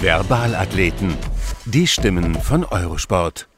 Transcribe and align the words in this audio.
Verbalathleten, 0.00 1.14
die 1.66 1.86
Stimmen 1.86 2.34
von 2.34 2.64
Eurosport. 2.64 3.50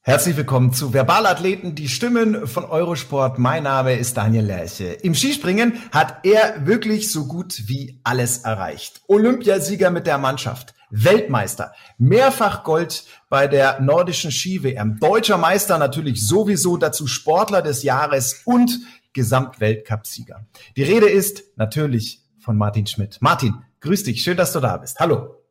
Herzlich 0.00 0.36
willkommen 0.36 0.72
zu 0.72 0.90
Verbalathleten, 0.92 1.74
die 1.74 1.88
Stimmen 1.88 2.46
von 2.46 2.64
Eurosport. 2.64 3.36
Mein 3.36 3.64
Name 3.64 3.96
ist 3.96 4.16
Daniel 4.16 4.44
Lerche. 4.44 4.92
Im 4.92 5.16
Skispringen 5.16 5.72
hat 5.90 6.24
er 6.24 6.64
wirklich 6.68 7.10
so 7.10 7.26
gut 7.26 7.64
wie 7.66 7.98
alles 8.04 8.38
erreicht. 8.38 9.02
Olympiasieger 9.08 9.90
mit 9.90 10.06
der 10.06 10.18
Mannschaft, 10.18 10.72
Weltmeister, 10.90 11.72
mehrfach 11.98 12.62
Gold 12.62 13.02
bei 13.28 13.48
der 13.48 13.80
nordischen 13.80 14.30
Ski-WM, 14.30 15.00
deutscher 15.00 15.36
Meister 15.36 15.78
natürlich 15.78 16.24
sowieso, 16.24 16.76
dazu 16.76 17.08
Sportler 17.08 17.60
des 17.60 17.82
Jahres 17.82 18.42
und 18.44 18.70
Gesamtweltcupsieger. 19.14 20.46
Die 20.76 20.84
Rede 20.84 21.08
ist 21.08 21.42
natürlich 21.56 22.22
von 22.38 22.56
Martin 22.56 22.86
Schmidt. 22.86 23.18
Martin, 23.20 23.56
grüß 23.80 24.04
dich, 24.04 24.22
schön, 24.22 24.36
dass 24.36 24.52
du 24.52 24.60
da 24.60 24.76
bist. 24.76 24.98
Hallo. 25.00 25.42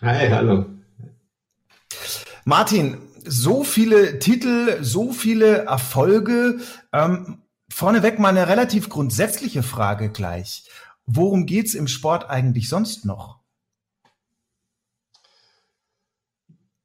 Hi, 0.00 0.28
hallo. 0.28 0.66
Martin, 2.44 2.98
so 3.24 3.62
viele 3.62 4.18
Titel, 4.18 4.82
so 4.82 5.12
viele 5.12 5.64
Erfolge. 5.64 6.60
Ähm, 6.92 7.42
vorneweg 7.70 8.18
mal 8.18 8.30
eine 8.30 8.48
relativ 8.48 8.88
grundsätzliche 8.88 9.62
Frage 9.62 10.10
gleich. 10.10 10.64
Worum 11.06 11.46
geht's 11.46 11.74
im 11.74 11.88
Sport 11.88 12.28
eigentlich 12.28 12.68
sonst 12.68 13.04
noch? 13.04 13.40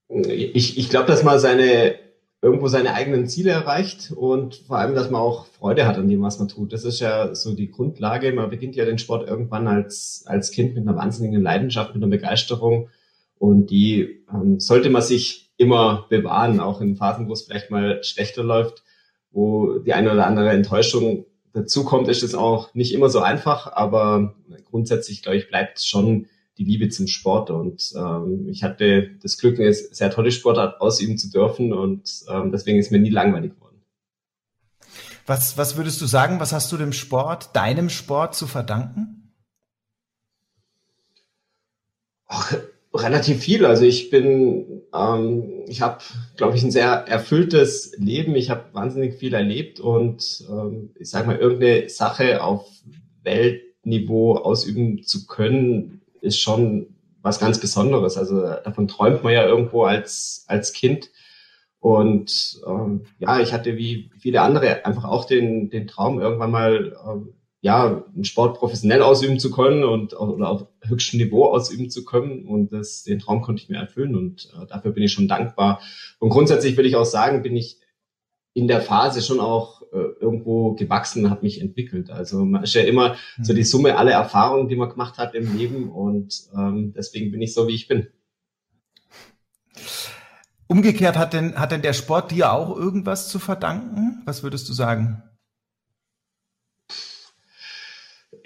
Ich, 0.09 0.78
ich 0.78 0.89
glaube, 0.89 1.08
dass 1.08 1.23
man 1.23 1.39
seine 1.39 2.07
irgendwo 2.48 2.70
seine 2.70 2.94
eigenen 2.94 3.28
Ziele 3.28 3.52
erreicht 3.52 4.12
und 4.16 4.56
vor 4.56 4.78
allem, 4.78 4.95
dass 4.95 5.12
man 5.12 5.22
auch 5.22 5.48
Freude 5.48 5.86
hat 5.86 5.98
an 5.98 6.08
dem, 6.08 6.22
was 6.22 6.40
man 6.40 6.48
tut. 6.48 6.72
Das 6.72 6.86
ist 6.86 7.02
ja 7.02 7.36
so 7.36 7.54
die 7.54 7.70
Grundlage. 7.70 8.31
Man 8.31 8.50
beginnt 8.50 8.78
ja 8.78 8.86
den 8.86 8.98
Sport 8.98 9.28
irgendwann 9.28 9.67
als, 9.67 10.23
als 10.28 10.52
Kind 10.52 10.73
mit 10.73 10.88
einer 10.88 10.98
wahnsinnigen 10.98 11.42
Leidenschaft, 11.42 11.94
mit 11.94 12.02
einer 12.02 12.09
Begeisterung 12.09 12.89
und 13.38 13.70
die 13.70 14.23
ähm, 14.34 14.62
sollte 14.62 14.89
man 14.89 15.02
sich 15.02 15.52
immer 15.58 16.06
bewahren, 16.09 16.59
auch 16.62 16.80
in 16.80 16.95
Phasen, 16.95 17.28
wo 17.28 17.34
es 17.34 17.44
vielleicht 17.44 17.70
mal 17.70 18.02
schlechter 18.04 18.44
läuft, 18.44 18.84
wo 19.32 19.80
die 19.80 19.94
eine 19.94 20.14
oder 20.14 20.26
andere 20.26 20.50
Enttäuschung 20.50 21.26
dazu 21.54 21.84
kommt, 21.84 22.08
ist 22.08 22.23
es 22.23 22.34
auch 22.34 22.73
nicht 22.73 22.94
immer 22.94 23.09
so 23.09 23.20
einfach, 23.20 23.73
aber 23.73 24.36
grundsätzlich, 24.70 25.22
glaube 25.22 25.38
ich, 25.38 25.50
bleibt 25.50 25.82
schon 25.82 26.28
die 26.58 26.64
Liebe 26.64 26.90
zum 26.90 27.08
Sport. 27.08 27.50
Und 27.50 27.94
ähm, 27.96 28.48
ich 28.50 28.64
hatte 28.64 29.12
das 29.22 29.38
Glück, 29.38 29.60
eine 29.60 29.74
sehr 29.74 30.10
tolle 30.12 30.32
Sportart 30.32 30.82
ausüben 30.82 31.18
zu 31.18 31.30
dürfen 31.30 31.74
und 31.74 32.10
ähm, 32.30 32.52
deswegen 32.52 32.80
ist 32.80 32.92
mir 32.92 33.00
nie 33.00 33.10
langweilig 33.10 33.54
geworden. 33.56 33.68
Was, 35.26 35.58
was 35.58 35.76
würdest 35.76 36.00
du 36.02 36.06
sagen, 36.06 36.40
was 36.40 36.54
hast 36.54 36.72
du 36.72 36.78
dem 36.78 36.94
Sport, 36.94 37.56
deinem 37.56 37.90
Sport 37.90 38.34
zu 38.34 38.48
verdanken? 38.48 39.34
Ach, 42.28 42.54
relativ 42.94 43.42
viel. 43.42 43.66
Also 43.66 43.84
ich 43.84 44.10
bin, 44.10 44.84
ähm, 44.94 45.64
ich 45.67 45.82
habe, 45.82 46.00
glaube 46.36 46.56
ich, 46.56 46.64
ein 46.64 46.72
sehr 46.72 46.90
erfülltes 47.08 47.94
Leben. 47.98 48.36
Ich 48.36 48.50
habe 48.50 48.73
wahnsinnig 48.73 49.16
viel 49.16 49.34
erlebt 49.34 49.80
und 49.80 50.46
ähm, 50.50 50.92
ich 50.96 51.10
sage 51.10 51.28
mal, 51.28 51.38
irgendeine 51.38 51.90
Sache 51.90 52.42
auf 52.42 52.66
Weltniveau 53.23 54.38
ausüben 54.38 55.04
zu 55.04 55.26
können, 55.28 56.02
ist 56.22 56.39
schon 56.39 56.95
was 57.22 57.39
ganz 57.39 57.60
Besonderes. 57.60 58.17
Also 58.17 58.42
davon 58.42 58.88
träumt 58.88 59.23
man 59.23 59.33
ja 59.33 59.45
irgendwo 59.45 59.83
als, 59.83 60.45
als 60.48 60.73
Kind. 60.73 61.10
Und 61.80 62.61
ähm, 62.66 63.05
ja, 63.20 63.39
ich 63.39 63.54
hatte 63.54 63.78
wie 63.78 64.11
viele 64.17 64.42
andere 64.42 64.86
einfach 64.86 65.05
auch 65.05 65.26
den, 65.26 65.70
den 65.70 65.88
Traum, 65.88 66.20
irgendwann 66.20 66.52
mal 66.52 66.98
ähm, 67.08 67.33
ja, 67.61 68.04
einen 68.14 68.23
Sport 68.23 68.58
professionell 68.58 69.02
ausüben 69.02 69.39
zu 69.39 69.52
können 69.52 69.83
und 69.83 70.14
oder 70.20 70.50
auf 70.50 70.67
höchstem 70.83 71.20
Niveau 71.20 71.45
ausüben 71.45 71.89
zu 71.89 72.05
können. 72.05 72.45
Und 72.45 72.72
das, 72.72 73.04
den 73.04 73.20
Traum 73.20 73.42
konnte 73.42 73.61
ich 73.61 73.70
mir 73.70 73.78
erfüllen 73.78 74.16
und 74.16 74.49
äh, 74.55 74.66
dafür 74.67 74.92
bin 74.92 75.04
ich 75.04 75.11
schon 75.11 75.28
dankbar. 75.28 75.82
Und 76.20 76.30
grundsätzlich 76.30 76.78
will 76.78 76.86
ich 76.86 76.95
auch 76.95 77.05
sagen, 77.05 77.42
bin 77.42 77.55
ich 77.55 77.80
in 78.54 78.67
der 78.67 78.82
Phase 78.82 79.22
schon 79.22 79.39
auch 79.39 79.77
irgendwo 80.20 80.74
gewachsen, 80.74 81.30
hat 81.30 81.44
mich 81.44 81.62
entwickelt. 81.62 82.10
Also 82.10 82.46
man 82.46 82.64
ist 82.64 82.74
ja 82.74 82.82
immer 82.82 83.16
mhm. 83.38 83.44
so 83.44 83.54
die 83.54 83.64
Summe 83.64 83.98
aller 83.98 84.12
Erfahrungen, 84.12 84.68
die 84.68 84.76
man 84.76 84.90
gemacht 84.90 85.18
hat 85.18 85.36
im 85.36 85.58
Leben 85.58 85.90
und 85.90 86.34
ähm, 86.56 86.94
deswegen 86.96 87.32
bin 87.32 87.42
ich 87.42 87.54
so, 87.54 87.68
wie 87.68 87.76
ich 87.76 87.88
bin. 87.88 88.08
Umgekehrt 90.68 91.18
hat 91.18 91.34
denn, 91.34 91.56
hat 91.56 91.72
denn 91.72 91.82
der 91.82 91.94
Sport 91.94 92.32
dir 92.32 92.52
auch 92.52 92.76
irgendwas 92.76 93.30
zu 93.30 93.40
verdanken? 93.40 94.22
Was 94.26 94.44
würdest 94.44 94.68
du 94.68 94.74
sagen? 94.74 95.24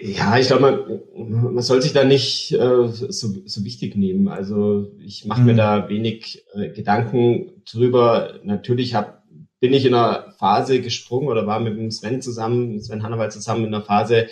Ja, 0.04 0.36
ich 0.36 0.48
glaube, 0.48 1.02
man, 1.16 1.54
man 1.54 1.62
soll 1.62 1.80
sich 1.80 1.92
da 1.92 2.02
nicht 2.02 2.52
äh, 2.52 2.88
so, 2.88 3.28
so 3.44 3.64
wichtig 3.64 3.96
nehmen. 3.96 4.26
Also 4.26 4.90
ich 4.98 5.26
mache 5.26 5.40
mhm. 5.40 5.46
mir 5.46 5.54
da 5.54 5.88
wenig 5.88 6.44
äh, 6.54 6.70
Gedanken 6.70 7.62
drüber. 7.70 8.40
Natürlich 8.42 8.96
hab, 8.96 9.21
bin 9.62 9.72
ich 9.74 9.86
in 9.86 9.94
einer 9.94 10.32
Phase 10.38 10.80
gesprungen 10.80 11.28
oder 11.28 11.46
war 11.46 11.60
mit 11.60 11.78
dem 11.78 11.92
Sven 11.92 12.20
zusammen, 12.20 12.82
Sven 12.82 13.04
Hannawald 13.04 13.32
zusammen 13.32 13.64
in 13.64 13.72
einer 13.72 13.84
Phase 13.84 14.26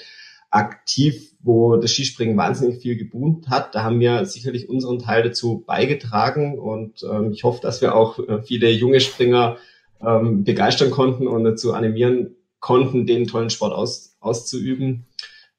aktiv, 0.51 1.37
wo 1.41 1.77
das 1.77 1.93
Skispringen 1.93 2.37
wahnsinnig 2.37 2.83
viel 2.83 2.97
geboomt 2.97 3.49
hat. 3.49 3.77
Da 3.77 3.85
haben 3.85 4.01
wir 4.01 4.27
sicherlich 4.27 4.69
unseren 4.69 4.99
Teil 4.99 5.23
dazu 5.23 5.63
beigetragen 5.65 6.59
und 6.59 7.05
ähm, 7.05 7.31
ich 7.31 7.45
hoffe, 7.45 7.61
dass 7.63 7.81
wir 7.81 7.95
auch 7.95 8.19
äh, 8.19 8.43
viele 8.43 8.73
junge 8.73 8.99
Springer 8.99 9.57
ähm, 10.05 10.43
begeistern 10.43 10.91
konnten 10.91 11.29
und 11.29 11.45
dazu 11.45 11.75
animieren 11.75 12.35
konnten, 12.59 13.07
den 13.07 13.29
tollen 13.29 13.51
Sport 13.51 13.73
aus, 13.73 14.17
auszuüben. 14.19 15.07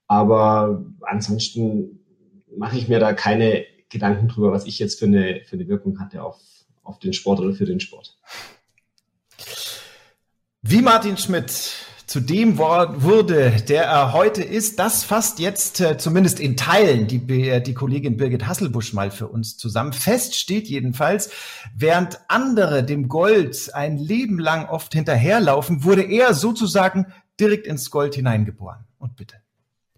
Aber 0.05 0.83
ansonsten 0.99 2.01
mache 2.57 2.77
ich 2.77 2.89
mir 2.89 2.99
da 2.99 3.13
keine 3.13 3.63
Gedanken 3.87 4.27
drüber, 4.27 4.51
was 4.51 4.65
ich 4.65 4.79
jetzt 4.79 4.99
für 4.99 5.05
eine, 5.05 5.43
für 5.45 5.55
eine 5.55 5.69
Wirkung 5.69 6.01
hatte 6.01 6.23
auf, 6.23 6.41
auf 6.83 6.99
den 6.99 7.13
Sport 7.13 7.39
oder 7.39 7.53
für 7.53 7.65
den 7.65 7.79
Sport. 7.79 8.17
Wie 10.71 10.81
Martin 10.81 11.17
Schmidt 11.17 11.51
zu 12.05 12.21
dem 12.21 12.57
wurde, 12.57 13.51
der 13.67 13.83
er 13.83 14.13
heute 14.13 14.41
ist, 14.41 14.79
das 14.79 15.03
fasst 15.03 15.39
jetzt 15.39 15.81
äh, 15.81 15.97
zumindest 15.97 16.39
in 16.39 16.55
Teilen 16.55 17.07
die, 17.07 17.19
die 17.61 17.73
Kollegin 17.73 18.15
Birgit 18.15 18.47
Hasselbusch 18.47 18.93
mal 18.93 19.11
für 19.11 19.27
uns 19.27 19.57
zusammen. 19.57 19.91
Fest 19.91 20.33
steht 20.33 20.69
jedenfalls, 20.69 21.29
während 21.75 22.21
andere 22.29 22.85
dem 22.85 23.09
Gold 23.09 23.69
ein 23.73 23.97
Leben 23.97 24.39
lang 24.39 24.69
oft 24.69 24.93
hinterherlaufen, 24.93 25.83
wurde 25.83 26.03
er 26.03 26.33
sozusagen 26.33 27.07
direkt 27.37 27.67
ins 27.67 27.91
Gold 27.91 28.15
hineingeboren. 28.15 28.85
Und 28.97 29.17
bitte. 29.17 29.41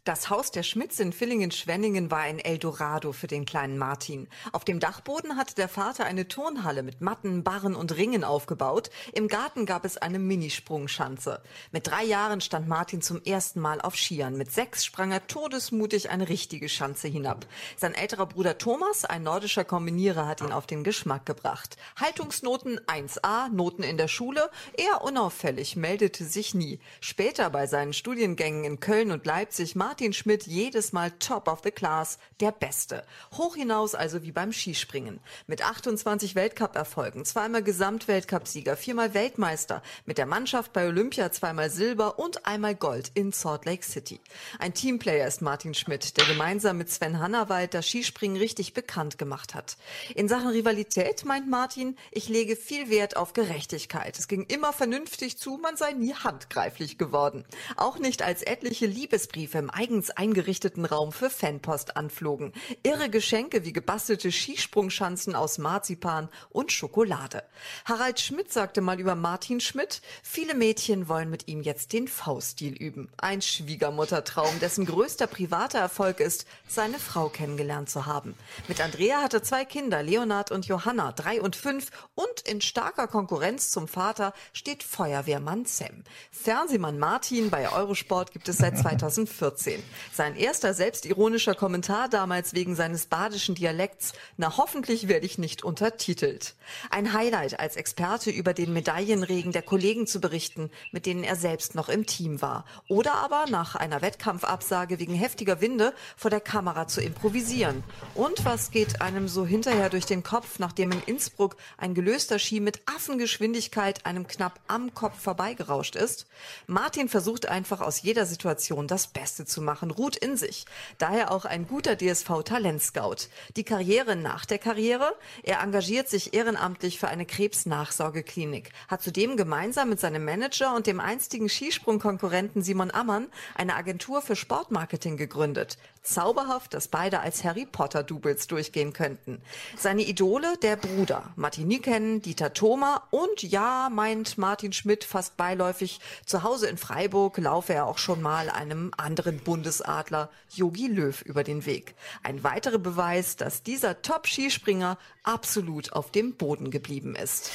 Das 0.06 0.30
Haus 0.30 0.52
der 0.52 0.64
Schmidts 0.64 1.00
in 1.00 1.14
Villingen-Schwenningen 1.14 2.12
war 2.12 2.20
ein 2.20 2.38
Eldorado 2.38 3.14
für 3.14 3.28
den 3.28 3.46
kleinen 3.46 3.78
Martin. 3.78 4.28
Auf 4.52 4.66
dem 4.66 4.82
Dachboden 4.82 5.38
hatte 5.38 5.56
der 5.56 5.70
Vater 5.70 6.04
eine 6.04 6.28
Turnhalle 6.28 6.84
mit 6.84 7.00
Matten, 7.00 7.46
Barren 7.46 7.74
und 7.74 7.96
Ringen 7.96 8.26
aufgebaut. 8.26 8.90
Im 9.14 9.30
Garten 9.30 9.66
gab 9.66 9.86
es 9.86 9.96
eine 9.96 10.20
Minisprungschanze. 10.20 11.42
Mit 11.72 11.88
drei 11.88 12.04
Jahren 12.04 12.42
stand 12.42 12.68
Martin 12.68 13.02
zum 13.02 13.24
ersten 13.24 13.62
Mal 13.62 13.80
auf 13.80 13.96
Skiern. 13.96 14.36
Mit 14.36 14.52
sechs 14.52 14.84
sprang 14.84 15.14
er 15.14 15.26
todesmutig 15.28 16.10
eine 16.10 16.28
richtige 16.28 16.68
Schanze 16.68 17.08
hinab. 17.08 17.46
Sein 17.78 17.94
älterer 17.94 18.26
Bruder 18.26 18.58
Thomas, 18.58 19.06
ein 19.06 19.24
nordischer 19.24 19.64
Kombinierer, 19.64 20.28
hat 20.28 20.42
ihn 20.42 20.52
auf 20.52 20.68
den 20.68 20.84
Geschmack 20.84 21.26
gebracht. 21.26 21.78
Haltungsnoten 21.96 22.78
1a, 22.88 23.48
Noten 23.54 23.84
in 23.84 23.96
der 23.96 24.10
Schule, 24.10 24.50
eher 24.78 25.02
unauffällig, 25.02 25.78
meldete 25.78 26.26
sich 26.26 26.54
nie. 26.54 26.82
Später 27.00 27.50
bei 27.50 27.68
seinen 27.68 27.94
Studiengängen 27.94 28.66
in 28.66 28.82
Köln 28.82 29.10
und 29.10 29.26
Leipzig 29.26 29.78
Martin 29.94 30.14
Schmidt 30.14 30.48
jedes 30.48 30.92
Mal 30.92 31.12
top 31.20 31.48
of 31.48 31.60
the 31.64 31.70
class, 31.70 32.18
der 32.40 32.52
Beste. 32.52 33.06
Hoch 33.38 33.56
hinaus 33.56 33.94
also 33.94 34.24
wie 34.24 34.32
beim 34.32 34.52
Skispringen. 34.52 35.20
Mit 35.46 35.64
28 35.64 36.34
Weltcup-Erfolgen, 36.34 37.26
zweimal 37.26 37.62
Gesamtweltcupsieger, 37.62 38.76
viermal 38.76 39.14
Weltmeister, 39.14 39.84
mit 40.08 40.18
der 40.18 40.26
Mannschaft 40.26 40.74
bei 40.74 40.88
Olympia 40.88 41.32
zweimal 41.32 41.70
Silber 41.70 42.18
und 42.18 42.48
einmal 42.48 42.74
Gold 42.74 43.12
in 43.14 43.32
Salt 43.34 43.66
Lake 43.66 43.86
City. 43.86 44.20
Ein 44.58 44.74
Teamplayer 44.74 45.28
ist 45.28 45.44
Martin 45.44 45.76
Schmidt, 45.76 46.18
der 46.18 46.26
gemeinsam 46.26 46.80
mit 46.80 46.90
Sven 46.90 47.20
Hannawald 47.20 47.76
das 47.76 47.88
Skispringen 47.88 48.38
richtig 48.38 48.74
bekannt 48.74 49.20
gemacht 49.20 49.54
hat. 49.54 49.78
In 50.16 50.28
Sachen 50.28 50.48
Rivalität 50.50 51.24
meint 51.24 51.48
Martin, 51.48 51.98
ich 52.10 52.30
lege 52.30 52.56
viel 52.56 52.90
Wert 52.90 53.16
auf 53.16 53.34
Gerechtigkeit. 53.34 54.18
Es 54.18 54.28
ging 54.28 54.48
immer 54.48 54.74
vernünftig 54.74 55.38
zu, 55.38 55.60
man 55.62 55.78
sei 55.78 55.92
nie 55.92 56.16
handgreiflich 56.16 56.98
geworden. 56.98 57.46
Auch 57.78 58.00
nicht 58.00 58.24
als 58.24 58.42
etliche 58.42 58.88
Liebesbriefe 58.88 59.60
im 59.60 59.70
eigens 59.84 60.12
eingerichteten 60.12 60.86
Raum 60.86 61.12
für 61.12 61.30
Fanpost 61.30 61.98
anflogen. 61.98 62.54
Irre 62.84 63.10
Geschenke 63.10 63.66
wie 63.66 63.74
gebastelte 63.74 64.32
Skisprungschanzen 64.32 65.36
aus 65.36 65.58
Marzipan 65.58 66.30
und 66.52 66.72
Schokolade. 66.72 67.44
Harald 67.84 68.22
Schmidt 68.22 68.54
sagte 68.54 68.80
mal 68.80 68.98
über 69.02 69.16
Martin 69.16 69.60
Schmidt, 69.60 70.02
viele 70.24 70.54
Mädchen 70.54 71.10
wollen 71.10 71.30
mit 71.30 71.50
ihm 71.50 71.62
jetzt 71.62 71.92
den 71.92 72.08
V-Stil 72.08 72.78
üben. 72.78 73.10
Ein 73.18 73.42
Schwiegermuttertraum, 73.42 74.58
dessen 74.62 74.86
größter 74.86 75.28
privater 75.28 75.80
Erfolg 75.80 76.22
ist, 76.22 76.46
seine 76.66 76.98
Frau 76.98 77.28
kennengelernt 77.28 77.90
zu 77.90 78.06
haben. 78.06 78.36
Mit 78.70 78.80
Andrea 78.80 79.22
hat 79.22 79.34
er 79.34 79.44
zwei 79.44 79.66
Kinder, 79.66 80.02
Leonard 80.02 80.50
und 80.50 80.66
Johanna, 80.66 81.12
drei 81.12 81.42
und 81.42 81.58
fünf 81.58 81.92
und 82.16 82.48
in 82.48 82.62
starker 82.62 83.08
Konkurrenz 83.08 83.70
zum 83.70 83.90
Vater 83.90 84.34
steht 84.54 84.82
Feuerwehrmann 84.82 85.66
Sam. 85.66 86.06
Fernsehmann 86.32 87.00
Martin 87.00 87.50
bei 87.50 87.70
Eurosport 87.70 88.32
gibt 88.32 88.48
es 88.48 88.60
seit 88.60 88.78
2014. 88.84 89.73
Sein 90.14 90.36
erster 90.36 90.74
selbstironischer 90.74 91.56
Kommentar 91.56 92.10
damals 92.10 92.54
wegen 92.54 92.76
seines 92.76 93.06
badischen 93.06 93.56
Dialekts, 93.56 94.14
na 94.38 94.58
hoffentlich 94.58 95.08
werde 95.08 95.26
ich 95.26 95.38
nicht 95.38 95.64
untertitelt. 95.64 96.56
Ein 96.90 97.14
Highlight 97.14 97.60
als 97.60 97.76
Experte 97.76 98.30
über 98.30 98.54
den 98.54 98.74
Medaillenregen 98.74 99.52
der 99.52 99.62
Kollegen 99.62 100.08
zu 100.08 100.20
berichten, 100.20 100.70
mit 100.92 101.06
denen 101.06 101.24
er 101.24 101.36
selbst 101.36 101.76
noch 101.76 101.90
im 101.90 102.06
Team 102.06 102.42
war. 102.42 102.66
Oder 102.88 103.16
aber 103.16 103.46
nach 103.50 103.76
einer 103.76 104.02
Wettkampfabsage 104.02 105.00
wegen 105.00 105.16
heftiger 105.16 105.62
Winde 105.62 105.94
vor 106.16 106.30
der 106.30 106.42
Kamera 106.42 106.88
zu 106.88 107.02
improvisieren. 107.02 107.84
Und 108.16 108.46
was 108.46 108.72
geht 108.72 109.02
einem 109.02 109.28
so 109.28 109.46
hinterher 109.46 109.90
durch 109.90 110.06
den 110.06 110.24
Kopf, 110.24 110.60
nachdem 110.60 110.92
in 110.92 111.02
Innsbruck 111.06 111.56
ein 111.78 111.94
gelöster 111.94 112.40
Ski 112.40 112.60
mit 112.60 112.82
Affengeschwindigkeit 112.86 114.06
einem 114.06 114.28
knapp 114.28 114.60
am 114.68 114.94
Kopf 114.94 115.20
vorbeigerauscht 115.20 115.96
ist? 115.96 116.28
Martin 116.68 117.10
versucht 117.10 117.48
einfach 117.48 117.82
aus 117.82 118.02
jeder 118.02 118.26
Situation 118.26 118.88
das 118.88 119.08
Beste 119.08 119.46
zu 119.46 119.62
machen, 119.64 119.92
ruht 119.92 120.16
in 120.16 120.38
sich. 120.38 120.66
Daher 120.98 121.32
auch 121.32 121.46
ein 121.46 121.68
guter 121.68 121.96
DSV-Talentscout. 121.98 123.28
Die 123.56 123.64
Karriere 123.64 124.16
nach 124.16 124.46
der 124.46 124.60
Karriere? 124.60 125.16
Er 125.44 125.62
engagiert 125.62 126.10
sich 126.10 126.34
ehrenamtlich 126.34 127.00
für 127.00 127.08
eine 127.08 127.26
Krebsnachsorgeklinik, 127.26 128.72
hat 128.88 129.02
zudem 129.02 129.38
gemeinsam 129.38 129.90
mit 129.90 130.00
seinem 130.00 130.26
Manager 130.26 130.76
und 130.76 130.88
dem 130.88 131.00
einstigen 131.00 131.50
Skisprungkonkurrenten 131.50 132.62
Simon 132.62 132.92
Ammann 132.92 133.28
eine 133.56 133.76
Agentur 133.76 134.22
für 134.22 134.36
Sportmarketing 134.36 135.18
gegründet. 135.18 135.78
Zauberhaft, 136.04 136.74
dass 136.74 136.90
beide 136.90 137.22
als 137.22 137.46
Harry 137.46 137.66
Potter-Doubles 137.66 138.48
durchgehen 138.48 138.92
könnten. 138.92 139.42
Seine 139.78 140.04
Idole, 140.04 140.58
der 140.62 140.76
Bruder. 140.76 141.32
Martin 141.38 141.68
Niken, 141.68 142.22
Dieter 142.22 142.54
Thoma 142.54 143.08
und 143.10 143.42
ja, 143.42 143.90
meint 143.90 144.38
Martin 144.38 144.74
Schmidt 144.74 145.06
fast 145.06 145.38
beiläufig, 145.38 146.02
zu 146.26 146.44
Hause 146.44 146.68
in 146.68 146.78
Freiburg 146.78 147.38
laufe 147.38 147.74
er 147.74 147.88
auch 147.88 147.98
schon 147.98 148.22
mal 148.22 148.50
einem 148.50 148.92
anderen 148.98 149.40
Bundesadler, 149.54 150.32
Yogi 150.50 150.88
Löw, 150.88 151.22
über 151.22 151.44
den 151.44 151.68
Weg. 151.68 151.94
Ein 152.24 152.44
weiterer 152.44 152.80
Beweis, 152.80 153.36
dass 153.36 153.62
dieser 153.62 154.02
Top-Skispringer 154.02 154.98
absolut 155.22 155.94
auf 155.94 156.12
dem 156.12 156.38
Boden 156.38 156.72
geblieben 156.72 157.16
ist. 157.16 157.52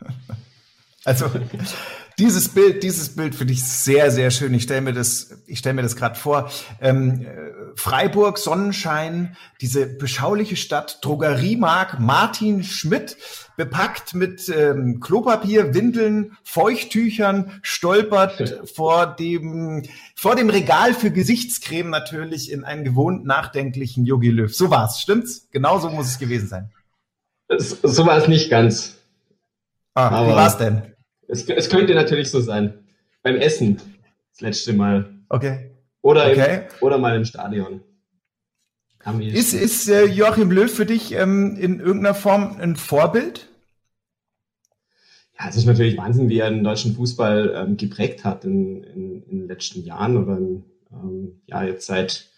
Also 1.06 1.30
dieses 2.18 2.48
Bild, 2.48 2.82
dieses 2.82 3.14
Bild 3.14 3.36
finde 3.36 3.52
ich 3.52 3.62
sehr, 3.62 4.10
sehr 4.10 4.32
schön. 4.32 4.52
Ich 4.54 4.64
stelle 4.64 4.80
mir 4.80 4.92
das, 4.92 5.38
ich 5.46 5.60
stelle 5.60 5.76
mir 5.76 5.82
das 5.82 5.94
gerade 5.94 6.16
vor. 6.16 6.50
Ähm, 6.80 7.24
Freiburg, 7.76 8.38
Sonnenschein, 8.38 9.36
diese 9.60 9.86
beschauliche 9.86 10.56
Stadt, 10.56 10.98
Drogeriemark, 11.02 12.00
Martin 12.00 12.64
Schmidt, 12.64 13.18
bepackt 13.56 14.14
mit 14.14 14.48
ähm, 14.48 14.98
Klopapier, 14.98 15.74
Windeln, 15.74 16.36
Feuchttüchern, 16.42 17.60
stolpert 17.62 18.62
vor 18.74 19.06
dem 19.06 19.84
vor 20.16 20.34
dem 20.34 20.50
Regal 20.50 20.92
für 20.92 21.12
Gesichtscreme 21.12 21.88
natürlich 21.88 22.50
in 22.50 22.64
einen 22.64 22.82
gewohnt 22.82 23.24
nachdenklichen 23.24 24.06
Yogi 24.06 24.30
Löw. 24.30 24.52
So 24.52 24.70
war's, 24.70 25.00
stimmt's? 25.00 25.46
Genau 25.52 25.78
so 25.78 25.88
muss 25.88 26.08
es 26.08 26.18
gewesen 26.18 26.48
sein. 26.48 26.72
So 27.48 28.04
war 28.04 28.16
es 28.16 28.26
nicht 28.26 28.50
ganz. 28.50 28.96
Ah, 29.94 30.08
Aber 30.08 30.32
wie 30.32 30.32
war's 30.34 30.58
denn? 30.58 30.95
Es, 31.28 31.48
es 31.48 31.68
könnte 31.68 31.94
natürlich 31.94 32.30
so 32.30 32.40
sein. 32.40 32.74
Beim 33.22 33.36
Essen, 33.36 33.80
das 34.32 34.40
letzte 34.40 34.72
Mal. 34.72 35.10
Okay. 35.28 35.70
Oder, 36.02 36.30
okay. 36.30 36.56
Im, 36.56 36.86
oder 36.86 36.98
mal 36.98 37.16
im 37.16 37.24
Stadion. 37.24 37.80
Ist, 39.20 39.52
ist 39.52 39.88
äh, 39.88 40.06
Joachim 40.06 40.50
Löw 40.50 40.70
für 40.70 40.86
dich 40.86 41.12
ähm, 41.12 41.56
in 41.56 41.78
irgendeiner 41.78 42.14
Form 42.14 42.56
ein 42.60 42.74
Vorbild? 42.74 43.46
Ja, 45.38 45.48
es 45.48 45.56
ist 45.56 45.66
natürlich 45.66 45.96
Wahnsinn, 45.96 46.28
wie 46.28 46.38
er 46.38 46.50
den 46.50 46.64
deutschen 46.64 46.94
Fußball 46.94 47.54
ähm, 47.54 47.76
geprägt 47.76 48.24
hat 48.24 48.44
in, 48.44 48.82
in, 48.82 49.22
in, 49.22 49.38
den 49.40 49.48
letzten 49.48 49.84
Jahren 49.84 50.16
oder 50.16 50.38
in, 50.38 50.64
ähm, 50.90 51.40
ja 51.46 51.62
jetzt 51.62 51.86
seit 51.86 52.30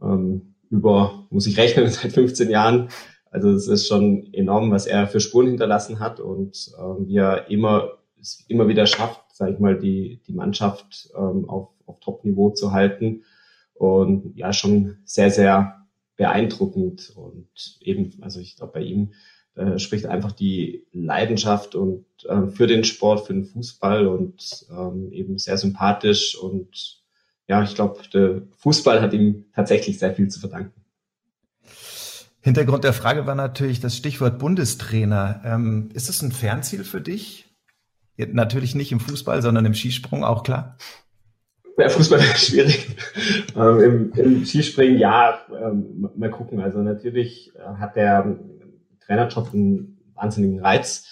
ähm, 0.00 0.54
über, 0.70 1.26
muss 1.30 1.46
ich 1.46 1.56
rechnen, 1.58 1.88
seit 1.90 2.12
15 2.12 2.50
Jahren. 2.50 2.88
Also 3.30 3.50
es 3.50 3.66
ist 3.66 3.88
schon 3.88 4.32
enorm, 4.32 4.70
was 4.70 4.86
er 4.86 5.08
für 5.08 5.20
Spuren 5.20 5.48
hinterlassen 5.48 5.98
hat 5.98 6.20
und 6.20 6.70
ähm, 6.78 7.08
wie 7.08 7.16
er 7.16 7.50
immer 7.50 7.95
es 8.20 8.44
immer 8.48 8.68
wieder 8.68 8.86
schafft, 8.86 9.22
sage 9.32 9.52
ich 9.52 9.58
mal, 9.58 9.78
die, 9.78 10.20
die 10.26 10.32
Mannschaft 10.32 11.10
ähm, 11.16 11.48
auf, 11.48 11.68
auf 11.86 12.00
Top-Niveau 12.00 12.50
zu 12.50 12.72
halten. 12.72 13.24
Und 13.74 14.36
ja, 14.36 14.52
schon 14.52 14.98
sehr, 15.04 15.30
sehr 15.30 15.86
beeindruckend. 16.16 17.12
Und 17.14 17.78
eben, 17.80 18.12
also 18.22 18.40
ich 18.40 18.56
glaube, 18.56 18.74
bei 18.74 18.82
ihm 18.82 19.12
äh, 19.54 19.78
spricht 19.78 20.06
einfach 20.06 20.32
die 20.32 20.86
Leidenschaft 20.92 21.74
und 21.74 22.04
äh, 22.28 22.48
für 22.48 22.66
den 22.66 22.84
Sport, 22.84 23.26
für 23.26 23.34
den 23.34 23.44
Fußball 23.44 24.06
und 24.06 24.66
ähm, 24.70 25.12
eben 25.12 25.38
sehr 25.38 25.58
sympathisch. 25.58 26.36
Und 26.36 27.02
ja, 27.48 27.62
ich 27.62 27.74
glaube, 27.74 28.00
der 28.12 28.42
Fußball 28.58 29.00
hat 29.00 29.12
ihm 29.12 29.46
tatsächlich 29.54 29.98
sehr 29.98 30.14
viel 30.14 30.28
zu 30.28 30.40
verdanken. 30.40 30.84
Hintergrund 32.40 32.84
der 32.84 32.92
Frage 32.92 33.26
war 33.26 33.34
natürlich 33.34 33.80
das 33.80 33.96
Stichwort 33.96 34.38
Bundestrainer. 34.38 35.40
Ähm, 35.44 35.88
ist 35.94 36.08
es 36.08 36.22
ein 36.22 36.30
Fernziel 36.32 36.84
für 36.84 37.00
dich? 37.00 37.45
Natürlich 38.16 38.74
nicht 38.74 38.92
im 38.92 39.00
Fußball, 39.00 39.42
sondern 39.42 39.66
im 39.66 39.74
Skisprung 39.74 40.24
auch 40.24 40.42
klar. 40.42 40.76
Ja, 41.78 41.88
Fußball 41.88 42.20
ist 42.20 42.46
schwierig. 42.46 42.86
ähm, 43.54 43.80
im, 43.80 44.12
im, 44.12 44.44
Skispringen, 44.46 44.98
ja, 44.98 45.40
ähm, 45.50 46.08
mal 46.16 46.30
gucken. 46.30 46.60
Also 46.60 46.78
natürlich 46.78 47.52
äh, 47.54 47.78
hat 47.78 47.96
der 47.96 48.38
Trainerjob 49.04 49.52
einen 49.52 49.98
wahnsinnigen 50.14 50.60
Reiz, 50.60 51.06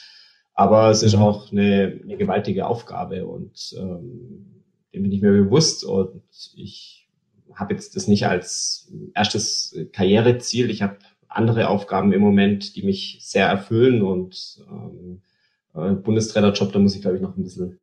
aber 0.54 0.90
es 0.90 1.02
ist 1.02 1.14
auch 1.14 1.52
eine, 1.52 2.00
eine 2.02 2.16
gewaltige 2.16 2.66
Aufgabe 2.66 3.26
und 3.26 3.74
ähm, 3.78 4.62
dem 4.94 5.02
bin 5.02 5.12
ich 5.12 5.20
mir 5.20 5.32
bewusst 5.32 5.84
und 5.84 6.22
ich 6.54 7.08
habe 7.52 7.75
jetzt 7.75 7.94
das 7.96 8.08
nicht 8.08 8.26
als 8.26 8.90
erstes 9.14 9.76
Karriereziel. 9.92 10.70
Ich 10.70 10.82
habe 10.82 10.96
andere 11.28 11.68
Aufgaben 11.68 12.12
im 12.12 12.20
Moment, 12.20 12.76
die 12.76 12.84
mich 12.84 13.18
sehr 13.20 13.46
erfüllen 13.46 14.02
und 14.02 14.64
ähm, 14.70 15.20
äh, 15.20 15.34
Bundestrainerjob, 15.75 16.73
da 16.73 16.78
muss 16.78 16.95
ich, 16.95 17.02
glaube 17.02 17.16
ich, 17.16 17.23
noch 17.23 17.37
ein 17.37 17.43
bisschen, 17.43 17.81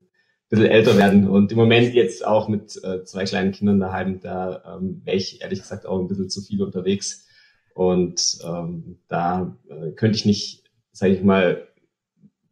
bisschen 0.49 0.67
älter 0.67 0.97
werden. 0.97 1.27
Und 1.27 1.51
im 1.51 1.57
Moment 1.57 1.93
jetzt 1.93 2.25
auch 2.25 2.47
mit 2.47 2.81
äh, 2.83 3.03
zwei 3.03 3.25
kleinen 3.25 3.51
Kindern 3.51 3.79
daheim, 3.79 4.19
da 4.21 4.77
ähm, 4.77 5.01
wäre 5.03 5.17
ich 5.17 5.41
ehrlich 5.41 5.61
gesagt 5.61 5.85
auch 5.85 5.99
ein 5.99 6.07
bisschen 6.07 6.29
zu 6.29 6.41
viel 6.41 6.63
unterwegs. 6.63 7.27
Und 7.73 8.39
ähm, 8.45 8.99
da 9.07 9.57
äh, 9.69 9.91
könnte 9.91 10.17
ich 10.17 10.25
nicht, 10.25 10.63
sage 10.91 11.13
ich 11.13 11.23
mal, 11.23 11.67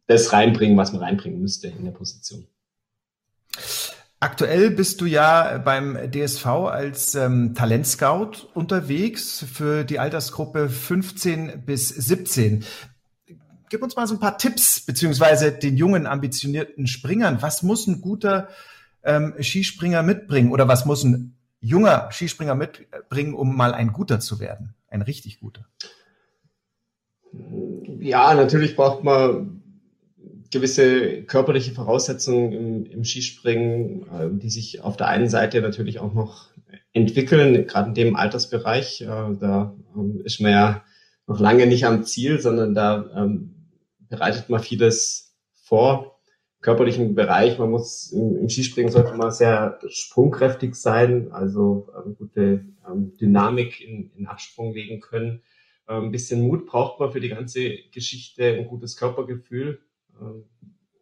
das 0.06 0.32
reinbringen, 0.32 0.76
was 0.76 0.92
man 0.92 1.02
reinbringen 1.02 1.40
müsste 1.40 1.68
in 1.68 1.84
der 1.84 1.92
Position. 1.92 2.46
Aktuell 4.22 4.70
bist 4.70 5.00
du 5.00 5.06
ja 5.06 5.56
beim 5.56 5.96
DSV 6.10 6.44
als 6.46 7.14
ähm, 7.14 7.54
Talentscout 7.54 8.48
unterwegs 8.52 9.42
für 9.50 9.82
die 9.82 9.98
Altersgruppe 9.98 10.68
15 10.68 11.62
bis 11.64 11.88
17 11.88 12.64
gib 13.70 13.82
uns 13.82 13.96
mal 13.96 14.06
so 14.06 14.14
ein 14.14 14.20
paar 14.20 14.36
Tipps, 14.36 14.80
beziehungsweise 14.80 15.52
den 15.52 15.76
jungen, 15.76 16.06
ambitionierten 16.06 16.86
Springern. 16.86 17.40
Was 17.40 17.62
muss 17.62 17.86
ein 17.86 18.00
guter 18.02 18.48
ähm, 19.02 19.34
Skispringer 19.40 20.02
mitbringen 20.02 20.52
oder 20.52 20.68
was 20.68 20.84
muss 20.84 21.04
ein 21.04 21.36
junger 21.60 22.10
Skispringer 22.10 22.54
mitbringen, 22.54 23.32
um 23.32 23.56
mal 23.56 23.72
ein 23.72 23.92
guter 23.92 24.20
zu 24.20 24.40
werden? 24.40 24.74
Ein 24.88 25.02
richtig 25.02 25.40
guter. 25.40 25.66
Ja, 28.00 28.34
natürlich 28.34 28.76
braucht 28.76 29.04
man 29.04 29.62
gewisse 30.50 31.22
körperliche 31.22 31.72
Voraussetzungen 31.72 32.52
im, 32.52 32.86
im 32.86 33.04
Skispringen, 33.04 34.02
äh, 34.08 34.28
die 34.32 34.50
sich 34.50 34.82
auf 34.82 34.96
der 34.96 35.06
einen 35.06 35.28
Seite 35.28 35.62
natürlich 35.62 36.00
auch 36.00 36.12
noch 36.12 36.48
entwickeln, 36.92 37.68
gerade 37.68 37.90
in 37.90 37.94
dem 37.94 38.16
Altersbereich. 38.16 39.02
Äh, 39.02 39.06
da 39.06 39.74
ähm, 39.94 40.20
ist 40.24 40.40
man 40.40 40.50
ja 40.50 40.84
noch 41.28 41.38
lange 41.38 41.66
nicht 41.66 41.86
am 41.86 42.02
Ziel, 42.02 42.40
sondern 42.40 42.74
da 42.74 43.08
ähm, 43.14 43.59
bereitet 44.10 44.50
man 44.50 44.60
vieles 44.60 45.34
vor. 45.54 46.20
Körperlichen 46.60 47.14
Bereich, 47.14 47.58
man 47.58 47.70
muss 47.70 48.12
im, 48.12 48.36
im 48.36 48.48
Skispringen 48.50 48.92
sollte 48.92 49.14
man 49.14 49.30
sehr 49.30 49.78
sprungkräftig 49.88 50.74
sein, 50.74 51.32
also 51.32 51.88
ähm, 51.96 52.16
gute 52.16 52.66
ähm, 52.86 53.16
Dynamik 53.16 53.80
in, 53.80 54.10
in 54.14 54.26
Absprung 54.26 54.74
legen 54.74 55.00
können. 55.00 55.42
Ähm, 55.88 56.06
ein 56.06 56.12
bisschen 56.12 56.42
Mut 56.42 56.66
braucht 56.66 57.00
man 57.00 57.12
für 57.12 57.20
die 57.20 57.30
ganze 57.30 57.78
Geschichte, 57.92 58.44
ein 58.44 58.66
gutes 58.66 58.98
Körpergefühl. 58.98 59.80
Ähm, 60.20 60.44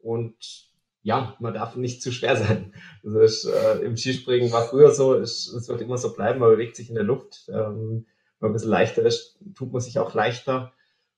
und 0.01 0.69
ja, 1.03 1.37
man 1.41 1.55
darf 1.55 1.75
nicht 1.75 2.03
zu 2.03 2.13
schwer 2.13 2.37
sein. 2.37 2.73
Also 3.03 3.21
ich, 3.23 3.53
äh, 3.53 3.85
im 3.85 3.97
Skispringen 3.97 4.53
war 4.53 4.69
früher 4.69 4.93
so, 4.93 5.15
es 5.15 5.67
wird 5.67 5.81
immer 5.81 5.99
so 5.99 6.15
bleiben, 6.15 6.39
man 6.39 6.51
bewegt 6.51 6.77
sich 6.77 6.89
in 6.89 6.95
der 6.95 7.05
Luft. 7.05 7.49
Ähm, 7.49 8.07
wenn 8.39 8.51
man 8.51 8.51
ein 8.51 8.53
bisschen 8.53 8.71
leichter 8.71 9.03
ist, 9.03 9.41
tut 9.57 9.73
man 9.73 9.81
sich 9.81 9.99
auch 9.99 10.15
leichter. 10.15 10.73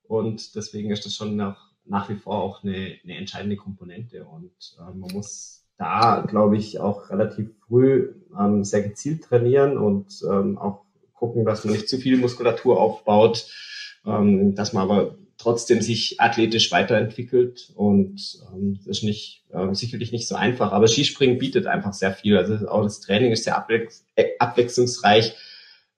Und 0.04 0.54
deswegen 0.56 0.90
ist 0.90 1.04
das 1.04 1.14
schon 1.14 1.36
nach, 1.36 1.69
nach 1.90 2.08
wie 2.08 2.14
vor 2.14 2.42
auch 2.42 2.62
eine, 2.62 2.96
eine 3.02 3.16
entscheidende 3.16 3.56
Komponente. 3.56 4.24
Und 4.24 4.52
äh, 4.78 4.96
man 4.96 5.10
muss 5.12 5.66
da, 5.76 6.24
glaube 6.26 6.56
ich, 6.56 6.78
auch 6.78 7.10
relativ 7.10 7.50
früh 7.66 8.14
ähm, 8.38 8.64
sehr 8.64 8.82
gezielt 8.82 9.24
trainieren 9.24 9.76
und 9.76 10.22
ähm, 10.30 10.56
auch 10.56 10.84
gucken, 11.14 11.44
dass 11.44 11.64
man 11.64 11.74
nicht 11.74 11.88
zu 11.88 11.98
viel 11.98 12.16
Muskulatur 12.16 12.80
aufbaut, 12.80 13.46
ähm, 14.06 14.54
dass 14.54 14.72
man 14.72 14.84
aber 14.84 15.16
trotzdem 15.36 15.80
sich 15.80 16.20
athletisch 16.20 16.70
weiterentwickelt 16.70 17.72
und 17.74 18.40
ähm, 18.52 18.74
das 18.76 18.98
ist 18.98 19.04
nicht 19.04 19.44
äh, 19.50 19.74
sicherlich 19.74 20.12
nicht 20.12 20.28
so 20.28 20.36
einfach. 20.36 20.72
Aber 20.72 20.86
Skispringen 20.86 21.38
bietet 21.38 21.66
einfach 21.66 21.94
sehr 21.94 22.12
viel. 22.12 22.36
Also 22.36 22.68
auch 22.68 22.82
das 22.82 23.00
Training 23.00 23.32
ist 23.32 23.44
sehr 23.44 23.56
abwech 23.56 23.88
äh, 24.14 24.28
abwechslungsreich. 24.38 25.34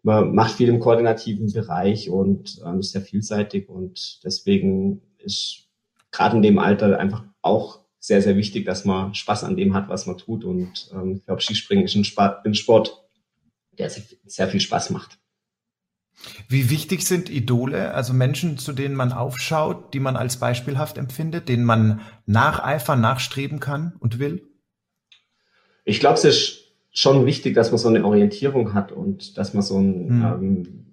Man 0.04 0.34
macht 0.34 0.54
viel 0.54 0.68
im 0.68 0.80
koordinativen 0.80 1.52
Bereich 1.52 2.08
und 2.08 2.60
ähm, 2.64 2.80
ist 2.80 2.92
sehr 2.92 3.02
vielseitig 3.02 3.68
und 3.68 4.20
deswegen 4.24 5.02
ist 5.18 5.61
gerade 6.12 6.36
in 6.36 6.42
dem 6.42 6.58
Alter 6.58 6.98
einfach 6.98 7.24
auch 7.40 7.80
sehr, 7.98 8.22
sehr 8.22 8.36
wichtig, 8.36 8.66
dass 8.66 8.84
man 8.84 9.14
Spaß 9.14 9.44
an 9.44 9.56
dem 9.56 9.74
hat, 9.74 9.88
was 9.88 10.06
man 10.06 10.18
tut. 10.18 10.44
Und 10.44 10.90
ähm, 10.92 11.16
ich 11.16 11.26
glaube, 11.26 11.40
Skispringen 11.40 11.84
ist 11.84 11.94
ein, 11.94 12.04
Sport, 12.04 12.44
ein 12.44 12.54
Sport, 12.54 13.04
der 13.72 13.90
sehr 13.90 14.48
viel 14.48 14.60
Spaß 14.60 14.90
macht. 14.90 15.18
Wie 16.48 16.70
wichtig 16.70 17.06
sind 17.06 17.30
Idole, 17.30 17.94
also 17.94 18.12
Menschen, 18.12 18.58
zu 18.58 18.72
denen 18.72 18.94
man 18.94 19.12
aufschaut, 19.12 19.94
die 19.94 20.00
man 20.00 20.16
als 20.16 20.36
beispielhaft 20.36 20.98
empfindet, 20.98 21.48
denen 21.48 21.64
man 21.64 22.00
nacheifern, 22.26 23.00
nachstreben 23.00 23.60
kann 23.60 23.94
und 23.98 24.18
will? 24.18 24.46
Ich 25.84 26.00
glaube, 26.00 26.14
es 26.14 26.24
ist 26.24 26.62
schon 26.92 27.24
wichtig, 27.24 27.54
dass 27.54 27.70
man 27.70 27.78
so 27.78 27.88
eine 27.88 28.04
Orientierung 28.04 28.74
hat 28.74 28.92
und 28.92 29.38
dass 29.38 29.54
man 29.54 29.62
so 29.62 29.78
ein, 29.78 30.08
hm. 30.08 30.22
ähm, 30.22 30.91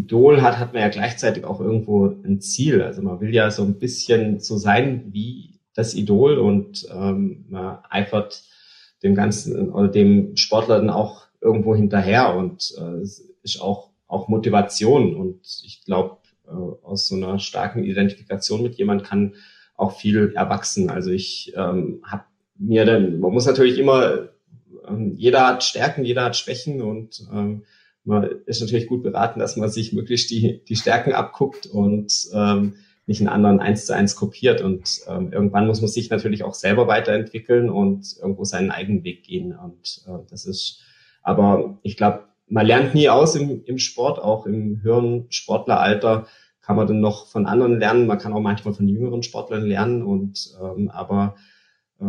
Idol 0.00 0.42
hat, 0.42 0.58
hat 0.58 0.72
man 0.72 0.82
ja 0.82 0.88
gleichzeitig 0.88 1.44
auch 1.44 1.60
irgendwo 1.60 2.06
ein 2.06 2.40
Ziel. 2.40 2.82
Also 2.82 3.02
man 3.02 3.20
will 3.20 3.34
ja 3.34 3.50
so 3.50 3.62
ein 3.62 3.78
bisschen 3.78 4.40
so 4.40 4.56
sein 4.56 5.08
wie 5.12 5.60
das 5.74 5.94
Idol 5.94 6.38
und 6.38 6.86
ähm, 6.92 7.44
man 7.48 7.78
eifert 7.88 8.42
dem 9.02 9.14
ganzen 9.14 9.70
oder 9.70 9.88
dem 9.88 10.36
Sportler 10.36 10.78
dann 10.78 10.90
auch 10.90 11.26
irgendwo 11.40 11.74
hinterher 11.74 12.34
und 12.34 12.74
äh, 12.78 13.02
ist 13.02 13.60
auch 13.60 13.88
auch 14.08 14.28
Motivation. 14.28 15.14
Und 15.14 15.40
ich 15.64 15.84
glaube, 15.84 16.16
äh, 16.46 16.50
aus 16.50 17.06
so 17.06 17.14
einer 17.14 17.38
starken 17.38 17.84
Identifikation 17.84 18.62
mit 18.62 18.76
jemand 18.76 19.04
kann 19.04 19.34
auch 19.76 19.96
viel 19.96 20.32
erwachsen. 20.34 20.90
Also 20.90 21.10
ich 21.10 21.52
ähm, 21.54 22.02
habe 22.04 22.24
mir 22.56 22.84
dann, 22.84 23.20
man 23.20 23.32
muss 23.32 23.46
natürlich 23.46 23.78
immer, 23.78 24.30
ähm, 24.88 25.14
jeder 25.14 25.46
hat 25.46 25.62
Stärken, 25.62 26.04
jeder 26.04 26.24
hat 26.24 26.36
Schwächen 26.36 26.82
und 26.82 27.24
ähm, 27.32 27.64
man 28.04 28.28
ist 28.46 28.60
natürlich 28.60 28.86
gut 28.86 29.02
beraten, 29.02 29.40
dass 29.40 29.56
man 29.56 29.68
sich 29.68 29.92
möglichst 29.92 30.30
die, 30.30 30.62
die 30.64 30.76
Stärken 30.76 31.12
abguckt 31.12 31.66
und 31.66 32.12
ähm, 32.32 32.74
nicht 33.06 33.20
einen 33.20 33.28
anderen 33.28 33.60
eins 33.60 33.86
zu 33.86 33.94
eins 33.94 34.16
kopiert. 34.16 34.60
Und 34.60 35.00
ähm, 35.08 35.32
irgendwann 35.32 35.66
muss 35.66 35.80
man 35.80 35.88
sich 35.88 36.10
natürlich 36.10 36.44
auch 36.44 36.54
selber 36.54 36.86
weiterentwickeln 36.86 37.70
und 37.70 38.16
irgendwo 38.20 38.44
seinen 38.44 38.70
eigenen 38.70 39.04
Weg 39.04 39.24
gehen. 39.24 39.56
Und 39.56 40.02
äh, 40.06 40.18
das 40.30 40.46
ist, 40.46 40.82
aber 41.22 41.78
ich 41.82 41.96
glaube, 41.96 42.24
man 42.46 42.66
lernt 42.66 42.94
nie 42.94 43.08
aus 43.08 43.34
im, 43.34 43.64
im 43.64 43.78
Sport, 43.78 44.18
auch 44.18 44.46
im 44.46 44.82
höheren 44.82 45.26
Sportleralter 45.30 46.26
kann 46.68 46.76
man 46.76 46.86
dann 46.86 47.00
noch 47.00 47.26
von 47.28 47.46
anderen 47.46 47.78
lernen. 47.78 48.06
Man 48.06 48.18
kann 48.18 48.34
auch 48.34 48.40
manchmal 48.40 48.74
von 48.74 48.88
jüngeren 48.88 49.22
Sportlern 49.22 49.62
lernen 49.62 50.02
und 50.02 50.54
ähm, 50.62 50.90
aber 50.90 51.36
äh, 51.98 52.04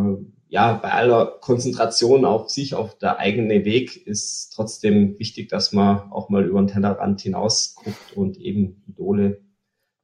ja, 0.50 0.74
bei 0.74 0.92
aller 0.92 1.38
Konzentration 1.42 2.26
auf 2.26 2.50
sich, 2.50 2.74
auf 2.74 2.98
der 2.98 3.20
eigene 3.20 3.66
Weg 3.66 4.06
ist 4.08 4.52
trotzdem 4.56 5.18
wichtig, 5.20 5.48
dass 5.50 5.74
man 5.74 6.12
auch 6.12 6.30
mal 6.30 6.44
über 6.44 6.60
den 6.60 6.68
Tellerrand 6.68 7.22
hinaus 7.22 7.76
guckt 7.76 8.14
und 8.16 8.38
eben 8.38 8.84
Idole 8.88 9.42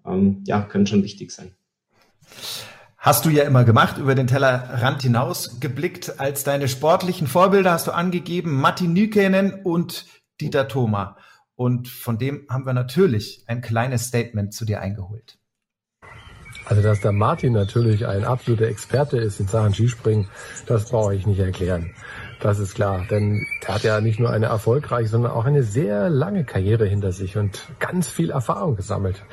ähm, 0.06 0.44
ja, 0.46 0.62
können 0.62 0.86
schon 0.86 1.04
wichtig 1.04 1.32
sein. 1.32 1.52
Hast 2.98 3.26
du 3.26 3.30
ja 3.30 3.44
immer 3.44 3.64
gemacht, 3.64 3.98
über 3.98 4.14
den 4.16 4.28
Tellerrand 4.28 5.02
hinaus 5.02 5.60
geblickt. 5.60 6.20
Als 6.20 6.44
deine 6.44 6.68
sportlichen 6.68 7.28
Vorbilder 7.28 7.72
hast 7.72 7.88
du 7.88 7.92
angegeben 7.92 8.60
Matti 8.60 8.88
Nykänen 8.88 9.62
und 9.64 10.06
Dieter 10.42 10.68
Thoma. 10.68 11.18
Und 11.56 11.88
von 11.88 12.18
dem 12.18 12.46
haben 12.50 12.66
wir 12.66 12.74
natürlich 12.74 13.44
ein 13.48 13.62
kleines 13.62 14.06
Statement 14.06 14.54
zu 14.54 14.66
dir 14.66 14.82
eingeholt. 14.82 15.40
Also, 16.66 16.82
dass 16.82 17.00
der 17.00 17.12
Martin 17.12 17.54
natürlich 17.54 18.08
ein 18.08 18.24
absoluter 18.24 18.66
Experte 18.68 19.18
ist 19.18 19.40
in 19.40 19.48
Sachen 19.48 19.74
Skispringen, 19.74 20.28
das 20.66 20.90
brauche 20.90 21.14
ich 21.14 21.28
nicht 21.28 21.40
erklären. 21.40 21.92
Das 22.42 22.60
ist 22.60 22.76
klar, 22.76 23.06
denn 23.10 23.46
er 23.66 23.76
hat 23.76 23.84
ja 23.84 24.02
nicht 24.02 24.20
nur 24.20 24.30
eine 24.30 24.48
erfolgreiche, 24.48 25.08
sondern 25.08 25.32
auch 25.32 25.46
eine 25.46 25.64
sehr 25.64 26.10
lange 26.10 26.44
Karriere 26.44 26.86
hinter 26.86 27.12
sich 27.12 27.38
und 27.38 27.66
ganz 27.80 28.10
viel 28.10 28.30
Erfahrung 28.30 28.76
gesammelt. 28.76 29.24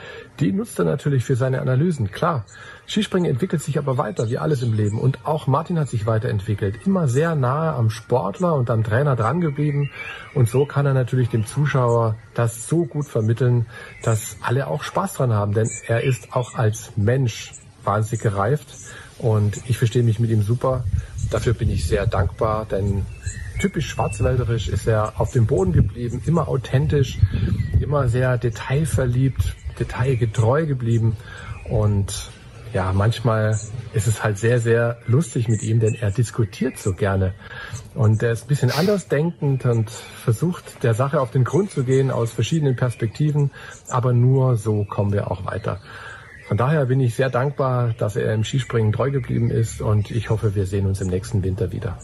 Die 0.40 0.52
nutzt 0.52 0.78
er 0.78 0.84
natürlich 0.84 1.24
für 1.24 1.36
seine 1.36 1.60
Analysen, 1.60 2.10
klar. 2.10 2.44
Skispringen 2.86 3.30
entwickelt 3.30 3.62
sich 3.62 3.78
aber 3.78 3.96
weiter, 3.96 4.28
wie 4.28 4.38
alles 4.38 4.62
im 4.62 4.74
Leben. 4.74 4.98
Und 4.98 5.24
auch 5.24 5.46
Martin 5.46 5.78
hat 5.78 5.88
sich 5.88 6.06
weiterentwickelt. 6.06 6.84
Immer 6.84 7.08
sehr 7.08 7.34
nahe 7.34 7.72
am 7.72 7.90
Sportler 7.90 8.54
und 8.54 8.70
am 8.70 8.84
Trainer 8.84 9.16
dran 9.16 9.40
geblieben. 9.40 9.90
Und 10.34 10.48
so 10.48 10.66
kann 10.66 10.86
er 10.86 10.94
natürlich 10.94 11.28
dem 11.28 11.46
Zuschauer 11.46 12.16
das 12.34 12.66
so 12.68 12.84
gut 12.84 13.06
vermitteln, 13.06 13.66
dass 14.02 14.36
alle 14.42 14.66
auch 14.66 14.82
Spaß 14.82 15.14
dran 15.14 15.32
haben. 15.32 15.54
Denn 15.54 15.70
er 15.86 16.02
ist 16.02 16.34
auch 16.34 16.54
als 16.54 16.92
Mensch 16.96 17.52
wahnsinnig 17.84 18.22
gereift. 18.22 18.68
Und 19.18 19.58
ich 19.68 19.78
verstehe 19.78 20.02
mich 20.02 20.18
mit 20.18 20.30
ihm 20.30 20.42
super. 20.42 20.84
Dafür 21.30 21.54
bin 21.54 21.70
ich 21.70 21.86
sehr 21.86 22.06
dankbar, 22.06 22.66
denn 22.66 23.06
typisch 23.60 23.88
schwarzwälderisch 23.88 24.68
ist 24.68 24.86
er 24.86 25.20
auf 25.20 25.32
dem 25.32 25.46
Boden 25.46 25.72
geblieben, 25.72 26.20
immer 26.26 26.48
authentisch, 26.48 27.18
immer 27.80 28.08
sehr 28.08 28.36
detailverliebt, 28.36 29.54
detailgetreu 29.78 30.66
geblieben. 30.66 31.16
Und 31.70 32.30
ja, 32.72 32.92
manchmal 32.92 33.58
ist 33.92 34.06
es 34.06 34.24
halt 34.24 34.38
sehr, 34.38 34.58
sehr 34.58 34.98
lustig 35.06 35.48
mit 35.48 35.62
ihm, 35.62 35.80
denn 35.80 35.94
er 35.94 36.10
diskutiert 36.10 36.78
so 36.78 36.94
gerne. 36.94 37.34
Und 37.94 38.22
er 38.22 38.32
ist 38.32 38.44
ein 38.44 38.48
bisschen 38.48 38.70
anders 38.70 39.08
denkend 39.08 39.64
und 39.66 39.90
versucht 39.90 40.82
der 40.82 40.94
Sache 40.94 41.20
auf 41.20 41.30
den 41.30 41.44
Grund 41.44 41.70
zu 41.70 41.84
gehen 41.84 42.10
aus 42.10 42.32
verschiedenen 42.32 42.76
Perspektiven. 42.76 43.50
Aber 43.88 44.12
nur 44.12 44.56
so 44.56 44.84
kommen 44.84 45.12
wir 45.12 45.30
auch 45.30 45.44
weiter. 45.44 45.80
Von 46.48 46.56
daher 46.56 46.86
bin 46.86 47.00
ich 47.00 47.14
sehr 47.14 47.30
dankbar, 47.30 47.94
dass 47.96 48.16
er 48.16 48.32
im 48.34 48.44
Skispringen 48.44 48.92
treu 48.92 49.10
geblieben 49.10 49.50
ist 49.50 49.80
und 49.80 50.10
ich 50.10 50.30
hoffe, 50.30 50.54
wir 50.54 50.66
sehen 50.66 50.86
uns 50.86 51.00
im 51.00 51.08
nächsten 51.08 51.42
Winter 51.42 51.72
wieder. 51.72 51.98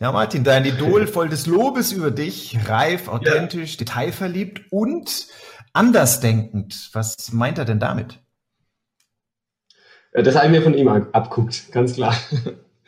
Ja, 0.00 0.10
Martin, 0.10 0.42
dein 0.42 0.64
Idol 0.64 1.06
voll 1.06 1.28
des 1.28 1.46
Lobes 1.46 1.92
über 1.92 2.10
dich, 2.10 2.58
reif, 2.66 3.06
authentisch, 3.06 3.72
ja. 3.72 3.78
detailverliebt 3.78 4.62
und 4.70 5.28
andersdenkend. 5.72 6.90
Was 6.92 7.32
meint 7.32 7.58
er 7.58 7.64
denn 7.64 7.80
damit? 7.80 8.18
Das 10.12 10.36
habe 10.36 10.46
ich 10.46 10.52
mir 10.52 10.62
von 10.62 10.74
ihm 10.74 10.88
abguckt, 10.88 11.72
ganz 11.72 11.94
klar. 11.94 12.14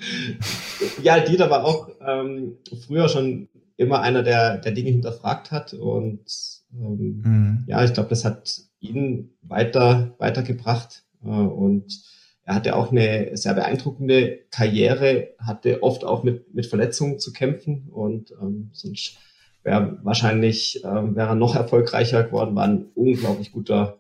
ja, 1.03 1.21
Dieter 1.21 1.49
war 1.51 1.65
auch 1.65 1.89
ähm, 2.07 2.59
früher 2.87 3.09
schon 3.09 3.49
immer 3.77 4.01
einer, 4.01 4.23
der, 4.23 4.59
der 4.59 4.73
Dinge 4.73 4.91
hinterfragt 4.91 5.51
hat 5.51 5.73
und 5.73 6.25
ähm, 6.73 7.23
mhm. 7.25 7.65
ja, 7.67 7.83
ich 7.85 7.95
glaube, 7.95 8.11
das 8.11 8.25
hat 8.25 8.61
ihn 8.81 9.31
weiter 9.43 10.15
weitergebracht 10.19 11.05
äh, 11.25 11.29
und 11.29 12.03
er 12.45 12.57
hatte 12.57 12.77
auch 12.77 12.91
eine 12.91 13.37
sehr 13.37 13.55
beeindruckende 13.55 14.41
Karriere, 14.51 15.29
hatte 15.39 15.83
oft 15.83 16.05
auch 16.05 16.25
mit, 16.25 16.55
mit 16.55 16.67
Verletzungen 16.67 17.19
zu 17.19 17.33
kämpfen 17.33 17.89
und 17.91 18.33
ähm, 18.33 18.71
sonst 18.73 19.17
wäre 19.65 19.99
wahrscheinlich, 20.03 20.83
ähm, 20.85 21.17
wäre 21.17 21.35
noch 21.35 21.57
erfolgreicher 21.57 22.23
geworden, 22.23 22.55
war 22.55 22.65
ein 22.65 22.87
unglaublich 22.95 23.51
guter, 23.51 23.99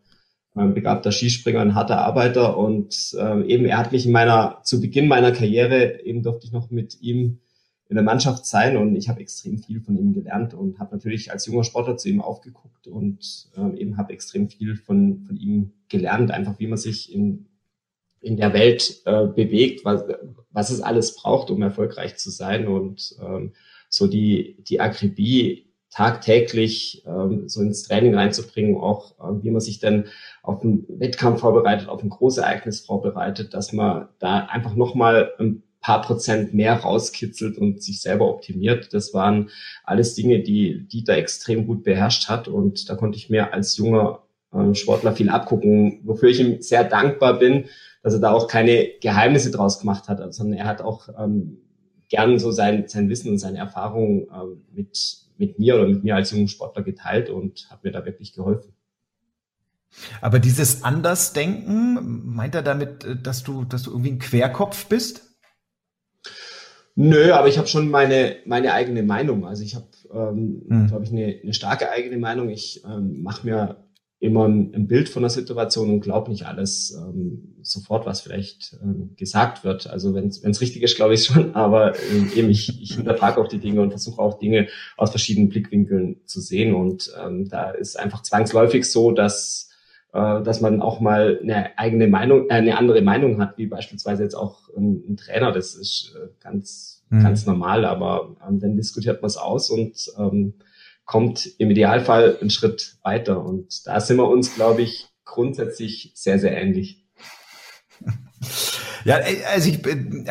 ähm, 0.57 0.75
begabter 0.75 1.11
Skispringer, 1.11 1.61
ein 1.61 1.75
harter 1.75 1.99
Arbeiter. 1.99 2.57
Und 2.57 3.17
ähm, 3.19 3.45
eben 3.49 3.65
er 3.65 3.79
hat 3.79 3.91
mich 3.91 4.07
in 4.07 4.13
meiner, 4.13 4.61
zu 4.63 4.81
Beginn 4.81 5.09
meiner 5.09 5.33
Karriere, 5.33 6.05
eben 6.05 6.23
durfte 6.23 6.47
ich 6.47 6.53
noch 6.53 6.71
mit 6.71 7.01
ihm 7.01 7.41
in 7.89 7.97
der 7.97 8.05
Mannschaft 8.05 8.47
sein 8.47 8.77
und 8.77 8.97
ich 8.97 9.09
habe 9.09 9.21
extrem 9.21 9.59
viel 9.59 9.81
von 9.81 9.97
ihm 9.97 10.15
gelernt 10.15 10.55
und 10.55 10.79
habe 10.79 10.95
natürlich 10.95 11.31
als 11.31 11.47
junger 11.47 11.65
Sportler 11.65 11.97
zu 11.97 12.09
ihm 12.09 12.21
aufgeguckt 12.21 12.87
und 12.87 13.49
äh, 13.57 13.79
eben 13.79 13.99
habe 13.99 14.13
extrem 14.13 14.49
viel 14.49 14.77
von, 14.77 15.25
von 15.27 15.37
ihm 15.37 15.73
gelernt, 15.89 16.31
einfach 16.31 16.59
wie 16.59 16.67
man 16.67 16.79
sich 16.79 17.15
in, 17.15 17.47
in 18.21 18.37
der 18.37 18.55
Welt 18.55 19.03
äh, 19.05 19.27
bewegt, 19.27 19.85
was, 19.85 20.03
was 20.51 20.71
es 20.71 20.81
alles 20.81 21.15
braucht, 21.15 21.51
um 21.51 21.61
erfolgreich 21.61 22.17
zu 22.17 22.31
sein. 22.31 22.67
Und 22.67 23.17
ähm, 23.23 23.53
so 23.95 24.07
die, 24.07 24.57
die 24.69 24.81
Akribie 24.81 25.65
tagtäglich 25.91 27.05
ähm, 27.07 27.49
so 27.49 27.63
ins 27.63 27.85
Training 27.85 28.15
reinzubringen, 28.15 28.77
auch 28.77 29.13
äh, 29.21 29.43
wie 29.45 29.51
man 29.51 29.61
sich 29.61 29.79
dann 29.79 30.07
auf 30.43 30.63
einen 30.63 30.85
Wettkampf 30.89 31.41
vorbereitet, 31.41 31.89
auf 31.89 32.03
ein 32.03 32.11
Großereignis 32.11 32.81
vorbereitet, 32.81 33.55
dass 33.55 33.73
man 33.73 34.09
da 34.19 34.47
einfach 34.47 34.75
nochmal 34.75 35.33
ein 35.39 35.63
paar 35.81 36.03
Prozent 36.03 36.53
mehr 36.53 36.75
rauskitzelt 36.75 37.59
und 37.59 37.81
sich 37.81 38.01
selber 38.01 38.29
optimiert. 38.29 38.93
Das 38.93 39.15
waren 39.15 39.51
alles 39.85 40.15
Dinge, 40.15 40.41
die 40.41 40.89
Dieter 40.89 41.17
extrem 41.17 41.67
gut 41.67 41.85
beherrscht 41.85 42.29
hat 42.29 42.49
und 42.49 42.89
da 42.89 42.97
konnte 42.97 43.17
ich 43.17 43.31
mir 43.31 43.53
als 43.53 43.77
junger 43.77 44.25
äh, 44.53 44.75
Sportler 44.75 45.13
viel 45.13 45.29
abgucken, 45.29 46.01
wofür 46.05 46.29
ich 46.29 46.41
ihm 46.41 46.61
sehr 46.61 46.83
dankbar 46.83 47.39
bin, 47.39 47.67
dass 48.03 48.15
er 48.15 48.21
da 48.21 48.33
auch 48.33 48.49
keine 48.49 48.89
Geheimnisse 49.01 49.53
draus 49.53 49.79
gemacht 49.79 50.09
hat, 50.09 50.35
sondern 50.35 50.59
er 50.59 50.67
hat 50.67 50.83
auch 50.83 51.09
ähm, 51.19 51.59
gern 52.15 52.39
so 52.39 52.53
sein, 52.53 52.87
sein 52.87 53.09
Wissen 53.09 53.31
und 53.31 53.39
seine 53.39 53.59
Erfahrungen 53.59 54.29
ähm, 54.33 54.63
mit, 54.73 55.19
mit 55.37 55.59
mir 55.59 55.75
oder 55.75 55.89
mit 55.89 56.05
mir 56.05 56.15
als 56.15 56.31
jungen 56.31 56.47
Sportler 56.47 56.83
geteilt 56.83 57.29
und 57.29 57.67
hat 57.71 57.83
mir 57.83 57.91
da 57.91 58.05
wirklich 58.05 58.35
geholfen. 58.35 58.73
Aber 60.21 60.39
dieses 60.39 60.85
Andersdenken, 60.85 62.23
meint 62.25 62.55
er 62.55 62.63
damit, 62.63 63.05
äh, 63.05 63.17
dass 63.21 63.43
du, 63.43 63.65
dass 63.65 63.83
du 63.83 63.91
irgendwie 63.91 64.13
ein 64.13 64.19
Querkopf 64.21 64.87
bist? 64.87 65.23
Nö, 66.95 67.33
aber 67.33 67.49
ich 67.49 67.59
habe 67.59 67.67
schon 67.67 67.91
meine, 67.91 68.37
meine 68.47 68.73
eigene 68.75 69.03
Meinung. 69.03 69.45
Also 69.45 69.65
ich 69.65 69.75
habe, 69.75 69.87
ähm, 70.13 70.63
hm. 70.69 70.87
glaube 70.87 71.05
ich, 71.05 71.11
eine, 71.11 71.41
eine 71.43 71.53
starke 71.53 71.91
eigene 71.91 72.19
Meinung. 72.19 72.49
Ich 72.49 72.85
ähm, 72.85 73.25
mache 73.25 73.45
mir 73.45 73.84
immer 74.25 74.49
ein, 74.49 74.87
Bild 74.87 75.09
von 75.09 75.23
der 75.23 75.31
Situation 75.31 75.91
und 75.91 76.01
glaube 76.01 76.31
nicht 76.31 76.47
alles 76.47 76.97
ähm, 76.99 77.55
sofort, 77.63 78.07
was 78.07 78.21
vielleicht 78.21 78.77
ähm, 78.83 79.11
gesagt 79.17 79.65
wird. 79.65 79.87
Also 79.87 80.15
wenn 80.15 80.29
es 80.29 80.61
richtig 80.61 80.83
ist, 80.83 80.97
glaube 80.97 81.15
ich 81.15 81.25
schon, 81.25 81.55
aber 81.55 81.95
ähm, 82.11 82.31
eben 82.35 82.51
ich, 82.51 82.81
ich 82.83 82.95
hinterfrage 82.95 83.41
auch 83.41 83.49
die 83.49 83.59
Dinge 83.59 83.83
und 83.83 83.91
versuche 83.91 84.21
auch 84.21 84.39
Dinge 84.39 84.69
aus 84.97 85.11
verschiedenen 85.11 85.51
Blickwinkeln 85.51 86.21
zu 86.25 86.41
sehen. 86.41 86.75
Und 86.75 87.13
ähm, 87.23 87.49
da 87.49 87.71
ist 87.71 87.99
einfach 87.99 88.23
zwangsläufig 88.23 88.91
so, 88.91 89.13
dass 89.13 89.71
äh, 90.15 90.43
dass 90.43 90.61
man 90.61 90.81
auch 90.81 91.01
mal 91.01 91.41
eine 91.43 91.79
eigene 91.79 92.07
Meinung, 92.07 92.49
äh, 92.49 92.55
eine 92.55 92.79
andere 92.79 93.03
Meinung 93.03 93.41
hat, 93.41 93.59
wie 93.59 93.67
beispielsweise 93.67 94.23
jetzt 94.23 94.37
auch 94.37 94.69
ein, 94.77 95.05
ein 95.09 95.17
Trainer. 95.17 95.53
Das 95.53 95.75
ist 95.75 96.15
äh, 96.17 96.29
ganz 96.41 96.95
mhm. 97.11 97.23
ganz 97.23 97.47
normal, 97.47 97.85
aber 97.85 98.37
ähm, 98.49 98.61
dann 98.61 98.77
diskutiert 98.77 99.23
man 99.23 99.27
es 99.27 99.37
aus 99.37 99.71
und 99.71 100.11
ähm, 100.19 100.55
kommt 101.05 101.47
im 101.59 101.71
Idealfall 101.71 102.39
einen 102.41 102.51
Schritt 102.51 102.97
weiter. 103.03 103.45
Und 103.45 103.87
da 103.87 104.01
sind 104.01 104.17
wir 104.17 104.29
uns, 104.29 104.55
glaube 104.55 104.83
ich, 104.83 105.09
grundsätzlich 105.25 106.13
sehr, 106.15 106.39
sehr 106.39 106.57
ähnlich. 106.57 107.05
Ja, 109.07 109.19
also 109.53 109.69
ich 109.69 109.81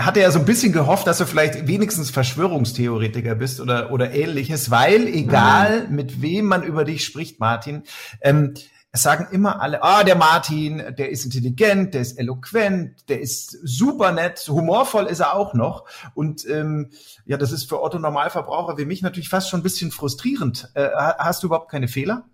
hatte 0.02 0.20
ja 0.20 0.32
so 0.32 0.40
ein 0.40 0.46
bisschen 0.46 0.74
gehofft, 0.74 1.06
dass 1.06 1.20
du 1.20 1.26
vielleicht 1.26 1.68
wenigstens 1.68 2.10
Verschwörungstheoretiker 2.10 3.36
bist 3.36 3.60
oder, 3.60 3.92
oder 3.92 4.14
ähnliches, 4.14 4.72
weil 4.72 5.06
egal 5.08 5.88
mit 5.90 6.24
wem 6.24 6.46
man 6.46 6.64
über 6.64 6.84
dich 6.84 7.06
spricht, 7.06 7.40
Martin, 7.40 7.84
ähm, 8.22 8.56
es 8.96 9.02
sagen 9.02 9.28
immer 9.32 9.60
alle, 9.60 9.82
ah, 9.82 10.04
der 10.04 10.16
Martin, 10.16 10.78
der 10.96 11.10
ist 11.10 11.26
intelligent, 11.26 11.96
der 11.96 12.02
ist 12.02 12.20
eloquent, 12.20 13.10
der 13.10 13.22
ist 13.22 13.58
super 13.64 14.12
nett, 14.12 14.48
humorvoll 14.48 15.08
ist 15.08 15.20
er 15.20 15.36
auch 15.36 15.56
noch. 15.56 15.86
Und 16.14 16.48
ähm, 16.48 16.92
ja, 17.26 17.38
das 17.38 17.52
ist 17.52 17.68
für 17.68 17.82
Otto 17.82 17.98
Normalverbraucher 17.98 18.78
wie 18.78 18.86
mich 18.86 19.02
natürlich 19.02 19.30
fast 19.30 19.50
schon 19.50 19.62
ein 19.62 19.64
bisschen 19.64 19.90
frustrierend. 19.90 20.70
Äh, 20.76 20.90
hast 20.94 21.42
du 21.42 21.48
überhaupt 21.48 21.72
keine 21.72 21.88
Fehler? 21.90 22.30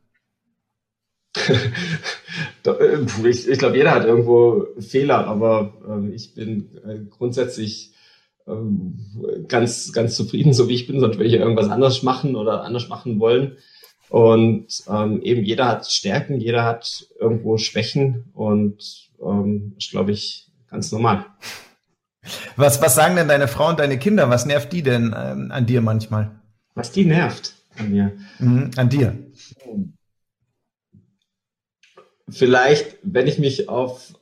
Äh, 2.65 3.05
ich, 3.27 3.47
ich 3.47 3.57
glaube, 3.57 3.77
jeder 3.77 3.91
hat 3.91 4.05
irgendwo 4.05 4.67
Fehler, 4.79 5.25
aber 5.25 5.73
äh, 5.87 6.13
ich 6.13 6.35
bin 6.35 6.77
äh, 6.85 6.99
grundsätzlich 7.09 7.93
ähm, 8.47 9.45
ganz, 9.47 9.93
ganz 9.93 10.15
zufrieden, 10.15 10.53
so 10.53 10.67
wie 10.67 10.75
ich 10.75 10.85
bin, 10.85 10.99
sonst 10.99 11.17
würde 11.17 11.29
ich 11.29 11.33
irgendwas 11.33 11.69
anders 11.69 12.03
machen 12.03 12.35
oder 12.35 12.63
anders 12.63 12.89
machen 12.89 13.19
wollen. 13.19 13.57
Und 14.09 14.67
ähm, 14.87 15.21
eben 15.21 15.43
jeder 15.43 15.67
hat 15.67 15.91
Stärken, 15.91 16.39
jeder 16.39 16.63
hat 16.63 17.07
irgendwo 17.19 17.57
Schwächen 17.57 18.31
und 18.33 19.09
ähm, 19.21 19.75
ist, 19.77 19.91
glaube 19.91 20.11
ich, 20.11 20.47
ganz 20.69 20.91
normal. 20.91 21.25
Was, 22.55 22.81
was 22.81 22.95
sagen 22.95 23.15
denn 23.15 23.27
deine 23.27 23.47
Frau 23.47 23.69
und 23.69 23.79
deine 23.79 23.99
Kinder? 23.99 24.29
Was 24.29 24.45
nervt 24.45 24.73
die 24.73 24.83
denn 24.83 25.15
ähm, 25.17 25.51
an 25.51 25.65
dir 25.65 25.81
manchmal? 25.81 26.39
Was 26.75 26.91
die 26.91 27.05
nervt 27.05 27.53
an 27.77 27.91
mir? 27.91 28.17
Mhm, 28.39 28.71
an 28.75 28.89
dir. 28.89 29.15
Vielleicht, 32.29 32.97
wenn 33.03 33.27
ich 33.27 33.39
mich 33.39 33.69
auf 33.69 34.13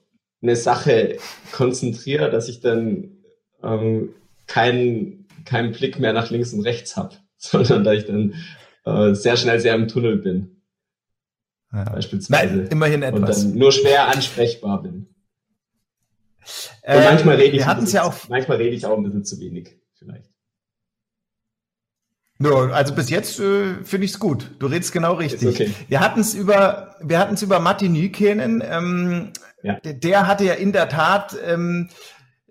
eine 0.42 0.56
Sache 0.56 1.18
konzentriere, 1.52 2.30
dass 2.30 2.48
ich 2.48 2.62
dann 2.62 3.18
ähm, 3.64 4.10
keinen 4.46 5.28
keinen 5.46 5.72
Blick 5.72 6.00
mehr 6.00 6.14
nach 6.14 6.30
links 6.30 6.54
und 6.54 6.62
rechts 6.62 6.98
habe, 6.98 7.16
sondern 7.38 7.84
dass 7.84 7.98
ich 7.98 8.06
dann 8.06 8.36
äh, 8.88 9.16
sehr 9.16 9.38
schnell 9.38 9.60
sehr 9.60 9.76
im 9.76 9.88
Tunnel 9.88 10.18
bin. 10.18 10.62
Ja. 11.74 11.84
Beispielsweise. 11.84 12.56
Nein, 12.56 12.68
immerhin 12.68 13.04
etwas. 13.04 13.44
Und 13.44 13.52
dann 13.52 13.60
nur 13.60 13.72
schwer 13.72 14.08
ansprechbar 14.08 14.82
bin. 14.82 15.08
Äh, 16.82 17.04
manchmal 17.04 17.36
rede 17.36 17.58
ich, 17.58 17.92
ja 17.94 18.04
auch 18.04 18.16
manchmal 18.30 18.58
rede 18.58 18.76
ich 18.76 18.86
auch 18.86 18.98
ein 18.98 19.04
bisschen 19.04 19.26
zu 19.26 19.40
wenig, 19.40 19.78
vielleicht. 19.98 20.32
No, 22.40 22.56
also 22.72 22.94
bis 22.94 23.10
jetzt 23.10 23.40
äh, 23.40 23.84
finde 23.84 24.06
ich 24.06 24.12
es 24.12 24.20
gut. 24.20 24.52
Du 24.60 24.68
redest 24.68 24.94
genau 24.94 25.16
richtig. 25.16 25.48
Okay. 25.48 25.74
Wir 25.88 26.00
hatten 26.00 26.20
es 26.20 26.36
über, 26.36 26.96
wir 27.02 27.20
hatten 27.20 27.34
es 27.34 27.42
über 27.42 27.60
Martin 27.60 27.94
Nykenen. 27.94 28.64
Ähm, 28.66 29.32
ja. 29.64 29.80
der, 29.80 29.94
der, 29.94 30.28
hatte 30.28 30.46
ja 30.46 30.54
in 30.54 30.72
der 30.72 30.88
Tat 30.88 31.36
ähm, 31.44 31.90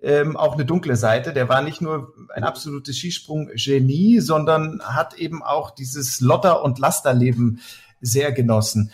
ähm, 0.07 0.37
auch 0.37 0.53
eine 0.53 0.63
dunkle 0.63 0.95
Seite. 0.95 1.33
Der 1.33 1.49
war 1.49 1.61
nicht 1.61 1.81
nur 1.81 2.13
ein 2.33 2.45
absolutes 2.45 2.97
Skisprung-Genie, 2.97 4.21
sondern 4.21 4.81
hat 4.81 5.15
eben 5.15 5.43
auch 5.43 5.71
dieses 5.71 6.21
Lotter- 6.21 6.63
und 6.63 6.79
Lasterleben 6.79 7.59
sehr 7.99 8.31
genossen. 8.31 8.91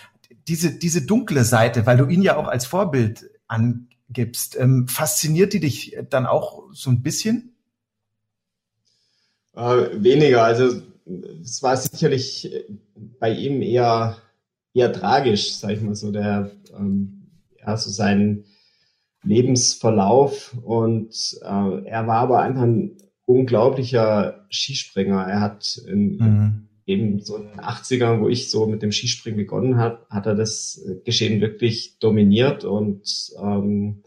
Diese, 0.47 0.71
diese 0.71 1.05
dunkle 1.05 1.43
Seite, 1.43 1.85
weil 1.85 1.97
du 1.97 2.07
ihn 2.07 2.23
ja 2.23 2.35
auch 2.35 2.47
als 2.47 2.65
Vorbild 2.65 3.29
angibst, 3.47 4.57
ähm, 4.59 4.87
fasziniert 4.87 5.53
die 5.53 5.59
dich 5.59 5.95
dann 6.09 6.25
auch 6.25 6.63
so 6.73 6.89
ein 6.89 7.03
bisschen? 7.03 7.53
Äh, 9.55 9.89
weniger. 9.93 10.43
Also 10.43 10.81
es 11.43 11.61
war 11.61 11.77
sicherlich 11.77 12.51
bei 13.19 13.31
ihm 13.31 13.61
eher, 13.61 14.17
eher 14.73 14.91
tragisch, 14.91 15.53
sag 15.53 15.73
ich 15.73 15.81
mal 15.81 15.93
so, 15.93 16.11
der 16.11 16.49
ähm, 16.75 17.27
ja, 17.59 17.77
so 17.77 17.91
sein 17.91 18.45
Lebensverlauf 19.23 20.55
und 20.63 21.13
äh, 21.41 21.85
er 21.85 22.07
war 22.07 22.19
aber 22.19 22.41
einfach 22.41 22.63
ein 22.63 22.97
unglaublicher 23.25 24.45
Skispringer. 24.49 25.21
Er 25.21 25.39
hat 25.39 25.81
in, 25.87 26.17
mhm. 26.17 26.67
eben 26.85 27.19
so 27.21 27.37
in 27.37 27.47
den 27.47 27.59
80ern, 27.59 28.19
wo 28.19 28.27
ich 28.27 28.49
so 28.49 28.67
mit 28.67 28.81
dem 28.81 28.91
Skispringen 28.91 29.37
begonnen 29.37 29.77
hat, 29.77 30.05
hat 30.09 30.25
er 30.25 30.35
das 30.35 30.85
Geschehen 31.05 31.41
wirklich 31.41 31.99
dominiert 31.99 32.65
und 32.65 33.31
ähm, 33.41 34.03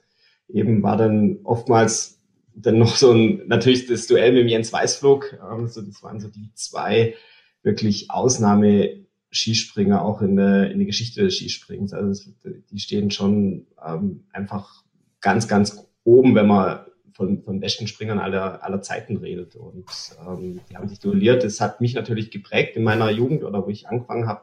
eben 0.48 0.83
war 0.83 0.96
dann 0.96 1.38
oftmals 1.44 2.20
dann 2.55 2.79
noch 2.79 2.96
so 2.96 3.12
ein, 3.12 3.42
natürlich 3.46 3.87
das 3.87 4.07
Duell 4.07 4.33
mit 4.33 4.50
Jens 4.50 4.72
Weißflug, 4.72 5.38
ähm, 5.50 5.68
so, 5.68 5.83
das 5.83 6.02
waren 6.02 6.20
so 6.20 6.29
die 6.29 6.50
zwei 6.55 7.14
wirklich 7.62 8.11
Ausnahme 8.11 9.07
Skispringer 9.31 10.02
auch 10.02 10.22
in 10.22 10.37
der, 10.37 10.70
in 10.70 10.79
der 10.79 10.87
Geschichte 10.87 11.22
des 11.22 11.37
Skisprings. 11.37 11.92
Also 11.92 12.31
die 12.70 12.79
stehen 12.79 13.11
schon 13.11 13.66
ähm, 13.85 14.24
einfach 14.33 14.85
ganz, 15.26 15.48
ganz 15.48 15.84
oben, 16.04 16.36
wenn 16.36 16.46
man 16.46 16.86
von, 17.12 17.42
von 17.42 17.58
besten 17.58 17.88
Springern 17.88 18.20
aller, 18.20 18.62
aller 18.62 18.80
Zeiten 18.80 19.16
redet. 19.16 19.56
Und 19.56 19.86
ähm, 20.24 20.60
die 20.70 20.76
haben 20.76 20.86
sich 20.86 21.00
duelliert. 21.00 21.42
Das 21.42 21.60
hat 21.60 21.80
mich 21.80 21.94
natürlich 21.94 22.30
geprägt 22.30 22.76
in 22.76 22.84
meiner 22.84 23.10
Jugend 23.10 23.42
oder 23.42 23.66
wo 23.66 23.68
ich 23.68 23.88
angefangen 23.88 24.28
habe 24.28 24.42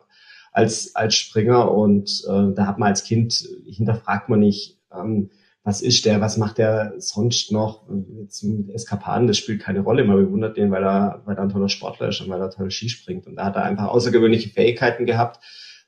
als, 0.51 0.93
als 0.93 1.15
Springer. 1.15 1.71
Und 1.71 2.25
äh, 2.27 2.53
da 2.53 2.67
hat 2.67 2.79
man 2.79 2.89
als 2.89 3.05
Kind, 3.05 3.47
hinterfragt 3.65 4.27
man 4.27 4.41
nicht, 4.41 4.81
ähm, 4.93 5.29
was 5.63 5.81
ist 5.81 6.03
der, 6.03 6.19
was 6.19 6.35
macht 6.35 6.57
der 6.57 6.95
sonst 6.97 7.53
noch 7.53 7.87
jetzt 8.19 8.43
mit 8.43 8.69
Eskapaden, 8.71 9.27
das 9.27 9.37
spielt 9.37 9.61
keine 9.61 9.79
Rolle. 9.79 10.03
Man 10.03 10.17
bewundert 10.17 10.57
den, 10.57 10.69
weil 10.69 10.83
er, 10.83 11.21
weil 11.23 11.37
er 11.37 11.43
ein 11.43 11.49
toller 11.49 11.69
Sportler 11.69 12.09
ist 12.09 12.19
und 12.19 12.29
weil 12.29 12.41
er 12.41 12.49
toll 12.49 12.71
Ski 12.71 12.89
springt. 12.89 13.25
Und 13.25 13.37
da 13.37 13.45
hat 13.45 13.55
er 13.55 13.63
einfach 13.63 13.87
außergewöhnliche 13.87 14.49
Fähigkeiten 14.49 15.05
gehabt, 15.05 15.39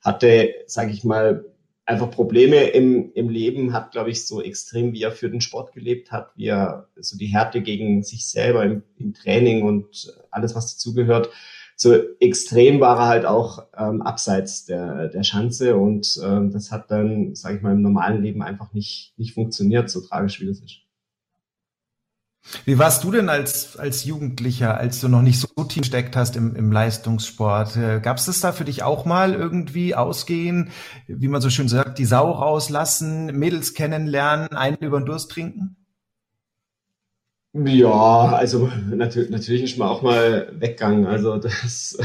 hatte, 0.01 0.53
sage 0.67 0.91
ich 0.91 1.03
mal, 1.03 1.43
einfach 1.85 2.09
Probleme 2.09 2.63
im, 2.69 3.11
im 3.13 3.29
Leben, 3.29 3.73
hat, 3.73 3.91
glaube 3.91 4.09
ich, 4.09 4.25
so 4.25 4.41
extrem, 4.41 4.93
wie 4.93 5.03
er 5.03 5.11
für 5.11 5.29
den 5.29 5.41
Sport 5.41 5.73
gelebt 5.73 6.11
hat, 6.11 6.31
wie 6.35 6.47
er 6.47 6.87
so 6.95 7.17
die 7.17 7.27
Härte 7.27 7.61
gegen 7.61 8.03
sich 8.03 8.27
selber 8.27 8.63
im, 8.63 8.83
im 8.97 9.13
Training 9.13 9.63
und 9.63 10.13
alles, 10.31 10.55
was 10.55 10.73
dazugehört. 10.73 11.29
So 11.75 11.93
extrem 12.19 12.79
war 12.79 12.97
er 12.99 13.07
halt 13.07 13.25
auch 13.25 13.67
ähm, 13.77 14.01
abseits 14.01 14.65
der, 14.65 15.09
der 15.09 15.23
Schanze 15.23 15.75
und 15.75 16.19
ähm, 16.23 16.51
das 16.51 16.71
hat 16.71 16.89
dann, 16.89 17.35
sage 17.35 17.57
ich 17.57 17.61
mal, 17.61 17.73
im 17.73 17.81
normalen 17.81 18.23
Leben 18.23 18.41
einfach 18.41 18.73
nicht, 18.73 19.13
nicht 19.17 19.33
funktioniert, 19.33 19.89
so 19.89 20.01
tragisch 20.01 20.39
wie 20.39 20.47
das 20.47 20.61
ist. 20.61 20.84
Wie 22.63 22.77
warst 22.77 23.03
du 23.03 23.11
denn 23.11 23.29
als, 23.29 23.77
als 23.77 24.05
Jugendlicher, 24.05 24.77
als 24.77 25.01
du 25.01 25.07
noch 25.07 25.21
nicht 25.21 25.39
so 25.39 25.63
tief 25.63 25.85
steckt 25.85 26.15
hast 26.15 26.35
im, 26.35 26.55
im 26.55 26.71
Leistungssport? 26.71 27.75
Äh, 27.75 27.99
Gab 28.01 28.17
es 28.17 28.25
das 28.25 28.39
da 28.39 28.51
für 28.51 28.65
dich 28.65 28.83
auch 28.83 29.05
mal 29.05 29.33
irgendwie 29.33 29.95
ausgehen, 29.95 30.69
wie 31.07 31.27
man 31.27 31.41
so 31.41 31.49
schön 31.49 31.67
sagt, 31.67 31.97
die 31.97 32.05
Sau 32.05 32.31
rauslassen, 32.31 33.37
Mädels 33.37 33.73
kennenlernen, 33.73 34.49
einen 34.49 34.77
über 34.77 34.99
den 34.99 35.05
Durst 35.05 35.31
trinken? 35.31 35.75
Ja, 37.53 38.33
also 38.35 38.69
natürlich, 38.89 39.29
natürlich 39.29 39.63
ist 39.63 39.77
man 39.77 39.87
auch 39.87 40.01
mal 40.01 40.49
weggegangen. 40.59 41.05
Also 41.05 41.37
das, 41.37 41.97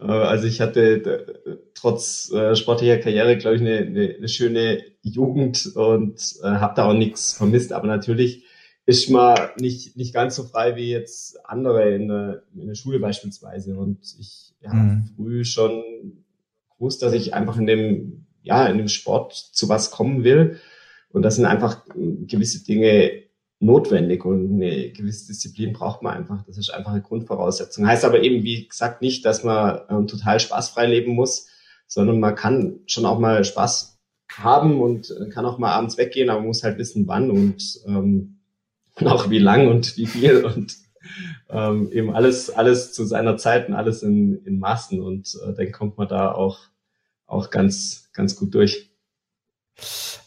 äh, 0.00 0.04
also 0.04 0.46
ich 0.46 0.60
hatte 0.60 1.66
trotz 1.74 2.30
äh, 2.32 2.54
sportlicher 2.54 2.98
Karriere, 2.98 3.36
glaube 3.38 3.56
ich, 3.56 3.62
eine, 3.62 3.78
eine, 3.78 4.14
eine 4.18 4.28
schöne 4.28 4.82
Jugend 5.02 5.74
und 5.74 6.36
äh, 6.42 6.48
habe 6.48 6.74
da 6.76 6.84
auch 6.86 6.94
nichts 6.94 7.32
vermisst. 7.32 7.72
Aber 7.72 7.86
natürlich 7.86 8.43
ist 8.86 9.08
man 9.08 9.38
nicht, 9.58 9.96
nicht 9.96 10.12
ganz 10.12 10.36
so 10.36 10.44
frei 10.44 10.76
wie 10.76 10.90
jetzt 10.90 11.44
andere 11.46 11.94
in 11.94 12.08
der, 12.08 12.42
in 12.54 12.66
der 12.66 12.74
Schule 12.74 12.98
beispielsweise. 12.98 13.78
Und 13.78 14.00
ich 14.18 14.54
habe 14.66 14.76
mhm. 14.76 15.10
früh 15.16 15.44
schon 15.44 15.82
gewusst, 16.76 17.02
dass 17.02 17.14
ich 17.14 17.34
einfach 17.34 17.56
in 17.56 17.66
dem, 17.66 18.26
ja, 18.42 18.66
in 18.66 18.78
dem 18.78 18.88
Sport 18.88 19.32
zu 19.32 19.68
was 19.68 19.90
kommen 19.90 20.24
will. 20.24 20.60
Und 21.10 21.22
das 21.22 21.36
sind 21.36 21.46
einfach 21.46 21.84
gewisse 22.26 22.64
Dinge 22.64 23.22
notwendig 23.60 24.24
und 24.24 24.54
eine 24.54 24.90
gewisse 24.90 25.28
Disziplin 25.28 25.72
braucht 25.72 26.02
man 26.02 26.14
einfach. 26.14 26.44
Das 26.44 26.58
ist 26.58 26.70
einfach 26.70 26.92
eine 26.92 27.02
Grundvoraussetzung. 27.02 27.86
Heißt 27.86 28.04
aber 28.04 28.22
eben, 28.22 28.44
wie 28.44 28.68
gesagt, 28.68 29.00
nicht, 29.00 29.24
dass 29.24 29.44
man 29.44 29.80
ähm, 29.88 30.06
total 30.06 30.40
spaßfrei 30.40 30.86
leben 30.86 31.12
muss, 31.14 31.48
sondern 31.86 32.20
man 32.20 32.34
kann 32.34 32.80
schon 32.86 33.06
auch 33.06 33.18
mal 33.18 33.44
Spaß 33.44 33.98
haben 34.30 34.80
und 34.80 35.14
kann 35.30 35.46
auch 35.46 35.58
mal 35.58 35.72
abends 35.72 35.96
weggehen, 35.96 36.28
aber 36.28 36.40
man 36.40 36.48
muss 36.48 36.64
halt 36.64 36.76
wissen, 36.78 37.06
wann 37.06 37.30
und 37.30 37.80
ähm, 37.86 38.33
und 39.00 39.06
auch 39.08 39.30
wie 39.30 39.38
lang 39.38 39.68
und 39.68 39.96
wie 39.96 40.06
viel 40.06 40.44
und 40.44 40.76
ähm, 41.50 41.90
eben 41.92 42.14
alles, 42.14 42.50
alles 42.50 42.92
zu 42.92 43.04
seiner 43.04 43.36
Zeit 43.36 43.68
und 43.68 43.74
alles 43.74 44.02
in, 44.02 44.42
in 44.44 44.58
Maßen 44.58 45.00
und 45.00 45.36
äh, 45.46 45.52
dann 45.54 45.72
kommt 45.72 45.98
man 45.98 46.08
da 46.08 46.32
auch, 46.32 46.60
auch 47.26 47.50
ganz, 47.50 48.10
ganz 48.12 48.36
gut 48.36 48.54
durch. 48.54 48.90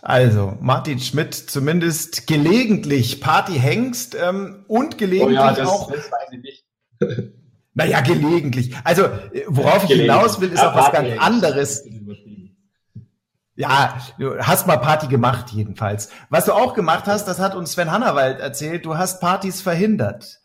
Also, 0.01 0.57
Martin 0.61 0.99
Schmidt 0.99 1.33
zumindest 1.33 2.27
gelegentlich 2.27 3.19
Partyhengst 3.19 4.15
ähm, 4.15 4.63
und 4.67 4.97
gelegentlich 4.97 5.39
oh 5.39 5.41
ja, 5.41 5.53
das, 5.53 5.67
auch. 5.67 5.91
Das 5.91 6.11
weiß 6.11 6.33
ich 6.33 6.41
nicht. 6.41 6.65
naja, 7.73 8.01
gelegentlich. 8.01 8.75
Also, 8.83 9.09
worauf 9.47 9.89
ich 9.89 9.95
hinaus 9.95 10.39
will, 10.39 10.51
ist 10.51 10.59
ja, 10.59 10.71
auch 10.71 10.75
was 10.75 10.91
ganz 10.91 11.19
anderes. 11.19 11.83
Ja, 13.57 13.97
du 14.19 14.37
hast 14.37 14.67
mal 14.67 14.77
Party 14.77 15.07
gemacht 15.07 15.47
jedenfalls. 15.51 16.09
Was 16.29 16.45
du 16.45 16.53
auch 16.53 16.75
gemacht 16.75 17.05
hast, 17.07 17.27
das 17.27 17.39
hat 17.39 17.55
uns 17.55 17.71
Sven 17.71 17.91
Hannawald 17.91 18.39
erzählt, 18.39 18.85
du 18.85 18.97
hast 18.97 19.19
Partys 19.19 19.61
verhindert. 19.61 20.39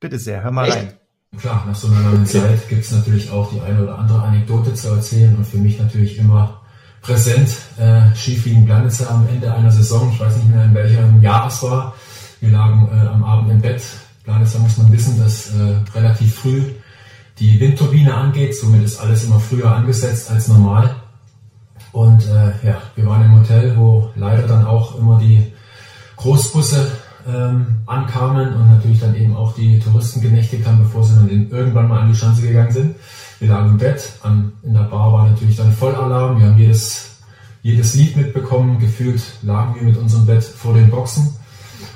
Bitte 0.00 0.18
sehr, 0.18 0.42
hör 0.42 0.50
mal 0.50 0.66
Echt? 0.66 0.76
rein. 0.76 0.92
Klar, 1.38 1.64
nach 1.66 1.76
so 1.76 1.86
einer 1.86 2.00
langen 2.00 2.26
Zeit 2.26 2.68
gibt 2.68 2.84
es 2.84 2.90
natürlich 2.90 3.30
auch 3.30 3.50
die 3.52 3.60
eine 3.60 3.82
oder 3.82 3.98
andere 3.98 4.20
Anekdote 4.20 4.74
zu 4.74 4.88
erzählen 4.88 5.36
und 5.36 5.46
für 5.46 5.58
mich 5.58 5.78
natürlich 5.78 6.18
immer 6.18 6.62
präsent. 7.02 7.50
Äh, 7.78 8.14
Skifliegen 8.16 8.64
Planitzer 8.64 9.10
am 9.10 9.28
Ende 9.28 9.52
einer 9.52 9.70
Saison, 9.70 10.10
ich 10.12 10.18
weiß 10.18 10.36
nicht 10.36 10.48
mehr 10.48 10.64
in 10.64 10.74
welchem 10.74 11.22
Jahr 11.22 11.46
es 11.46 11.62
war. 11.62 11.94
Wir 12.40 12.50
lagen 12.50 12.88
äh, 12.92 13.06
am 13.06 13.22
Abend 13.22 13.50
im 13.50 13.60
Bett. 13.60 13.82
Planitzer 14.24 14.58
muss 14.58 14.76
man 14.76 14.90
wissen, 14.90 15.22
dass 15.22 15.54
äh, 15.54 15.78
relativ 15.94 16.34
früh 16.34 16.64
die 17.38 17.60
Windturbine 17.60 18.12
angeht, 18.12 18.56
somit 18.56 18.82
ist 18.82 18.98
alles 18.98 19.24
immer 19.24 19.38
früher 19.38 19.70
angesetzt 19.70 20.30
als 20.30 20.48
normal. 20.48 20.96
Und 21.96 22.26
äh, 22.26 22.66
ja, 22.66 22.76
wir 22.94 23.06
waren 23.06 23.24
im 23.24 23.40
Hotel, 23.40 23.74
wo 23.74 24.10
leider 24.16 24.46
dann 24.46 24.66
auch 24.66 24.98
immer 24.98 25.18
die 25.18 25.50
Großbusse 26.16 26.90
ähm, 27.26 27.78
ankamen 27.86 28.54
und 28.54 28.68
natürlich 28.68 29.00
dann 29.00 29.14
eben 29.14 29.34
auch 29.34 29.54
die 29.54 29.78
Touristen 29.78 30.20
genächtigt 30.20 30.66
haben, 30.66 30.80
bevor 30.80 31.02
sie 31.02 31.14
dann 31.14 31.30
irgendwann 31.30 31.88
mal 31.88 32.02
an 32.02 32.08
die 32.10 32.14
Schanze 32.14 32.42
gegangen 32.42 32.70
sind. 32.70 32.96
Wir 33.40 33.48
lagen 33.48 33.70
im 33.70 33.78
Bett, 33.78 34.12
an, 34.22 34.52
in 34.62 34.74
der 34.74 34.82
Bar 34.82 35.10
war 35.10 35.30
natürlich 35.30 35.56
dann 35.56 35.72
Vollalarm, 35.72 36.38
wir 36.38 36.48
haben 36.48 36.58
jedes, 36.58 37.16
jedes 37.62 37.94
Lied 37.94 38.14
mitbekommen, 38.14 38.78
gefühlt 38.78 39.22
lagen 39.40 39.76
wir 39.76 39.84
mit 39.84 39.96
unserem 39.96 40.26
Bett 40.26 40.44
vor 40.44 40.74
den 40.74 40.90
Boxen. 40.90 41.34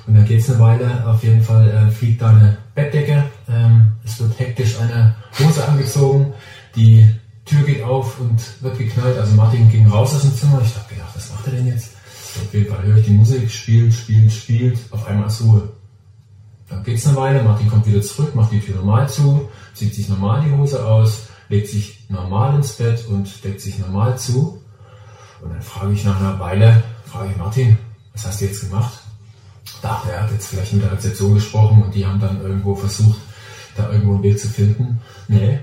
Und 0.06 0.14
dann 0.14 0.24
geht 0.24 0.40
es 0.40 0.48
eine 0.48 0.60
Weile, 0.60 1.06
auf 1.06 1.22
jeden 1.22 1.42
Fall 1.42 1.68
äh, 1.68 1.90
fliegt 1.90 2.22
da 2.22 2.30
eine 2.30 2.56
Bettdecke, 2.74 3.24
ähm, 3.50 3.92
es 4.02 4.18
wird 4.18 4.38
hektisch 4.38 4.80
eine 4.80 5.14
Hose 5.38 5.62
angezogen, 5.68 6.32
die 6.74 7.06
Tür 7.44 7.62
geht 7.62 7.82
auf 7.82 8.20
und 8.20 8.40
wird 8.62 8.78
geknallt. 8.78 9.18
Also 9.18 9.34
Martin 9.34 9.70
ging 9.70 9.86
raus 9.86 10.14
aus 10.14 10.22
dem 10.22 10.34
Zimmer. 10.34 10.60
Ich 10.64 10.74
habe 10.76 10.88
gedacht, 10.88 11.10
was 11.14 11.30
macht 11.30 11.46
er 11.46 11.52
denn 11.52 11.66
jetzt? 11.66 11.90
Auf 12.36 12.54
jeden 12.54 12.72
Fall 12.72 12.84
höre 12.84 12.96
ich 12.96 13.06
die 13.06 13.12
Musik, 13.12 13.50
spielt, 13.50 13.92
spielt, 13.92 14.32
spielt. 14.32 14.78
Auf 14.90 15.06
einmal 15.06 15.26
ist 15.26 15.42
Ruhe. 15.42 15.72
Dann 16.68 16.84
geht 16.84 16.98
es 16.98 17.06
eine 17.06 17.16
Weile, 17.16 17.42
Martin 17.42 17.68
kommt 17.68 17.86
wieder 17.86 18.00
zurück, 18.00 18.34
macht 18.36 18.52
die 18.52 18.60
Tür 18.60 18.76
normal 18.76 19.08
zu, 19.08 19.48
zieht 19.74 19.92
sich 19.92 20.08
normal 20.08 20.44
die 20.44 20.52
Hose 20.52 20.86
aus, 20.86 21.22
legt 21.48 21.66
sich 21.66 22.08
normal 22.08 22.54
ins 22.54 22.74
Bett 22.74 23.06
und 23.08 23.44
deckt 23.44 23.60
sich 23.60 23.80
normal 23.80 24.16
zu. 24.16 24.62
Und 25.42 25.50
dann 25.50 25.62
frage 25.62 25.92
ich 25.92 26.04
nach 26.04 26.20
einer 26.20 26.38
Weile, 26.38 26.84
frage 27.06 27.32
ich 27.32 27.36
Martin, 27.36 27.76
was 28.12 28.26
hast 28.26 28.40
du 28.40 28.44
jetzt 28.44 28.60
gemacht? 28.60 29.00
Dachte, 29.82 30.12
er 30.12 30.22
hat 30.22 30.30
jetzt 30.30 30.46
vielleicht 30.46 30.72
mit 30.72 30.84
der 30.84 30.92
Rezeption 30.92 31.34
gesprochen 31.34 31.82
und 31.82 31.94
die 31.94 32.06
haben 32.06 32.20
dann 32.20 32.40
irgendwo 32.40 32.76
versucht, 32.76 33.18
da 33.76 33.90
irgendwo 33.90 34.14
einen 34.14 34.22
Weg 34.22 34.38
zu 34.38 34.48
finden. 34.48 35.00
Nee, 35.26 35.58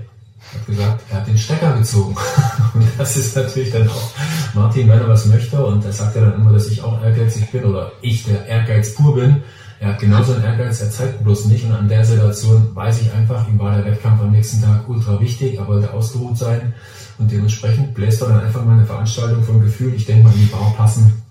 hat 0.53 0.65
gesagt, 0.65 1.03
er 1.09 1.17
hat 1.17 1.27
den 1.27 1.37
Stecker 1.37 1.77
gezogen. 1.77 2.15
Und 2.73 2.87
das 2.97 3.17
ist 3.17 3.35
natürlich 3.35 3.71
dann 3.71 3.87
auch 3.89 4.11
Martin, 4.53 4.87
wenn 4.87 4.99
er 4.99 5.09
was 5.09 5.25
möchte, 5.25 5.63
und 5.63 5.83
er 5.85 5.91
sagt 5.91 6.15
ja 6.15 6.21
dann 6.21 6.35
immer, 6.35 6.51
dass 6.51 6.67
ich 6.67 6.81
auch 6.81 7.01
ehrgeizig 7.03 7.51
bin 7.51 7.65
oder 7.65 7.91
ich 8.01 8.23
der 8.23 8.45
Ehrgeiz 8.45 8.95
pur 8.95 9.15
bin. 9.15 9.43
Er 9.79 9.89
hat 9.89 9.99
genauso 9.99 10.33
einen 10.33 10.43
Ehrgeiz, 10.43 10.81
er 10.81 10.89
zeigt 10.89 11.23
bloß 11.23 11.45
nicht. 11.45 11.65
Und 11.65 11.73
an 11.73 11.87
der 11.87 12.03
Situation 12.03 12.75
weiß 12.75 13.01
ich 13.01 13.13
einfach, 13.13 13.47
ihm 13.47 13.59
war 13.59 13.75
der 13.75 13.85
Wettkampf 13.85 14.21
am 14.21 14.31
nächsten 14.31 14.61
Tag 14.61 14.87
ultra 14.89 15.19
wichtig, 15.19 15.57
er 15.57 15.67
wollte 15.67 15.93
ausgeruht 15.93 16.37
sein. 16.37 16.73
Und 17.19 17.31
dementsprechend 17.31 17.93
bläst 17.93 18.21
er 18.21 18.29
dann 18.29 18.41
einfach 18.41 18.63
mal 18.63 18.73
eine 18.73 18.85
Veranstaltung 18.85 19.43
vom 19.43 19.61
Gefühl, 19.61 19.93
ich 19.93 20.05
denke 20.05 20.23
mal, 20.23 20.33
in 20.33 20.39
die 20.39 20.45
Bar 20.45 20.73
passen 20.75 21.21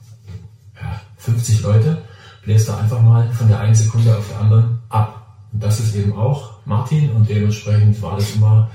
ja, 0.77 1.01
50 1.19 1.63
Leute, 1.63 1.99
bläst 2.45 2.69
er 2.69 2.79
einfach 2.79 3.03
mal 3.03 3.29
von 3.33 3.49
der 3.49 3.61
einen 3.61 3.75
Sekunde 3.75 4.17
auf 4.17 4.25
die 4.29 4.35
anderen 4.35 4.79
ab. 4.89 5.39
Und 5.53 5.63
das 5.63 5.81
ist 5.81 5.95
eben 5.97 6.17
auch 6.17 6.57
Martin 6.65 7.11
und 7.11 7.29
dementsprechend 7.29 8.01
war 8.03 8.17
das 8.17 8.35
immer 8.35 8.71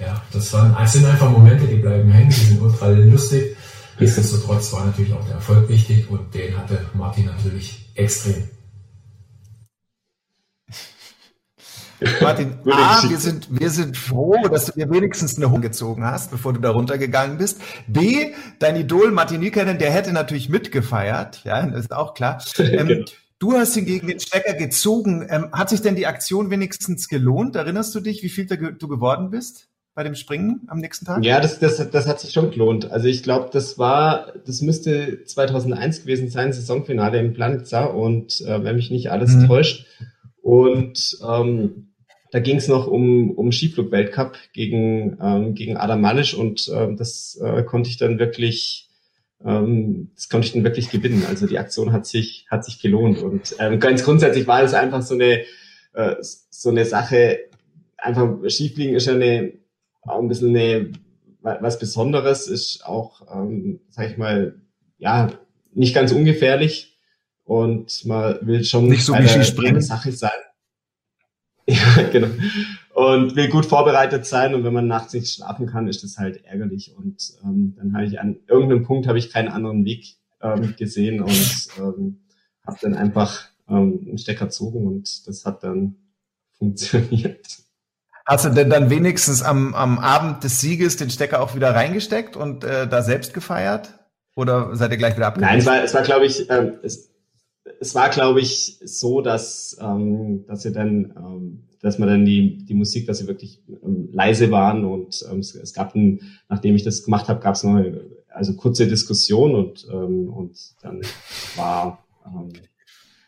ja, 0.00 0.22
das 0.32 0.52
waren, 0.52 0.86
sind 0.86 1.06
einfach 1.06 1.30
Momente, 1.30 1.66
die 1.66 1.76
bleiben 1.76 2.10
hängen, 2.10 2.30
die 2.30 2.34
sind 2.34 2.60
ultra 2.60 2.88
lustig. 2.88 3.56
Nichtsdestotrotz 3.98 4.72
war 4.72 4.84
natürlich 4.84 5.12
auch 5.14 5.24
der 5.24 5.36
Erfolg 5.36 5.68
wichtig 5.68 6.10
und 6.10 6.34
den 6.34 6.56
hatte 6.56 6.84
Martin 6.92 7.26
natürlich 7.26 7.90
extrem. 7.94 8.48
Martin, 12.20 12.58
A, 12.70 13.08
wir 13.08 13.16
sind, 13.16 13.48
wir 13.50 13.70
sind 13.70 13.96
froh, 13.96 14.36
dass 14.50 14.66
du 14.66 14.72
dir 14.72 14.90
wenigstens 14.90 15.38
eine 15.38 15.50
Hose 15.50 15.62
gezogen 15.62 16.04
hast, 16.04 16.30
bevor 16.30 16.52
du 16.52 16.60
da 16.60 16.70
runtergegangen 16.70 17.38
bist. 17.38 17.58
B, 17.86 18.34
dein 18.58 18.76
Idol 18.76 19.12
Martin 19.12 19.40
Nykänen, 19.40 19.78
der 19.78 19.92
hätte 19.92 20.12
natürlich 20.12 20.50
mitgefeiert, 20.50 21.42
ja, 21.44 21.64
das 21.64 21.80
ist 21.80 21.92
auch 21.92 22.12
klar. 22.14 22.42
Ähm, 22.58 22.88
genau. 22.88 23.06
Du 23.38 23.52
hast 23.52 23.74
hingegen 23.74 24.06
den 24.06 24.18
Stecker 24.18 24.54
gezogen. 24.54 25.26
Ähm, 25.28 25.50
hat 25.52 25.68
sich 25.68 25.82
denn 25.82 25.94
die 25.94 26.06
Aktion 26.06 26.50
wenigstens 26.50 27.06
gelohnt? 27.08 27.54
Erinnerst 27.54 27.94
du 27.94 28.00
dich, 28.00 28.22
wie 28.22 28.30
viel 28.30 28.46
du 28.46 28.88
geworden 28.88 29.30
bist? 29.30 29.68
Bei 29.96 30.04
dem 30.04 30.14
Springen 30.14 30.60
am 30.68 30.78
nächsten 30.78 31.06
Tag? 31.06 31.24
Ja, 31.24 31.40
das, 31.40 31.58
das, 31.58 31.90
das 31.90 32.06
hat 32.06 32.20
sich 32.20 32.30
schon 32.32 32.50
gelohnt. 32.50 32.92
Also 32.92 33.08
ich 33.08 33.22
glaube, 33.22 33.48
das 33.50 33.78
war, 33.78 34.34
das 34.44 34.60
müsste 34.60 35.24
2001 35.24 36.02
gewesen 36.02 36.28
sein, 36.28 36.52
Saisonfinale 36.52 37.18
im 37.18 37.32
Planitza 37.32 37.86
und 37.86 38.42
äh, 38.42 38.62
wenn 38.62 38.76
mich 38.76 38.90
nicht 38.90 39.10
alles 39.10 39.34
mhm. 39.34 39.46
täuscht. 39.46 39.86
Und 40.42 41.18
ähm, 41.26 41.94
da 42.30 42.40
ging 42.40 42.58
es 42.58 42.68
noch 42.68 42.86
um, 42.86 43.30
um 43.30 43.50
Skiflug-Weltcup 43.50 44.36
gegen, 44.52 45.16
ähm, 45.18 45.54
gegen 45.54 45.78
Adam 45.78 46.02
Malisch 46.02 46.34
und 46.34 46.68
äh, 46.68 46.94
das 46.94 47.40
äh, 47.42 47.62
konnte 47.62 47.88
ich 47.88 47.96
dann 47.96 48.18
wirklich, 48.18 48.90
ähm, 49.42 50.10
das 50.14 50.28
konnte 50.28 50.46
ich 50.46 50.52
dann 50.52 50.64
wirklich 50.64 50.90
gewinnen. 50.90 51.24
Also 51.26 51.46
die 51.46 51.58
Aktion 51.58 51.92
hat 51.92 52.06
sich, 52.06 52.46
hat 52.50 52.66
sich 52.66 52.82
gelohnt. 52.82 53.22
Und 53.22 53.56
ähm, 53.58 53.80
ganz 53.80 54.04
grundsätzlich 54.04 54.46
war 54.46 54.62
es 54.62 54.74
einfach 54.74 55.00
so 55.00 55.14
eine, 55.14 55.40
äh, 55.94 56.16
so 56.20 56.68
eine 56.68 56.84
Sache, 56.84 57.38
einfach 57.96 58.36
Skifliegen 58.46 58.94
ist 58.94 59.06
ja 59.06 59.14
eine 59.14 59.54
auch 60.06 60.20
ein 60.20 60.28
bisschen 60.28 60.56
eine, 60.56 60.92
was 61.40 61.78
Besonderes, 61.78 62.48
ist 62.48 62.84
auch, 62.84 63.22
ähm, 63.34 63.80
sag 63.90 64.10
ich 64.10 64.16
mal, 64.16 64.60
ja, 64.98 65.30
nicht 65.72 65.94
ganz 65.94 66.12
ungefährlich 66.12 66.96
und 67.44 68.04
man 68.06 68.38
will 68.42 68.64
schon 68.64 68.88
nicht 68.88 69.04
so 69.04 69.14
wie 69.14 69.28
Skispringen 69.28 69.80
Sache 69.80 70.12
sein. 70.12 70.30
Ja, 71.68 72.08
genau. 72.12 72.28
Und 72.94 73.34
will 73.34 73.48
gut 73.48 73.66
vorbereitet 73.66 74.24
sein 74.24 74.54
und 74.54 74.62
wenn 74.62 74.72
man 74.72 74.86
nachts 74.86 75.12
nicht 75.14 75.34
schlafen 75.34 75.66
kann, 75.66 75.88
ist 75.88 76.04
das 76.04 76.16
halt 76.16 76.44
ärgerlich. 76.44 76.94
Und 76.96 77.32
ähm, 77.42 77.74
dann 77.76 77.92
habe 77.92 78.06
ich 78.06 78.20
an 78.20 78.38
irgendeinem 78.46 78.84
Punkt 78.84 79.08
habe 79.08 79.18
ich 79.18 79.32
keinen 79.32 79.48
anderen 79.48 79.84
Weg 79.84 80.16
ähm, 80.40 80.76
gesehen 80.78 81.20
und 81.20 81.68
ähm, 81.78 82.20
habe 82.64 82.78
dann 82.80 82.94
einfach 82.94 83.48
ähm, 83.68 84.04
einen 84.06 84.18
Stecker 84.18 84.46
gezogen 84.46 84.86
und 84.86 85.26
das 85.26 85.44
hat 85.44 85.64
dann 85.64 85.96
funktioniert. 86.52 87.46
Hast 88.26 88.44
du 88.44 88.50
denn 88.50 88.68
dann 88.68 88.90
wenigstens 88.90 89.42
am, 89.42 89.74
am 89.74 89.98
Abend 90.00 90.42
des 90.42 90.60
Sieges 90.60 90.96
den 90.96 91.10
Stecker 91.10 91.40
auch 91.40 91.54
wieder 91.54 91.74
reingesteckt 91.74 92.36
und 92.36 92.64
äh, 92.64 92.88
da 92.88 93.02
selbst 93.02 93.32
gefeiert? 93.32 93.94
Oder 94.34 94.74
seid 94.76 94.90
ihr 94.90 94.98
gleich 94.98 95.16
wieder 95.16 95.28
abgegangen? 95.28 95.52
Nein, 95.52 95.60
es 95.60 95.66
war, 95.66 95.82
es 95.84 95.94
war 95.94 96.02
glaube 96.02 96.26
ich, 96.26 96.50
ähm, 96.50 96.74
es, 96.82 97.10
es 97.80 97.94
war, 97.94 98.10
glaube 98.10 98.40
ich, 98.40 98.80
so, 98.84 99.20
dass, 99.20 99.76
ähm, 99.80 100.44
dass 100.46 100.62
sie 100.62 100.72
dann, 100.72 101.14
ähm, 101.16 101.68
dass 101.80 101.98
man 101.98 102.08
dann 102.08 102.24
die, 102.24 102.64
die 102.64 102.74
Musik, 102.74 103.06
dass 103.06 103.18
sie 103.18 103.28
wirklich 103.28 103.62
ähm, 103.68 104.08
leise 104.12 104.50
waren 104.50 104.84
und 104.84 105.24
ähm, 105.30 105.38
es, 105.38 105.54
es 105.54 105.72
gab 105.72 105.94
ein, 105.94 106.20
nachdem 106.48 106.74
ich 106.74 106.82
das 106.82 107.04
gemacht 107.04 107.28
habe, 107.28 107.40
gab 107.40 107.54
es 107.54 107.62
noch 107.62 107.76
eine 107.76 108.00
also 108.28 108.54
kurze 108.54 108.86
Diskussion 108.86 109.54
und, 109.54 109.86
ähm, 109.90 110.28
und 110.28 110.58
dann 110.82 111.00
war, 111.56 112.04
ähm, 112.26 112.52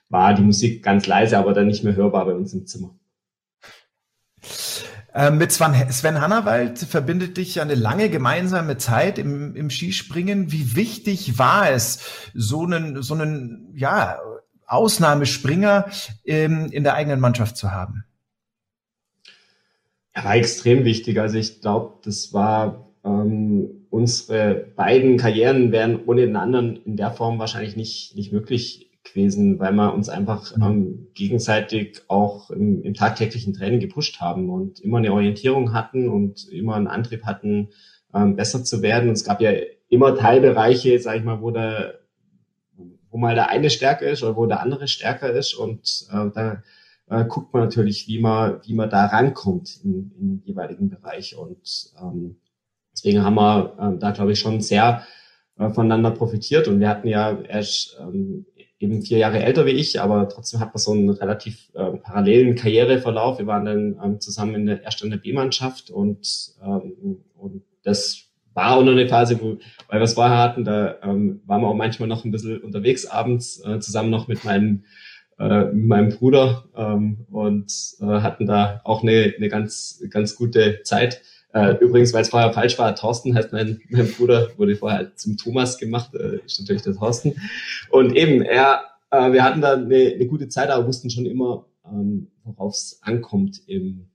war 0.08 0.34
die 0.34 0.42
Musik 0.42 0.82
ganz 0.82 1.06
leise, 1.06 1.38
aber 1.38 1.54
dann 1.54 1.66
nicht 1.66 1.84
mehr 1.84 1.96
hörbar 1.96 2.26
bei 2.26 2.34
uns 2.34 2.52
im 2.52 2.66
Zimmer. 2.66 2.94
Ähm, 5.18 5.37
mit 5.37 5.50
Sven, 5.50 6.20
Hannawald 6.20 6.78
verbindet 6.78 7.38
dich 7.38 7.61
eine 7.61 7.74
lange 7.74 8.09
gemeinsame 8.09 8.76
Zeit 8.76 9.18
im, 9.18 9.57
im 9.57 9.68
Skispringen. 9.68 10.52
Wie 10.52 10.76
wichtig 10.76 11.40
war 11.40 11.68
es, 11.72 12.31
so 12.35 12.62
einen, 12.62 13.02
so 13.02 13.14
einen 13.14 13.72
ja, 13.74 14.20
Ausnahmespringer 14.68 15.87
ähm, 16.24 16.68
in 16.70 16.85
der 16.85 16.94
eigenen 16.94 17.18
Mannschaft 17.18 17.57
zu 17.57 17.72
haben? 17.72 18.04
Ja, 20.14 20.22
war 20.22 20.37
extrem 20.37 20.85
wichtig. 20.85 21.18
Also 21.18 21.37
ich 21.37 21.62
glaube, 21.62 21.98
das 22.04 22.33
war 22.33 22.88
ähm, 23.04 23.88
unsere 23.90 24.54
beiden 24.54 25.16
Karrieren 25.16 25.72
wären 25.72 25.98
ohne 26.07 26.26
den 26.26 26.37
anderen 26.37 26.76
in 26.85 26.96
der 26.96 27.11
Form 27.11 27.40
wahrscheinlich 27.40 27.74
nicht, 27.74 28.14
nicht 28.14 28.33
möglich 28.33 28.88
gewesen, 29.08 29.58
weil 29.58 29.72
wir 29.72 29.94
uns 29.94 30.08
einfach 30.08 30.56
mhm. 30.56 30.62
ähm, 30.62 31.06
gegenseitig 31.14 32.02
auch 32.08 32.50
im, 32.50 32.82
im 32.82 32.94
tagtäglichen 32.94 33.54
Training 33.54 33.80
gepusht 33.80 34.20
haben 34.20 34.50
und 34.50 34.80
immer 34.80 34.98
eine 34.98 35.12
Orientierung 35.12 35.72
hatten 35.72 36.08
und 36.08 36.48
immer 36.48 36.74
einen 36.74 36.86
Antrieb 36.86 37.24
hatten, 37.24 37.68
ähm, 38.14 38.36
besser 38.36 38.64
zu 38.64 38.82
werden. 38.82 39.08
Und 39.08 39.14
es 39.14 39.24
gab 39.24 39.40
ja 39.40 39.52
immer 39.88 40.16
Teilbereiche, 40.16 40.98
sag 40.98 41.16
ich 41.16 41.24
mal, 41.24 41.40
wo 41.40 41.50
der, 41.50 42.00
wo 43.10 43.18
mal 43.18 43.34
der 43.34 43.50
eine 43.50 43.70
stärker 43.70 44.08
ist 44.08 44.22
oder 44.22 44.36
wo 44.36 44.46
der 44.46 44.60
andere 44.60 44.88
stärker 44.88 45.30
ist. 45.30 45.54
Und 45.54 46.06
äh, 46.12 46.30
da 46.34 46.62
äh, 47.08 47.24
guckt 47.24 47.52
man 47.52 47.64
natürlich, 47.64 48.06
wie 48.08 48.20
man, 48.20 48.60
wie 48.64 48.74
man 48.74 48.90
da 48.90 49.06
rankommt 49.06 49.80
in, 49.82 50.12
in 50.18 50.42
jeweiligen 50.44 50.90
Bereich. 50.90 51.36
Und 51.36 51.92
ähm, 52.00 52.36
deswegen 52.92 53.24
haben 53.24 53.34
wir 53.34 53.76
äh, 53.78 53.98
da, 53.98 54.10
glaube 54.10 54.32
ich, 54.32 54.38
schon 54.38 54.60
sehr 54.60 55.04
äh, 55.58 55.70
voneinander 55.70 56.10
profitiert. 56.10 56.68
Und 56.68 56.80
wir 56.80 56.88
hatten 56.88 57.08
ja 57.08 57.40
erst 57.42 57.96
ähm, 58.00 58.46
eben 58.80 59.02
vier 59.02 59.18
Jahre 59.18 59.42
älter 59.42 59.66
wie 59.66 59.72
ich, 59.72 60.00
aber 60.00 60.28
trotzdem 60.28 60.60
hat 60.60 60.74
man 60.74 60.78
so 60.78 60.92
einen 60.92 61.10
relativ 61.10 61.70
äh, 61.74 61.96
parallelen 61.98 62.54
Karriereverlauf. 62.54 63.38
Wir 63.38 63.46
waren 63.46 63.64
dann 63.64 64.00
ähm, 64.02 64.20
zusammen 64.20 64.54
in 64.54 64.66
der 64.66 64.84
ersten 64.84 65.10
B-Mannschaft 65.20 65.90
und, 65.90 66.54
ähm, 66.62 67.24
und 67.36 67.62
das 67.82 68.28
war 68.54 68.76
auch 68.76 68.82
noch 68.82 68.92
eine 68.92 69.08
Phase, 69.08 69.40
wo, 69.40 69.58
weil 69.88 70.00
wir 70.00 70.04
es 70.04 70.14
vorher 70.14 70.38
hatten, 70.38 70.64
da 70.64 70.96
ähm, 71.02 71.40
waren 71.46 71.62
wir 71.62 71.68
auch 71.68 71.74
manchmal 71.74 72.08
noch 72.08 72.24
ein 72.24 72.30
bisschen 72.30 72.58
unterwegs 72.58 73.06
abends, 73.06 73.62
äh, 73.64 73.80
zusammen 73.80 74.10
noch 74.10 74.28
mit 74.28 74.44
meinem, 74.44 74.84
äh, 75.38 75.64
mit 75.66 75.86
meinem 75.86 76.08
Bruder 76.10 76.64
ähm, 76.76 77.26
und 77.30 77.72
äh, 78.00 78.04
hatten 78.04 78.46
da 78.46 78.80
auch 78.84 79.02
eine, 79.02 79.34
eine 79.36 79.48
ganz, 79.48 80.02
ganz 80.10 80.36
gute 80.36 80.82
Zeit. 80.82 81.22
Äh, 81.52 81.76
übrigens, 81.80 82.12
weil 82.12 82.22
es 82.22 82.28
vorher 82.28 82.52
falsch 82.52 82.78
war, 82.78 82.94
Thorsten 82.94 83.34
heißt 83.34 83.52
mein, 83.52 83.80
mein 83.88 84.11
Bruder, 84.12 84.50
wurde 84.56 84.76
vorher 84.76 85.14
zum 85.16 85.37
Thomas 85.37 85.78
gemacht, 85.78 86.14
äh, 86.14 86.40
ist 86.44 86.61
natürlich 86.61 86.82
der 86.82 86.94
Thorsten. 86.94 87.34
Und 87.90 88.14
eben, 88.14 88.42
er, 88.42 88.82
äh, 89.11 89.32
wir 89.32 89.42
hatten 89.42 89.61
da 89.61 89.74
eine, 89.74 90.12
eine 90.14 90.26
gute 90.26 90.48
Zeit, 90.48 90.70
aber 90.70 90.87
wussten 90.87 91.11
schon 91.11 91.26
immer, 91.26 91.66
ähm, 91.90 92.28
worauf 92.44 92.74
es 92.74 93.00
ankommt 93.02 93.62
im, 93.66 94.08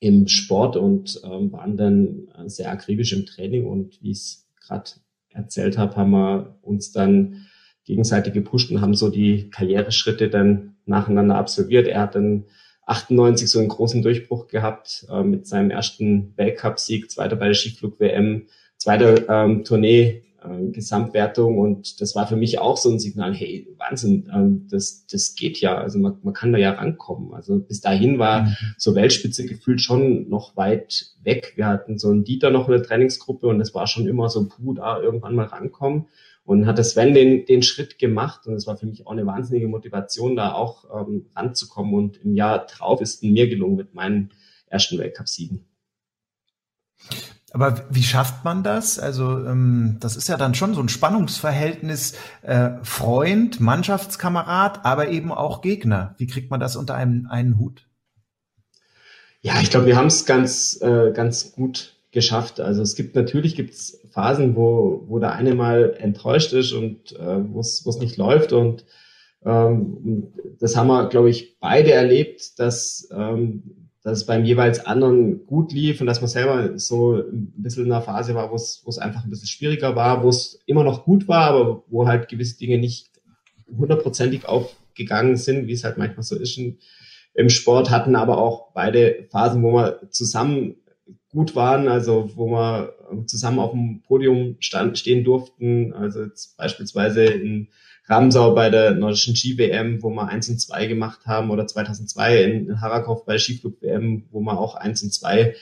im 0.00 0.28
Sport 0.28 0.76
und 0.76 1.20
ähm, 1.24 1.52
waren 1.52 1.76
dann 1.76 2.28
sehr 2.46 2.70
akribisch 2.70 3.12
im 3.12 3.26
Training 3.26 3.66
und 3.66 4.00
wie 4.02 4.10
ich 4.10 4.18
es 4.18 4.48
gerade 4.60 4.90
erzählt 5.30 5.78
habe, 5.78 5.96
haben 5.96 6.10
wir 6.10 6.58
uns 6.62 6.92
dann 6.92 7.46
gegenseitig 7.84 8.32
gepusht 8.34 8.70
und 8.70 8.80
haben 8.80 8.94
so 8.94 9.08
die 9.08 9.50
Karriereschritte 9.50 10.28
dann 10.28 10.76
nacheinander 10.86 11.36
absolviert. 11.36 11.86
Er 11.86 12.02
hat 12.02 12.14
dann 12.14 12.44
98 12.86 13.50
so 13.50 13.58
einen 13.58 13.68
großen 13.68 14.02
Durchbruch 14.02 14.48
gehabt 14.48 15.06
äh, 15.10 15.22
mit 15.22 15.46
seinem 15.46 15.70
ersten 15.70 16.32
Weltcup-Sieg, 16.36 17.10
zweiter 17.10 17.36
bei 17.36 17.46
der 17.46 17.54
Skiflug-WM, 17.54 18.46
zweiter 18.78 19.28
ähm, 19.28 19.64
Tournee, 19.64 20.22
äh, 20.44 20.70
Gesamtwertung 20.70 21.58
und 21.58 22.00
das 22.00 22.14
war 22.14 22.28
für 22.28 22.36
mich 22.36 22.60
auch 22.60 22.76
so 22.76 22.90
ein 22.90 23.00
Signal, 23.00 23.34
hey, 23.34 23.66
Wahnsinn, 23.76 24.30
ähm, 24.32 24.68
das, 24.70 25.06
das 25.10 25.34
geht 25.34 25.60
ja, 25.60 25.76
also 25.76 25.98
man, 25.98 26.18
man 26.22 26.32
kann 26.32 26.52
da 26.52 26.58
ja 26.58 26.72
rankommen. 26.72 27.34
Also 27.34 27.58
bis 27.58 27.80
dahin 27.80 28.18
war 28.18 28.42
mhm. 28.42 28.56
so 28.78 28.94
Weltspitze 28.94 29.46
gefühlt 29.46 29.80
schon 29.80 30.28
noch 30.28 30.56
weit 30.56 31.10
weg. 31.24 31.54
Wir 31.56 31.66
hatten 31.66 31.98
so 31.98 32.10
einen 32.10 32.24
Dieter 32.24 32.50
noch 32.50 32.68
in 32.68 32.74
der 32.74 32.82
Trainingsgruppe 32.84 33.48
und 33.48 33.60
es 33.60 33.74
war 33.74 33.88
schon 33.88 34.06
immer 34.06 34.28
so, 34.28 34.46
puh, 34.46 34.74
da 34.74 35.00
irgendwann 35.00 35.34
mal 35.34 35.46
rankommen. 35.46 36.06
Und 36.46 36.66
hatte 36.66 36.84
Sven 36.84 37.12
den, 37.12 37.44
den 37.44 37.62
Schritt 37.62 37.98
gemacht 37.98 38.46
und 38.46 38.54
es 38.54 38.68
war 38.68 38.76
für 38.76 38.86
mich 38.86 39.06
auch 39.06 39.10
eine 39.10 39.26
wahnsinnige 39.26 39.66
Motivation, 39.66 40.36
da 40.36 40.52
auch 40.52 40.84
ähm, 40.94 41.26
ranzukommen. 41.34 41.92
Und 41.92 42.18
im 42.24 42.34
Jahr 42.34 42.66
drauf 42.66 43.00
ist 43.00 43.22
mir 43.24 43.48
gelungen 43.48 43.76
mit 43.76 43.94
meinen 43.94 44.30
ersten 44.68 44.96
Weltcup-Siegen. 44.96 45.66
Aber 47.52 47.86
wie 47.90 48.02
schafft 48.02 48.44
man 48.44 48.62
das? 48.62 48.98
Also 48.98 49.44
ähm, 49.44 49.96
das 49.98 50.16
ist 50.16 50.28
ja 50.28 50.36
dann 50.36 50.54
schon 50.54 50.74
so 50.74 50.80
ein 50.80 50.88
Spannungsverhältnis 50.88 52.14
äh, 52.42 52.70
Freund, 52.82 53.60
Mannschaftskamerad, 53.60 54.84
aber 54.84 55.08
eben 55.08 55.32
auch 55.32 55.62
Gegner. 55.62 56.14
Wie 56.18 56.26
kriegt 56.26 56.50
man 56.50 56.60
das 56.60 56.76
unter 56.76 56.94
einem 56.94 57.26
einen 57.28 57.58
Hut? 57.58 57.86
Ja, 59.40 59.60
ich 59.60 59.70
glaube, 59.70 59.86
wir 59.86 59.96
haben 59.96 60.08
es 60.08 60.26
ganz 60.26 60.78
äh, 60.80 61.12
ganz 61.12 61.52
gut 61.52 61.96
geschafft. 62.10 62.60
Also 62.60 62.82
es 62.82 62.94
gibt 62.94 63.14
natürlich 63.14 63.56
gibt's 63.56 64.00
Phasen, 64.16 64.56
wo, 64.56 65.04
wo 65.08 65.18
der 65.18 65.32
eine 65.32 65.54
mal 65.54 65.94
enttäuscht 65.98 66.54
ist 66.54 66.72
und 66.72 67.12
äh, 67.12 67.52
wo 67.52 67.60
es 67.60 67.98
nicht 68.00 68.16
läuft. 68.16 68.54
Und 68.54 68.86
ähm, 69.44 70.32
das 70.58 70.74
haben 70.74 70.86
wir, 70.86 71.10
glaube 71.10 71.28
ich, 71.28 71.58
beide 71.60 71.92
erlebt, 71.92 72.58
dass, 72.58 73.10
ähm, 73.14 73.90
dass 74.02 74.20
es 74.20 74.26
beim 74.26 74.46
jeweils 74.46 74.86
anderen 74.86 75.44
gut 75.44 75.70
lief 75.70 76.00
und 76.00 76.06
dass 76.06 76.22
man 76.22 76.28
selber 76.28 76.78
so 76.78 77.16
ein 77.16 77.52
bisschen 77.58 77.84
in 77.84 77.92
einer 77.92 78.00
Phase 78.00 78.34
war, 78.34 78.50
wo 78.50 78.54
es 78.54 78.98
einfach 78.98 79.22
ein 79.22 79.28
bisschen 79.28 79.48
schwieriger 79.48 79.94
war, 79.96 80.24
wo 80.24 80.30
es 80.30 80.60
immer 80.64 80.82
noch 80.82 81.04
gut 81.04 81.28
war, 81.28 81.50
aber 81.50 81.82
wo 81.88 82.08
halt 82.08 82.28
gewisse 82.28 82.56
Dinge 82.56 82.78
nicht 82.78 83.10
hundertprozentig 83.68 84.48
aufgegangen 84.48 85.36
sind, 85.36 85.66
wie 85.66 85.72
es 85.74 85.84
halt 85.84 85.98
manchmal 85.98 86.22
so 86.22 86.36
ist 86.36 86.58
im 87.34 87.50
Sport, 87.50 87.90
hatten 87.90 88.16
aber 88.16 88.38
auch 88.38 88.72
beide 88.72 89.26
Phasen, 89.30 89.62
wo 89.62 89.72
wir 89.72 90.10
zusammen 90.10 90.76
gut 91.32 91.54
waren, 91.54 91.88
also 91.88 92.30
wo 92.34 92.46
wir 92.46 92.94
zusammen 93.26 93.58
auf 93.58 93.72
dem 93.72 94.02
Podium 94.02 94.56
stand, 94.60 94.98
stehen 94.98 95.24
durften, 95.24 95.92
also 95.92 96.22
jetzt 96.22 96.56
beispielsweise 96.56 97.24
in 97.24 97.68
Ramsau 98.08 98.54
bei 98.54 98.70
der 98.70 98.92
nordischen 98.92 99.34
Ski-WM, 99.34 100.02
wo 100.02 100.10
wir 100.10 100.28
1 100.28 100.48
und 100.48 100.60
2 100.60 100.86
gemacht 100.86 101.26
haben, 101.26 101.50
oder 101.50 101.66
2002 101.66 102.42
in 102.42 102.80
Harakow 102.80 103.24
bei 103.24 103.32
der 103.32 103.40
Skiflug-WM, 103.40 104.24
wo 104.30 104.40
wir 104.40 104.58
auch 104.58 104.76
1 104.76 105.02
und 105.02 105.12
2 105.12 105.54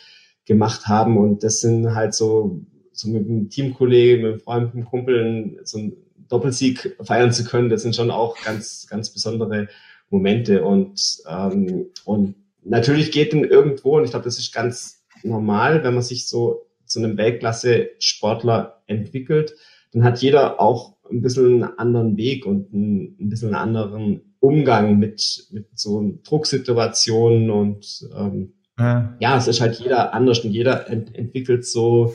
gemacht 0.44 0.87
haben. 0.87 1.16
Und 1.16 1.42
das 1.42 1.61
sind 1.61 1.94
halt 1.94 2.14
so, 2.14 2.61
so 2.92 3.09
mit 3.09 3.27
einem 3.27 3.48
Teamkollegen, 3.48 4.22
mit 4.22 4.33
einem 4.33 4.40
Freund, 4.40 4.66
mit 4.66 4.74
einem 4.74 4.85
Kumpel, 4.85 5.61
so 5.64 5.79
einen 5.79 5.92
Doppelsieg 6.29 6.96
feiern 7.03 7.33
zu 7.33 7.44
können, 7.44 7.70
das 7.70 7.83
sind 7.83 7.96
schon 7.96 8.11
auch 8.11 8.37
ganz, 8.42 8.87
ganz 8.88 9.11
besondere 9.11 9.68
Momente. 10.11 10.64
Und, 10.64 11.22
ähm, 11.29 11.87
und 12.05 12.35
natürlich 12.62 13.11
geht 13.11 13.33
denn 13.33 13.44
irgendwo, 13.44 13.96
und 13.96 14.05
ich 14.05 14.11
glaube, 14.11 14.24
das 14.24 14.38
ist 14.38 14.53
ganz 14.53 15.03
normal, 15.24 15.82
wenn 15.82 15.94
man 15.94 16.02
sich 16.02 16.28
so 16.28 16.66
zu 16.87 16.98
einem 16.98 17.16
Weltklasse-Sportler 17.16 18.82
entwickelt, 18.87 19.54
dann 19.92 20.04
hat 20.04 20.22
jeder 20.22 20.60
auch 20.60 20.96
ein 21.10 21.22
bisschen 21.22 21.62
einen 21.62 21.78
anderen 21.78 22.16
Weg 22.16 22.46
und 22.46 22.72
ein, 22.72 23.16
ein 23.20 23.28
bisschen 23.28 23.48
einen 23.48 23.56
anderen 23.56 24.34
Umgang 24.40 24.98
mit, 24.98 25.48
mit 25.50 25.66
so 25.74 26.18
Drucksituationen 26.24 27.50
und 27.50 28.08
ähm, 28.16 28.52
ja. 28.78 29.14
ja, 29.20 29.37
es 29.37 29.46
ist 29.46 29.60
halt 29.60 29.78
jeder 29.78 30.12
anders 30.12 30.40
und 30.40 30.50
jeder 30.50 30.90
ent 30.90 31.14
entwickelt 31.14 31.64
so 31.64 32.14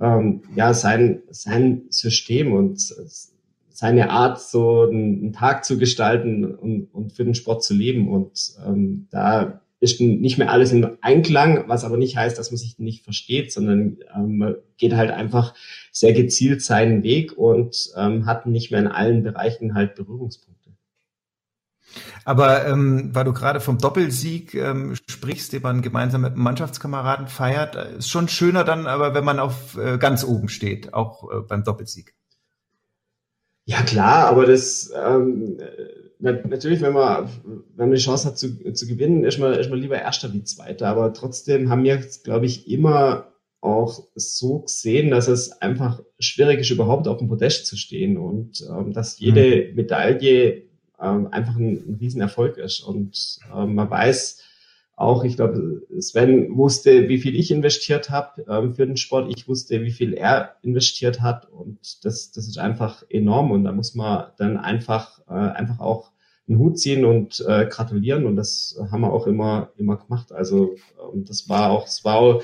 ähm, 0.00 0.42
ja 0.56 0.72
sein, 0.72 1.22
sein 1.30 1.82
System 1.90 2.54
und 2.54 2.80
seine 3.80 4.10
Art, 4.10 4.40
so 4.40 4.82
einen, 4.82 5.22
einen 5.22 5.32
Tag 5.32 5.64
zu 5.64 5.78
gestalten 5.78 6.44
und, 6.44 6.92
und 6.92 7.14
für 7.14 7.24
den 7.24 7.34
Sport 7.34 7.64
zu 7.64 7.72
leben. 7.72 8.10
Und 8.10 8.52
ähm, 8.66 9.06
da 9.10 9.62
ist 9.80 10.00
nicht 10.00 10.36
mehr 10.36 10.50
alles 10.50 10.72
im 10.72 10.98
Einklang, 11.00 11.64
was 11.66 11.84
aber 11.84 11.96
nicht 11.96 12.16
heißt, 12.16 12.38
dass 12.38 12.50
man 12.50 12.58
sich 12.58 12.78
nicht 12.78 13.02
versteht, 13.02 13.50
sondern 13.50 13.98
ähm, 14.14 14.56
geht 14.76 14.94
halt 14.94 15.10
einfach 15.10 15.54
sehr 15.90 16.12
gezielt 16.12 16.62
seinen 16.62 17.02
Weg 17.02 17.36
und 17.36 17.90
ähm, 17.96 18.26
hat 18.26 18.46
nicht 18.46 18.70
mehr 18.70 18.80
in 18.80 18.88
allen 18.88 19.22
Bereichen 19.22 19.74
halt 19.74 19.94
Berührungspunkte. 19.94 20.70
Aber 22.24 22.66
ähm, 22.66 23.10
weil 23.14 23.24
du 23.24 23.32
gerade 23.32 23.60
vom 23.60 23.78
Doppelsieg 23.78 24.54
ähm, 24.54 24.94
sprichst, 25.08 25.52
den 25.52 25.62
man 25.62 25.82
gemeinsam 25.82 26.20
mit 26.20 26.34
einem 26.34 26.42
Mannschaftskameraden 26.42 27.26
feiert, 27.26 27.74
äh, 27.74 27.96
ist 27.96 28.10
schon 28.10 28.28
schöner 28.28 28.64
dann, 28.64 28.86
aber 28.86 29.14
wenn 29.14 29.24
man 29.24 29.38
auf 29.38 29.76
äh, 29.78 29.96
ganz 29.98 30.24
oben 30.24 30.48
steht, 30.48 30.92
auch 30.92 31.30
äh, 31.30 31.40
beim 31.40 31.64
Doppelsieg. 31.64 32.14
Ja 33.64 33.82
klar, 33.82 34.26
aber 34.26 34.46
das 34.46 34.92
ähm, 34.94 35.58
natürlich, 36.20 36.80
wenn 36.80 36.92
man, 36.92 37.28
wenn 37.76 37.88
man 37.88 37.96
die 37.96 38.02
Chance 38.02 38.28
hat 38.28 38.38
zu, 38.38 38.72
zu 38.72 38.86
gewinnen, 38.86 39.24
ist 39.24 39.38
man, 39.38 39.54
ist 39.54 39.70
man 39.70 39.78
lieber 39.78 40.00
Erster 40.00 40.32
wie 40.32 40.44
Zweiter. 40.44 40.88
Aber 40.88 41.12
trotzdem 41.12 41.70
haben 41.70 41.84
wir, 41.84 42.02
glaube 42.24 42.46
ich, 42.46 42.70
immer 42.70 43.26
auch 43.60 44.04
so 44.14 44.60
gesehen, 44.60 45.10
dass 45.10 45.28
es 45.28 45.52
einfach 45.60 46.02
schwierig 46.18 46.60
ist, 46.60 46.70
überhaupt 46.70 47.08
auf 47.08 47.18
dem 47.18 47.28
Podest 47.28 47.66
zu 47.66 47.76
stehen 47.76 48.16
und 48.16 48.64
ähm, 48.70 48.92
dass 48.92 49.18
jede 49.18 49.68
mhm. 49.68 49.76
Medaille 49.76 50.62
ähm, 51.00 51.28
einfach 51.30 51.56
ein, 51.56 51.76
ein 51.86 51.98
Riesenerfolg 52.00 52.56
ist. 52.56 52.80
Und 52.80 53.38
ähm, 53.54 53.74
man 53.74 53.90
weiß 53.90 54.42
auch, 55.00 55.24
ich 55.24 55.36
glaube, 55.36 55.82
Sven 55.98 56.56
wusste, 56.56 57.08
wie 57.08 57.18
viel 57.18 57.34
ich 57.34 57.50
investiert 57.50 58.10
habe 58.10 58.44
ähm, 58.48 58.74
für 58.74 58.86
den 58.86 58.98
Sport. 58.98 59.32
Ich 59.34 59.48
wusste, 59.48 59.82
wie 59.82 59.90
viel 59.90 60.12
er 60.12 60.56
investiert 60.62 61.22
hat. 61.22 61.50
Und 61.50 62.04
das, 62.04 62.32
das 62.32 62.46
ist 62.46 62.58
einfach 62.58 63.02
enorm. 63.08 63.50
Und 63.50 63.64
da 63.64 63.72
muss 63.72 63.94
man 63.94 64.26
dann 64.36 64.58
einfach, 64.58 65.20
äh, 65.28 65.32
einfach 65.32 65.80
auch 65.80 66.12
einen 66.46 66.58
Hut 66.58 66.78
ziehen 66.78 67.06
und 67.06 67.42
äh, 67.48 67.66
gratulieren. 67.66 68.26
Und 68.26 68.36
das 68.36 68.78
haben 68.90 69.00
wir 69.00 69.12
auch 69.12 69.26
immer, 69.26 69.70
immer 69.78 69.96
gemacht. 69.96 70.32
Also 70.32 70.74
ähm, 71.14 71.24
das 71.24 71.48
war 71.48 71.70
auch, 71.70 71.84
das 71.84 72.04
war 72.04 72.16
auch 72.16 72.42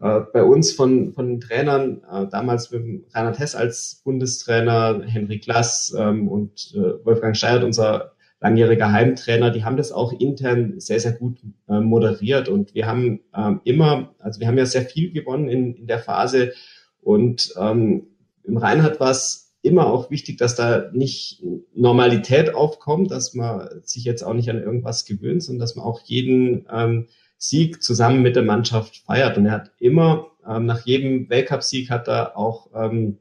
äh, 0.00 0.20
bei 0.32 0.42
uns 0.42 0.72
von, 0.72 1.14
von 1.14 1.28
den 1.28 1.40
Trainern, 1.40 2.02
äh, 2.10 2.26
damals 2.26 2.70
mit 2.70 3.06
Reinhard 3.14 3.38
Hess 3.38 3.54
als 3.54 4.02
Bundestrainer, 4.04 5.02
Henrik 5.06 5.44
Glass 5.44 5.94
ähm, 5.96 6.28
und 6.28 6.74
äh, 6.74 7.04
Wolfgang 7.06 7.34
Steyert, 7.34 7.64
unser 7.64 8.13
langjähriger 8.44 8.92
Heimtrainer, 8.92 9.50
die 9.50 9.64
haben 9.64 9.78
das 9.78 9.90
auch 9.90 10.12
intern 10.12 10.78
sehr, 10.78 11.00
sehr 11.00 11.12
gut 11.12 11.38
äh, 11.66 11.80
moderiert. 11.80 12.50
Und 12.50 12.74
wir 12.74 12.86
haben 12.86 13.20
ähm, 13.34 13.62
immer, 13.64 14.14
also 14.18 14.38
wir 14.38 14.46
haben 14.46 14.58
ja 14.58 14.66
sehr 14.66 14.84
viel 14.84 15.12
gewonnen 15.12 15.48
in, 15.48 15.74
in 15.74 15.86
der 15.86 15.98
Phase. 15.98 16.52
Und 17.00 17.54
ähm, 17.58 18.08
im 18.42 18.58
Reinhard 18.58 19.00
war 19.00 19.10
es 19.10 19.54
immer 19.62 19.86
auch 19.86 20.10
wichtig, 20.10 20.36
dass 20.36 20.56
da 20.56 20.90
nicht 20.92 21.42
Normalität 21.74 22.54
aufkommt, 22.54 23.10
dass 23.10 23.32
man 23.32 23.66
sich 23.82 24.04
jetzt 24.04 24.22
auch 24.22 24.34
nicht 24.34 24.50
an 24.50 24.62
irgendwas 24.62 25.06
gewöhnt, 25.06 25.42
sondern 25.42 25.60
dass 25.60 25.74
man 25.74 25.86
auch 25.86 26.02
jeden 26.04 26.66
ähm, 26.70 27.06
Sieg 27.38 27.82
zusammen 27.82 28.20
mit 28.20 28.36
der 28.36 28.42
Mannschaft 28.42 28.98
feiert. 29.06 29.38
Und 29.38 29.46
er 29.46 29.52
hat 29.52 29.72
immer, 29.78 30.26
ähm, 30.46 30.66
nach 30.66 30.84
jedem 30.84 31.30
Weltcup-Sieg 31.30 31.88
hat 31.88 32.08
er 32.08 32.36
auch 32.36 32.68
ähm, 32.74 33.16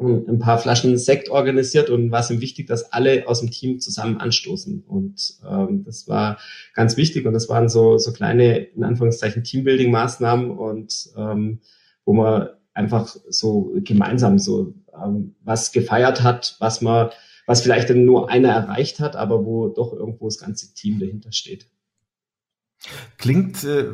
ein 0.00 0.38
paar 0.38 0.58
Flaschen 0.58 0.96
Sekt 0.96 1.28
organisiert 1.28 1.90
und 1.90 2.10
war 2.10 2.20
es 2.20 2.30
ihm 2.30 2.40
wichtig, 2.40 2.66
dass 2.66 2.92
alle 2.92 3.28
aus 3.28 3.40
dem 3.40 3.50
Team 3.50 3.80
zusammen 3.80 4.16
anstoßen. 4.16 4.82
Und 4.86 5.34
ähm, 5.48 5.84
das 5.84 6.08
war 6.08 6.38
ganz 6.74 6.96
wichtig 6.96 7.26
und 7.26 7.34
das 7.34 7.48
waren 7.48 7.68
so, 7.68 7.98
so 7.98 8.12
kleine, 8.12 8.58
in 8.58 8.82
Anführungszeichen, 8.82 9.42
Teambuilding-Maßnahmen 9.42 10.50
und 10.50 11.10
ähm, 11.16 11.60
wo 12.06 12.14
man 12.14 12.48
einfach 12.72 13.14
so 13.28 13.72
gemeinsam 13.84 14.38
so 14.38 14.74
ähm, 14.94 15.34
was 15.42 15.70
gefeiert 15.70 16.22
hat, 16.22 16.56
was 16.60 16.80
man, 16.80 17.10
was 17.46 17.60
vielleicht 17.60 17.90
dann 17.90 18.04
nur 18.04 18.30
einer 18.30 18.48
erreicht 18.48 19.00
hat, 19.00 19.16
aber 19.16 19.44
wo 19.44 19.68
doch 19.68 19.92
irgendwo 19.92 20.26
das 20.26 20.38
ganze 20.38 20.72
Team 20.72 20.98
dahinter 20.98 21.32
steht. 21.32 21.66
Klingt 23.18 23.62
äh, 23.64 23.86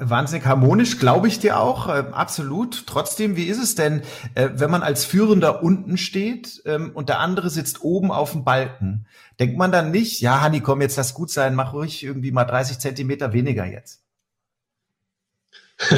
wahnsinnig 0.00 0.46
harmonisch, 0.46 1.00
glaube 1.00 1.26
ich 1.26 1.40
dir 1.40 1.58
auch, 1.58 1.88
äh, 1.88 2.04
absolut. 2.12 2.86
Trotzdem, 2.86 3.36
wie 3.36 3.46
ist 3.46 3.60
es 3.60 3.74
denn, 3.74 4.02
äh, 4.36 4.50
wenn 4.54 4.70
man 4.70 4.82
als 4.82 5.04
Führender 5.04 5.62
unten 5.62 5.96
steht 5.96 6.62
ähm, 6.64 6.92
und 6.94 7.08
der 7.08 7.18
andere 7.18 7.50
sitzt 7.50 7.82
oben 7.82 8.12
auf 8.12 8.32
dem 8.32 8.44
Balken? 8.44 9.06
Denkt 9.40 9.58
man 9.58 9.72
dann 9.72 9.90
nicht, 9.90 10.20
ja, 10.20 10.40
Hanni, 10.40 10.60
komm, 10.60 10.80
jetzt 10.80 10.96
lass 10.96 11.14
gut 11.14 11.30
sein, 11.30 11.56
mach 11.56 11.72
ruhig 11.72 12.04
irgendwie 12.04 12.30
mal 12.30 12.44
30 12.44 12.78
Zentimeter 12.78 13.32
weniger 13.32 13.66
jetzt? 13.66 14.02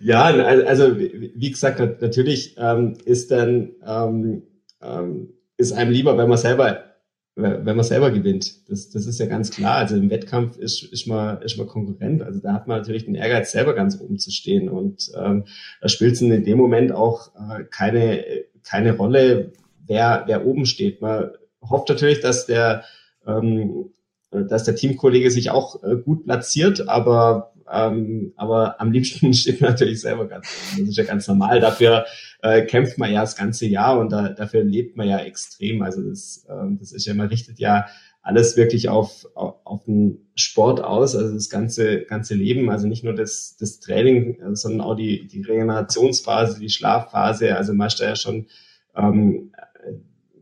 ja, 0.00 0.22
also 0.22 0.96
wie 0.96 1.50
gesagt, 1.50 2.00
natürlich 2.00 2.56
ähm, 2.56 2.96
ist 3.04 3.30
dann 3.30 3.72
ähm, 3.86 4.42
ähm, 4.80 5.28
ist 5.56 5.72
einem 5.72 5.90
lieber, 5.90 6.16
wenn 6.16 6.28
man 6.28 6.38
selber 6.38 6.91
wenn 7.34 7.76
man 7.76 7.84
selber 7.84 8.10
gewinnt. 8.10 8.68
Das, 8.68 8.90
das 8.90 9.06
ist 9.06 9.18
ja 9.18 9.26
ganz 9.26 9.50
klar. 9.50 9.76
Also 9.76 9.96
im 9.96 10.10
Wettkampf 10.10 10.58
ist, 10.58 10.82
ist, 10.82 11.06
man, 11.06 11.40
ist 11.40 11.56
man 11.56 11.66
Konkurrent. 11.66 12.22
Also 12.22 12.40
da 12.40 12.52
hat 12.52 12.68
man 12.68 12.78
natürlich 12.78 13.06
den 13.06 13.14
Ehrgeiz, 13.14 13.52
selber 13.52 13.74
ganz 13.74 13.98
oben 14.00 14.18
zu 14.18 14.30
stehen. 14.30 14.68
Und 14.68 15.10
ähm, 15.16 15.44
da 15.80 15.88
spielt 15.88 16.12
es 16.12 16.20
in 16.20 16.44
dem 16.44 16.58
Moment 16.58 16.92
auch 16.92 17.30
äh, 17.34 17.64
keine, 17.64 18.24
keine 18.64 18.96
Rolle, 18.96 19.52
wer, 19.86 20.24
wer 20.26 20.46
oben 20.46 20.66
steht. 20.66 21.00
Man 21.00 21.30
hofft 21.62 21.88
natürlich, 21.88 22.20
dass 22.20 22.46
der, 22.46 22.84
ähm, 23.26 23.90
dass 24.30 24.64
der 24.64 24.76
Teamkollege 24.76 25.30
sich 25.30 25.50
auch 25.50 25.82
äh, 25.82 25.96
gut 25.96 26.24
platziert, 26.24 26.88
aber, 26.88 27.51
ähm, 27.72 28.32
aber 28.36 28.80
am 28.80 28.92
liebsten 28.92 29.32
steht 29.34 29.60
man 29.60 29.70
natürlich 29.70 30.00
selber 30.00 30.26
ganz. 30.26 30.48
Das 30.78 30.88
ist 30.88 30.96
ja 30.96 31.04
ganz 31.04 31.26
normal. 31.26 31.60
Dafür 31.60 32.04
äh, 32.42 32.62
kämpft 32.62 32.98
man 32.98 33.12
ja 33.12 33.20
das 33.22 33.36
ganze 33.36 33.66
Jahr 33.66 33.98
und 33.98 34.12
da, 34.12 34.28
dafür 34.28 34.62
lebt 34.62 34.96
man 34.96 35.08
ja 35.08 35.18
extrem. 35.18 35.82
Also 35.82 36.02
das, 36.02 36.44
äh, 36.48 36.76
das 36.78 36.92
ist 36.92 37.06
ja, 37.06 37.14
man 37.14 37.28
richtet 37.28 37.58
ja 37.58 37.86
alles 38.20 38.56
wirklich 38.56 38.88
auf, 38.88 39.26
auf, 39.34 39.54
auf 39.64 39.84
den 39.84 40.28
Sport 40.36 40.82
aus, 40.82 41.16
also 41.16 41.34
das 41.34 41.50
ganze, 41.50 42.02
ganze 42.02 42.34
Leben, 42.34 42.70
also 42.70 42.86
nicht 42.86 43.02
nur 43.02 43.14
das, 43.14 43.56
das 43.58 43.80
Training, 43.80 44.40
äh, 44.40 44.54
sondern 44.54 44.82
auch 44.82 44.94
die, 44.94 45.26
die 45.26 45.42
Regenerationsphase, 45.42 46.60
die 46.60 46.70
Schlafphase. 46.70 47.56
Also 47.56 47.72
man 47.72 47.88
ist 47.88 48.00
da 48.00 48.04
ja 48.04 48.16
schon, 48.16 48.46
ähm, 48.94 49.52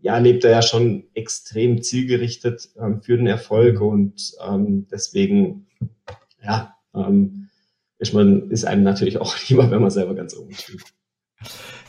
ja, 0.03 0.19
lebt 0.19 0.45
er 0.45 0.51
ja 0.51 0.62
schon 0.62 1.05
extrem 1.14 1.83
zielgerichtet 1.83 2.71
ähm, 2.81 3.03
für 3.03 3.16
den 3.16 3.27
Erfolg 3.27 3.81
und 3.81 4.33
ähm, 4.47 4.87
deswegen, 4.90 5.66
ja, 6.43 6.75
ähm, 6.94 7.48
ist 7.98 8.14
man, 8.14 8.50
ist 8.50 8.64
einem 8.64 8.83
natürlich 8.83 9.18
auch 9.18 9.37
lieber, 9.48 9.70
wenn 9.70 9.81
man 9.81 9.90
selber 9.90 10.14
ganz 10.14 10.35
oben 10.35 10.55
steht. 10.55 10.83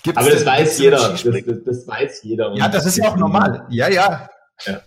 Gibt's 0.03 0.17
Aber 0.17 0.29
das 0.29 0.45
weiß 0.45 0.79
jeder. 0.79 0.97
Das, 0.97 1.23
das, 1.23 1.63
das, 1.65 1.87
weiß 1.87 2.23
jeder. 2.23 2.53
Ja, 2.55 2.69
das 2.69 2.85
ist 2.85 2.97
ja 2.97 3.09
auch 3.09 3.17
normal. 3.17 3.65
Ja, 3.69 3.89
ja. 3.89 4.29
ja. 4.65 4.81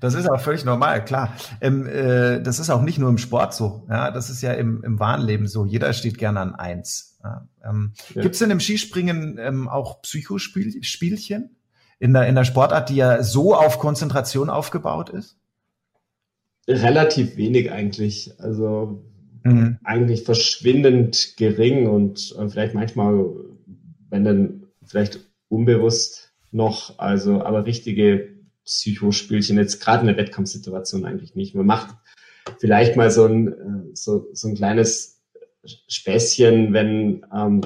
Das 0.00 0.14
ist 0.14 0.30
auch 0.30 0.40
völlig 0.40 0.64
normal, 0.64 1.04
klar. 1.04 1.34
Ähm, 1.60 1.86
äh, 1.86 2.40
das 2.42 2.58
ist 2.58 2.70
auch 2.70 2.82
nicht 2.82 2.98
nur 2.98 3.08
im 3.08 3.18
Sport 3.18 3.54
so. 3.54 3.86
Ja, 3.88 4.10
das 4.10 4.28
ist 4.28 4.42
ja 4.42 4.52
im, 4.52 4.84
im 4.84 5.00
wahren 5.00 5.22
Leben 5.22 5.48
so. 5.48 5.64
Jeder 5.64 5.92
steht 5.92 6.18
gerne 6.18 6.40
an 6.40 6.54
eins. 6.54 7.18
Ja, 7.24 7.48
ähm, 7.64 7.94
ja. 8.14 8.22
Gibt 8.22 8.34
es 8.34 8.40
denn 8.40 8.50
im 8.50 8.60
Skispringen 8.60 9.38
ähm, 9.38 9.68
auch 9.68 10.02
Psychospielchen 10.02 11.56
in 11.98 12.12
der, 12.12 12.26
in 12.26 12.34
der 12.34 12.44
Sportart, 12.44 12.90
die 12.90 12.96
ja 12.96 13.22
so 13.22 13.54
auf 13.54 13.78
Konzentration 13.78 14.50
aufgebaut 14.50 15.08
ist? 15.08 15.38
Relativ 16.68 17.36
wenig 17.36 17.72
eigentlich. 17.72 18.34
Also 18.38 19.02
mhm. 19.44 19.78
eigentlich 19.84 20.24
verschwindend 20.24 21.34
gering 21.36 21.86
und 21.86 22.34
äh, 22.38 22.48
vielleicht 22.48 22.74
manchmal 22.74 23.24
wenn 24.14 24.24
dann 24.24 24.66
vielleicht 24.84 25.18
unbewusst 25.48 26.32
noch, 26.52 27.00
also 27.00 27.42
aber 27.42 27.66
richtige 27.66 28.32
Psychospielchen, 28.64 29.58
jetzt 29.58 29.80
gerade 29.80 30.02
in 30.02 30.06
der 30.06 30.16
Wettkampfsituation 30.16 31.04
eigentlich 31.04 31.34
nicht. 31.34 31.56
Man 31.56 31.66
macht 31.66 31.96
vielleicht 32.60 32.96
mal 32.96 33.10
so 33.10 33.26
ein, 33.26 33.48
äh, 33.48 33.94
so, 33.94 34.28
so 34.32 34.48
ein 34.48 34.54
kleines 34.54 35.20
Späßchen, 35.88 36.72
wenn, 36.72 37.26
ähm, 37.34 37.62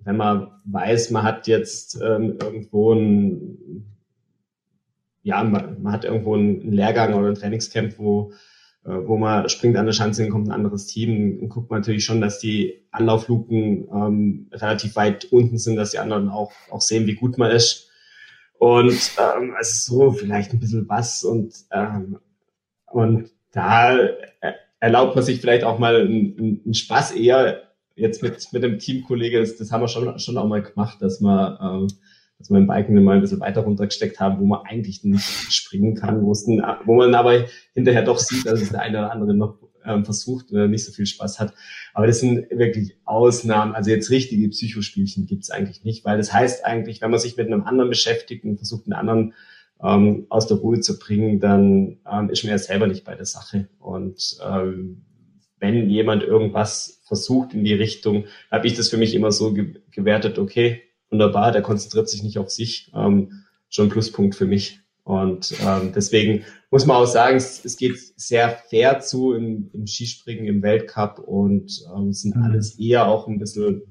wenn 0.00 0.18
man 0.18 0.50
weiß, 0.66 1.10
man 1.10 1.22
hat 1.22 1.46
jetzt 1.46 1.98
ähm, 2.02 2.36
irgendwo 2.38 2.92
ein, 2.92 3.86
ja, 5.22 5.42
man, 5.42 5.82
man 5.82 5.92
hat 5.94 6.04
irgendwo 6.04 6.34
einen 6.34 6.70
Lehrgang 6.70 7.14
oder 7.14 7.28
ein 7.28 7.34
Trainingscamp, 7.34 7.98
wo 7.98 8.32
wo 8.82 9.18
man 9.18 9.48
springt 9.48 9.76
an 9.76 9.86
der 9.86 9.92
Schanze, 9.92 10.22
dann 10.22 10.30
kommt 10.30 10.48
ein 10.48 10.52
anderes 10.52 10.86
Team, 10.86 11.38
dann 11.38 11.48
guckt 11.48 11.70
man 11.70 11.80
natürlich 11.80 12.04
schon, 12.04 12.20
dass 12.20 12.38
die 12.38 12.82
Anlaufluken 12.90 13.88
ähm, 13.92 14.46
relativ 14.52 14.96
weit 14.96 15.26
unten 15.26 15.58
sind, 15.58 15.76
dass 15.76 15.90
die 15.90 15.98
anderen 15.98 16.28
auch, 16.28 16.52
auch 16.70 16.80
sehen, 16.80 17.06
wie 17.06 17.14
gut 17.14 17.36
man 17.36 17.50
ist. 17.50 17.90
Und 18.58 19.12
ähm, 19.18 19.54
also 19.56 19.72
so 19.72 20.12
vielleicht 20.12 20.52
ein 20.52 20.60
bisschen 20.60 20.88
was 20.88 21.24
und, 21.24 21.54
ähm, 21.72 22.18
und 22.86 23.30
da 23.52 23.98
erlaubt 24.80 25.14
man 25.14 25.24
sich 25.24 25.40
vielleicht 25.40 25.64
auch 25.64 25.78
mal 25.78 26.00
einen, 26.00 26.62
einen 26.64 26.74
Spaß 26.74 27.12
eher 27.12 27.70
jetzt 27.96 28.22
mit, 28.22 28.52
mit 28.52 28.62
dem 28.62 28.78
Teamkollege, 28.78 29.40
das, 29.40 29.56
das 29.56 29.70
haben 29.72 29.82
wir 29.82 29.88
schon, 29.88 30.18
schon 30.18 30.38
auch 30.38 30.46
mal 30.46 30.62
gemacht, 30.62 31.02
dass 31.02 31.20
man 31.20 31.58
ähm, 31.62 31.88
dass 32.40 32.48
wir 32.48 32.56
im 32.56 32.66
Biken 32.66 33.04
mal 33.04 33.16
ein 33.16 33.20
bisschen 33.20 33.40
weiter 33.40 33.60
runtergesteckt 33.60 34.18
haben, 34.18 34.40
wo 34.40 34.46
man 34.46 34.60
eigentlich 34.64 35.04
nicht 35.04 35.52
springen 35.52 35.94
kann, 35.94 36.22
wo, 36.22 36.32
es 36.32 36.46
man 36.46 37.14
aber 37.14 37.44
hinterher 37.74 38.02
doch 38.02 38.18
sieht, 38.18 38.46
dass 38.46 38.62
es 38.62 38.70
der 38.70 38.80
eine 38.80 38.98
oder 38.98 39.12
andere 39.12 39.34
noch 39.34 39.58
ähm, 39.84 40.06
versucht 40.06 40.50
oder 40.50 40.66
nicht 40.66 40.82
so 40.82 40.90
viel 40.90 41.04
Spaß 41.04 41.38
hat. 41.38 41.52
Aber 41.92 42.06
das 42.06 42.20
sind 42.20 42.50
wirklich 42.50 42.96
Ausnahmen. 43.04 43.74
Also 43.74 43.90
jetzt 43.90 44.10
richtige 44.10 44.48
Psychospielchen 44.48 45.26
gibt's 45.26 45.50
eigentlich 45.50 45.84
nicht, 45.84 46.06
weil 46.06 46.16
das 46.16 46.32
heißt 46.32 46.64
eigentlich, 46.64 47.02
wenn 47.02 47.10
man 47.10 47.20
sich 47.20 47.36
mit 47.36 47.46
einem 47.46 47.64
anderen 47.64 47.90
beschäftigt 47.90 48.44
und 48.44 48.56
versucht, 48.56 48.86
einen 48.86 48.94
anderen 48.94 49.34
ähm, 49.82 50.24
aus 50.30 50.46
der 50.46 50.56
Ruhe 50.56 50.80
zu 50.80 50.98
bringen, 50.98 51.40
dann 51.40 51.98
ähm, 52.10 52.30
ist 52.30 52.42
man 52.42 52.52
ja 52.52 52.58
selber 52.58 52.86
nicht 52.86 53.04
bei 53.04 53.16
der 53.16 53.26
Sache. 53.26 53.68
Und 53.78 54.38
ähm, 54.42 55.02
wenn 55.58 55.90
jemand 55.90 56.22
irgendwas 56.22 57.02
versucht 57.04 57.52
in 57.52 57.64
die 57.64 57.74
Richtung, 57.74 58.24
habe 58.50 58.66
ich 58.66 58.74
das 58.74 58.88
für 58.88 58.96
mich 58.96 59.14
immer 59.14 59.30
so 59.30 59.52
ge 59.52 59.74
gewertet, 59.90 60.38
okay, 60.38 60.84
wunderbar, 61.10 61.52
der 61.52 61.62
konzentriert 61.62 62.08
sich 62.08 62.22
nicht 62.22 62.38
auf 62.38 62.50
sich, 62.50 62.90
ähm, 62.94 63.44
schon 63.68 63.86
ein 63.86 63.90
Pluspunkt 63.90 64.34
für 64.34 64.46
mich. 64.46 64.80
Und 65.02 65.54
ähm, 65.66 65.92
deswegen 65.94 66.44
muss 66.70 66.86
man 66.86 66.98
auch 66.98 67.06
sagen, 67.06 67.36
es, 67.36 67.64
es 67.64 67.76
geht 67.76 67.98
sehr 68.16 68.50
fair 68.50 69.00
zu 69.00 69.32
im, 69.32 69.70
im 69.72 69.86
Skispringen, 69.86 70.46
im 70.46 70.62
Weltcup 70.62 71.18
und 71.18 71.84
ähm, 71.96 72.12
sind 72.12 72.36
mhm. 72.36 72.42
alles 72.42 72.78
eher 72.78 73.06
auch 73.06 73.26
ein 73.26 73.38
bisschen 73.38 73.82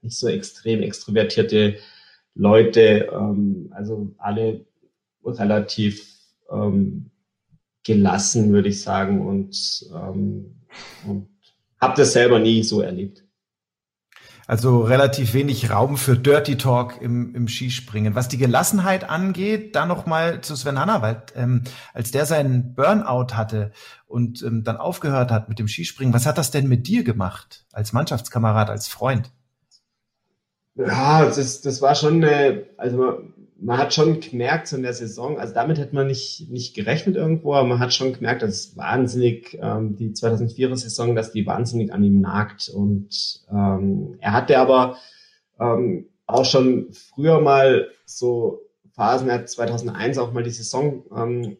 nicht 0.00 0.16
so 0.16 0.28
extrem 0.28 0.80
extrovertierte 0.82 1.76
Leute, 2.34 3.10
ähm, 3.12 3.72
also 3.72 4.14
alle 4.16 4.64
relativ 5.24 6.08
ähm, 6.50 7.10
gelassen, 7.84 8.52
würde 8.52 8.68
ich 8.68 8.80
sagen, 8.80 9.26
und, 9.26 9.84
ähm, 9.94 10.56
und 11.06 11.28
habe 11.80 11.96
das 11.96 12.12
selber 12.12 12.38
nie 12.38 12.62
so 12.62 12.80
erlebt. 12.80 13.24
Also 14.48 14.80
relativ 14.80 15.34
wenig 15.34 15.70
Raum 15.70 15.98
für 15.98 16.16
Dirty 16.16 16.56
Talk 16.56 17.02
im, 17.02 17.34
im 17.34 17.48
Skispringen. 17.48 18.14
Was 18.14 18.28
die 18.28 18.38
Gelassenheit 18.38 19.08
angeht, 19.08 19.76
da 19.76 19.84
noch 19.84 20.06
mal 20.06 20.40
zu 20.40 20.56
Sven 20.56 20.80
Hannawald. 20.80 21.34
Ähm, 21.36 21.64
als 21.92 22.12
der 22.12 22.24
seinen 22.24 22.74
Burnout 22.74 23.34
hatte 23.34 23.72
und 24.06 24.42
ähm, 24.42 24.64
dann 24.64 24.78
aufgehört 24.78 25.30
hat 25.30 25.50
mit 25.50 25.58
dem 25.58 25.68
Skispringen, 25.68 26.14
was 26.14 26.24
hat 26.24 26.38
das 26.38 26.50
denn 26.50 26.66
mit 26.66 26.86
dir 26.86 27.04
gemacht? 27.04 27.66
Als 27.72 27.92
Mannschaftskamerad, 27.92 28.70
als 28.70 28.88
Freund? 28.88 29.30
Ja, 30.76 31.26
das, 31.26 31.60
das 31.60 31.82
war 31.82 31.94
schon 31.94 32.24
eine, 32.24 32.68
also 32.78 33.20
man 33.60 33.78
hat 33.78 33.92
schon 33.92 34.20
gemerkt 34.20 34.68
so 34.68 34.76
in 34.76 34.82
der 34.82 34.94
Saison, 34.94 35.38
also 35.38 35.52
damit 35.52 35.78
hätte 35.78 35.94
man 35.94 36.06
nicht, 36.06 36.48
nicht 36.48 36.74
gerechnet 36.74 37.16
irgendwo, 37.16 37.54
aber 37.54 37.66
man 37.66 37.80
hat 37.80 37.92
schon 37.92 38.12
gemerkt, 38.12 38.42
dass 38.42 38.50
es 38.50 38.76
wahnsinnig, 38.76 39.58
ähm, 39.60 39.96
die 39.96 40.10
2004er 40.10 40.76
Saison, 40.76 41.16
dass 41.16 41.32
die 41.32 41.46
wahnsinnig 41.46 41.92
an 41.92 42.04
ihm 42.04 42.20
nagt. 42.20 42.68
Und 42.68 43.40
ähm, 43.50 44.16
er 44.20 44.32
hatte 44.32 44.58
aber 44.58 44.96
ähm, 45.58 46.06
auch 46.26 46.44
schon 46.44 46.92
früher 46.92 47.40
mal 47.40 47.88
so 48.04 48.62
Phasen, 48.92 49.28
er 49.28 49.40
hat 49.40 49.50
2001 49.50 50.18
auch 50.18 50.32
mal 50.32 50.44
die 50.44 50.50
Saison 50.50 51.04
ähm, 51.16 51.56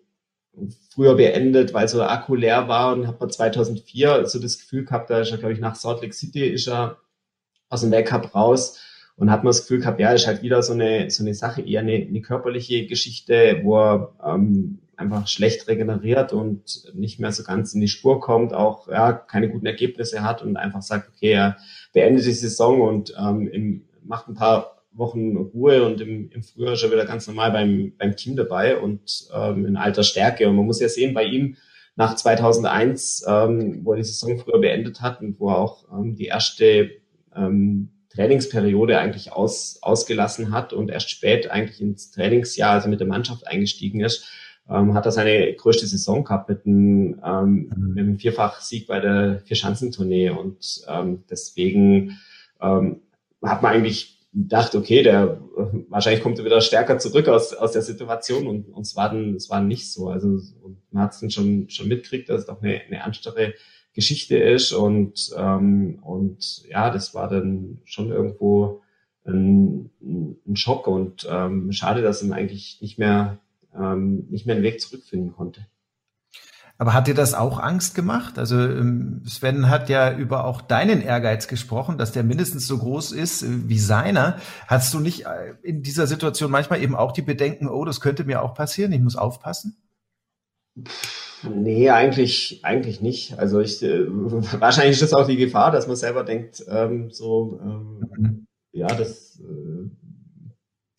früher 0.90 1.16
beendet, 1.16 1.74
weil 1.74 1.88
so 1.88 1.98
der 1.98 2.10
Akku 2.10 2.34
leer 2.34 2.68
war 2.68 2.92
und 2.92 3.06
hat 3.08 3.20
man 3.20 3.30
2004 3.30 4.26
so 4.26 4.38
das 4.38 4.58
Gefühl 4.58 4.84
gehabt, 4.84 5.10
da 5.10 5.20
ist 5.20 5.32
er, 5.32 5.38
glaube 5.38 5.52
ich, 5.52 5.60
nach 5.60 5.74
Salt 5.74 6.02
Lake 6.02 6.14
City 6.14 6.46
ist 6.46 6.68
er 6.68 6.98
aus 7.68 7.80
dem 7.80 7.90
Weltcup 7.90 8.34
raus 8.34 8.80
und 9.18 9.30
hat 9.32 9.42
man 9.42 9.50
das 9.50 9.62
Gefühl 9.62 9.80
gehabt, 9.80 9.98
ja, 9.98 10.12
ist 10.12 10.28
halt 10.28 10.42
wieder 10.42 10.62
so 10.62 10.72
eine, 10.72 11.10
so 11.10 11.24
eine 11.24 11.34
Sache, 11.34 11.60
eher 11.60 11.80
eine, 11.80 11.94
eine 11.94 12.20
körperliche 12.20 12.86
Geschichte, 12.86 13.60
wo 13.64 13.76
er 13.76 14.14
ähm, 14.24 14.78
einfach 14.96 15.26
schlecht 15.26 15.66
regeneriert 15.66 16.32
und 16.32 16.92
nicht 16.94 17.18
mehr 17.18 17.32
so 17.32 17.42
ganz 17.42 17.74
in 17.74 17.80
die 17.80 17.88
Spur 17.88 18.20
kommt, 18.20 18.54
auch 18.54 18.88
ja, 18.88 19.12
keine 19.12 19.50
guten 19.50 19.66
Ergebnisse 19.66 20.22
hat 20.22 20.42
und 20.42 20.56
einfach 20.56 20.82
sagt, 20.82 21.08
okay, 21.08 21.32
er 21.32 21.56
beendet 21.92 22.26
die 22.26 22.32
Saison 22.32 22.80
und 22.80 23.12
ähm, 23.18 23.48
im, 23.48 23.84
macht 24.04 24.28
ein 24.28 24.34
paar 24.34 24.82
Wochen 24.92 25.36
Ruhe 25.36 25.84
und 25.84 26.00
im, 26.00 26.30
im 26.30 26.42
Frühjahr 26.44 26.76
schon 26.76 26.92
wieder 26.92 27.04
ganz 27.04 27.26
normal 27.26 27.50
beim, 27.50 27.94
beim 27.98 28.16
Team 28.16 28.36
dabei 28.36 28.78
und 28.78 29.28
ähm, 29.34 29.66
in 29.66 29.76
alter 29.76 30.04
Stärke. 30.04 30.48
Und 30.48 30.56
man 30.56 30.66
muss 30.66 30.80
ja 30.80 30.88
sehen, 30.88 31.14
bei 31.14 31.24
ihm 31.24 31.56
nach 31.96 32.14
2001, 32.14 33.24
ähm, 33.28 33.80
wo 33.84 33.92
er 33.92 33.98
die 33.98 34.04
Saison 34.04 34.38
früher 34.38 34.60
beendet 34.60 35.00
hat 35.00 35.20
und 35.20 35.40
wo 35.40 35.50
er 35.50 35.58
auch 35.58 35.86
ähm, 35.92 36.14
die 36.14 36.26
erste 36.26 36.90
ähm, 37.34 37.90
Trainingsperiode 38.10 38.98
eigentlich 38.98 39.32
aus, 39.32 39.78
ausgelassen 39.82 40.50
hat 40.50 40.72
und 40.72 40.90
erst 40.90 41.10
spät 41.10 41.50
eigentlich 41.50 41.80
ins 41.80 42.10
Trainingsjahr, 42.10 42.72
also 42.72 42.88
mit 42.88 43.00
der 43.00 43.06
Mannschaft 43.06 43.46
eingestiegen 43.46 44.00
ist, 44.00 44.26
ähm, 44.68 44.94
hat 44.94 45.06
er 45.06 45.12
seine 45.12 45.52
größte 45.54 45.86
Saison 45.86 46.24
gehabt 46.24 46.48
mit 46.48 46.66
einem, 46.66 47.20
ähm, 47.24 47.72
mhm. 47.74 47.94
mit 47.94 48.04
einem 48.04 48.18
Vierfach-Sieg 48.18 48.86
bei 48.86 49.00
der 49.00 49.40
Vierschanzentournee 49.44 50.30
und 50.30 50.82
ähm, 50.88 51.24
deswegen 51.30 52.18
ähm, 52.60 53.02
hat 53.42 53.62
man 53.62 53.72
eigentlich 53.72 54.18
gedacht, 54.32 54.74
okay, 54.74 55.02
der 55.02 55.40
wahrscheinlich 55.88 56.22
kommt 56.22 56.38
er 56.38 56.44
wieder 56.44 56.60
stärker 56.60 56.98
zurück 56.98 57.28
aus, 57.28 57.54
aus 57.54 57.72
der 57.72 57.82
Situation 57.82 58.46
und, 58.46 58.68
und 58.68 58.82
es 58.82 58.94
war 58.94 59.08
dann, 59.08 59.34
es 59.34 59.48
war 59.48 59.60
nicht 59.60 59.90
so. 59.90 60.08
Also 60.08 60.40
man 60.90 61.02
hat 61.02 61.12
es 61.12 61.20
dann 61.20 61.30
schon 61.30 61.70
schon 61.70 61.88
mitgekriegt, 61.88 62.28
dass 62.28 62.40
es 62.40 62.46
doch 62.46 62.62
eine, 62.62 62.80
eine 62.80 62.98
ernstere 62.98 63.54
Geschichte 63.98 64.38
ist 64.38 64.70
und, 64.70 65.34
ähm, 65.36 65.98
und 66.02 66.62
ja, 66.68 66.88
das 66.90 67.16
war 67.16 67.28
dann 67.28 67.80
schon 67.84 68.12
irgendwo 68.12 68.80
ein, 69.26 69.90
ein 70.00 70.54
Schock 70.54 70.86
und 70.86 71.26
ähm, 71.28 71.72
schade, 71.72 72.00
dass 72.00 72.22
er 72.22 72.32
eigentlich 72.32 72.78
nicht 72.80 73.00
mehr, 73.00 73.38
ähm, 73.74 74.28
nicht 74.30 74.46
mehr 74.46 74.54
einen 74.54 74.62
Weg 74.62 74.80
zurückfinden 74.80 75.32
konnte. 75.32 75.66
Aber 76.80 76.94
hat 76.94 77.08
dir 77.08 77.14
das 77.14 77.34
auch 77.34 77.58
Angst 77.58 77.96
gemacht? 77.96 78.38
Also 78.38 78.56
ähm, 78.60 79.22
Sven 79.26 79.68
hat 79.68 79.88
ja 79.88 80.16
über 80.16 80.44
auch 80.44 80.62
deinen 80.62 81.02
Ehrgeiz 81.02 81.48
gesprochen, 81.48 81.98
dass 81.98 82.12
der 82.12 82.22
mindestens 82.22 82.68
so 82.68 82.78
groß 82.78 83.10
ist 83.10 83.42
äh, 83.42 83.68
wie 83.68 83.80
seiner. 83.80 84.36
Hast 84.68 84.94
du 84.94 85.00
nicht 85.00 85.26
äh, 85.26 85.54
in 85.64 85.82
dieser 85.82 86.06
Situation 86.06 86.52
manchmal 86.52 86.80
eben 86.80 86.94
auch 86.94 87.10
die 87.10 87.22
Bedenken, 87.22 87.66
oh, 87.66 87.84
das 87.84 88.00
könnte 88.00 88.22
mir 88.22 88.42
auch 88.42 88.54
passieren, 88.54 88.92
ich 88.92 89.00
muss 89.00 89.16
aufpassen? 89.16 89.76
Nee, 91.42 91.90
eigentlich, 91.90 92.60
eigentlich 92.62 93.00
nicht. 93.00 93.38
Also 93.38 93.60
ich, 93.60 93.82
äh, 93.82 94.06
wahrscheinlich 94.60 94.94
ist 94.94 95.02
das 95.02 95.14
auch 95.14 95.26
die 95.26 95.36
Gefahr, 95.36 95.70
dass 95.70 95.86
man 95.86 95.96
selber 95.96 96.24
denkt, 96.24 96.64
ähm, 96.68 97.10
so, 97.10 97.60
ähm, 97.62 98.46
ja, 98.72 98.88
das 98.88 99.40
äh, 99.40 99.88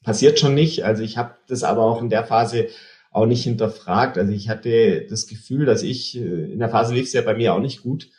passiert 0.03 0.39
schon 0.39 0.53
nicht. 0.53 0.85
Also 0.85 1.03
ich 1.03 1.17
habe 1.17 1.35
das 1.47 1.63
aber 1.63 1.83
auch 1.83 2.01
in 2.01 2.09
der 2.09 2.25
Phase 2.25 2.67
auch 3.11 3.25
nicht 3.25 3.43
hinterfragt. 3.43 4.17
Also 4.17 4.31
ich 4.31 4.49
hatte 4.49 5.05
das 5.09 5.27
Gefühl, 5.27 5.65
dass 5.65 5.83
ich, 5.83 6.15
äh, 6.15 6.51
in 6.51 6.59
der 6.59 6.69
Phase 6.69 6.93
lief 6.93 7.05
es 7.05 7.13
ja 7.13 7.21
bei 7.21 7.35
mir 7.35 7.53
auch 7.53 7.59
nicht 7.59 7.81
gut. 7.81 8.09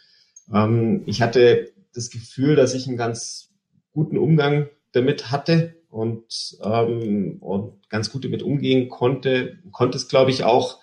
Ähm, 0.53 1.03
ich 1.07 1.23
hatte 1.23 1.73
das 1.95 2.11
Gefühl, 2.11 2.57
dass 2.57 2.75
ich 2.75 2.87
einen 2.87 2.97
ganz 2.97 3.51
guten 3.93 4.19
Umgang 4.19 4.69
damit 4.93 5.31
hatte 5.31 5.75
und, 5.89 6.59
ähm, 6.63 7.39
und 7.41 7.89
ganz 7.89 8.11
gut 8.11 8.25
damit 8.25 8.43
umgehen 8.43 8.89
konnte. 8.89 9.59
Konnte 9.73 9.97
es, 9.97 10.09
glaube 10.09 10.31
ich, 10.31 10.45
auch 10.45 10.81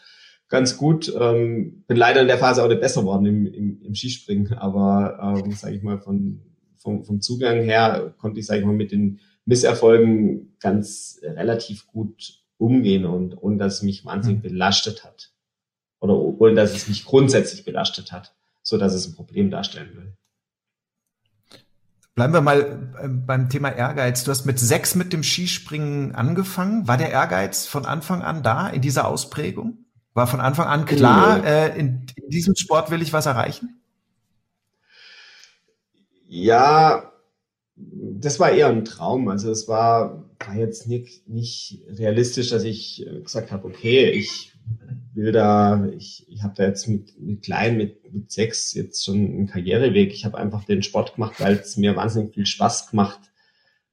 ganz 0.50 0.78
gut. 0.78 1.14
Ähm, 1.20 1.84
bin 1.88 1.98
leider 1.98 2.22
in 2.22 2.28
der 2.28 2.38
Phase 2.38 2.64
auch 2.64 2.68
nicht 2.68 2.82
besser 2.82 3.02
geworden 3.02 3.26
im, 3.26 3.46
im, 3.48 3.82
im 3.82 3.96
Skispringen, 3.96 4.54
aber 4.54 5.42
ähm, 5.44 5.52
sage 5.52 5.76
ich 5.76 5.84
mal 5.84 6.00
von 6.00 6.42
vom, 6.78 7.04
vom 7.04 7.22
Zugang 7.22 7.64
her 7.64 8.14
konnte 8.18 8.40
ich 8.40 8.46
sage 8.46 8.62
ich 8.62 8.66
mal 8.66 8.74
mit 8.74 8.92
den 8.92 9.20
Misserfolgen 9.46 10.56
ganz 10.60 11.20
relativ 11.24 11.88
gut 11.88 12.44
umgehen 12.58 13.06
und 13.06 13.42
ohne 13.42 13.58
dass 13.58 13.76
es 13.76 13.82
mich 13.84 14.06
wahnsinnig 14.06 14.40
mhm. 14.40 14.50
belastet 14.50 15.04
hat 15.04 15.32
oder 16.00 16.16
ohne 16.16 16.56
dass 16.56 16.74
es 16.74 16.88
mich 16.88 17.06
grundsätzlich 17.06 17.66
belastet 17.66 18.12
hat, 18.12 18.36
so 18.62 18.78
dass 18.78 18.94
es 18.94 19.08
ein 19.08 19.16
Problem 19.16 19.52
darstellen 19.52 19.96
will. 19.96 20.14
Bleiben 22.16 22.34
wir 22.34 22.42
mal 22.42 22.94
ähm, 23.02 23.26
beim 23.28 23.48
Thema 23.48 23.70
Ehrgeiz. 23.70 24.24
Du 24.24 24.32
hast 24.32 24.46
mit 24.46 24.58
sechs 24.58 24.96
mit 24.96 25.14
dem 25.14 25.22
Skispringen 25.22 26.16
angefangen. 26.16 26.88
War 26.88 26.98
der 26.98 27.12
Ehrgeiz 27.12 27.68
von 27.68 27.86
Anfang 27.86 28.24
an 28.24 28.42
da 28.42 28.68
in 28.70 28.82
dieser 28.82 29.08
Ausprägung? 29.08 29.86
War 30.18 30.26
von 30.26 30.42
Anfang 30.42 30.66
an 30.66 30.86
klar, 30.86 31.46
äh, 31.46 31.80
in, 31.80 32.08
in 32.16 32.30
diesem 32.30 32.56
Sport 32.56 32.90
will 32.90 33.04
ich 33.04 33.14
was 33.14 33.28
erreichen? 33.28 33.80
Ja, 36.28 37.12
das 37.76 38.40
war 38.40 38.50
eher 38.50 38.70
ein 38.70 38.84
Traum. 38.84 39.28
Also 39.28 39.52
es 39.52 39.68
war, 39.68 40.26
war 40.44 40.56
jetzt 40.56 40.88
nicht, 40.88 41.30
nicht 41.30 41.84
realistisch, 41.88 42.50
dass 42.50 42.64
ich 42.64 43.08
gesagt 43.22 43.52
habe, 43.52 43.68
okay, 43.68 44.10
ich 44.10 44.54
will 45.14 45.32
da, 45.32 45.86
ich, 45.96 46.26
ich 46.28 46.42
habe 46.42 46.56
da 46.58 46.64
jetzt 46.64 46.88
mit, 46.88 47.22
mit 47.22 47.44
klein, 47.44 47.78
mit, 47.78 48.12
mit 48.12 48.32
sechs 48.32 48.74
jetzt 48.74 49.06
schon 49.06 49.18
einen 49.18 49.48
Karriereweg. 49.48 50.12
Ich 50.12 50.26
habe 50.26 50.40
einfach 50.40 50.64
den 50.64 50.82
Sport 50.82 51.14
gemacht, 51.14 51.36
weil 51.38 51.58
es 51.58 51.78
mir 51.78 51.96
wahnsinnig 51.96 52.34
viel 52.34 52.48
Spaß 52.48 52.90
gemacht 52.90 53.20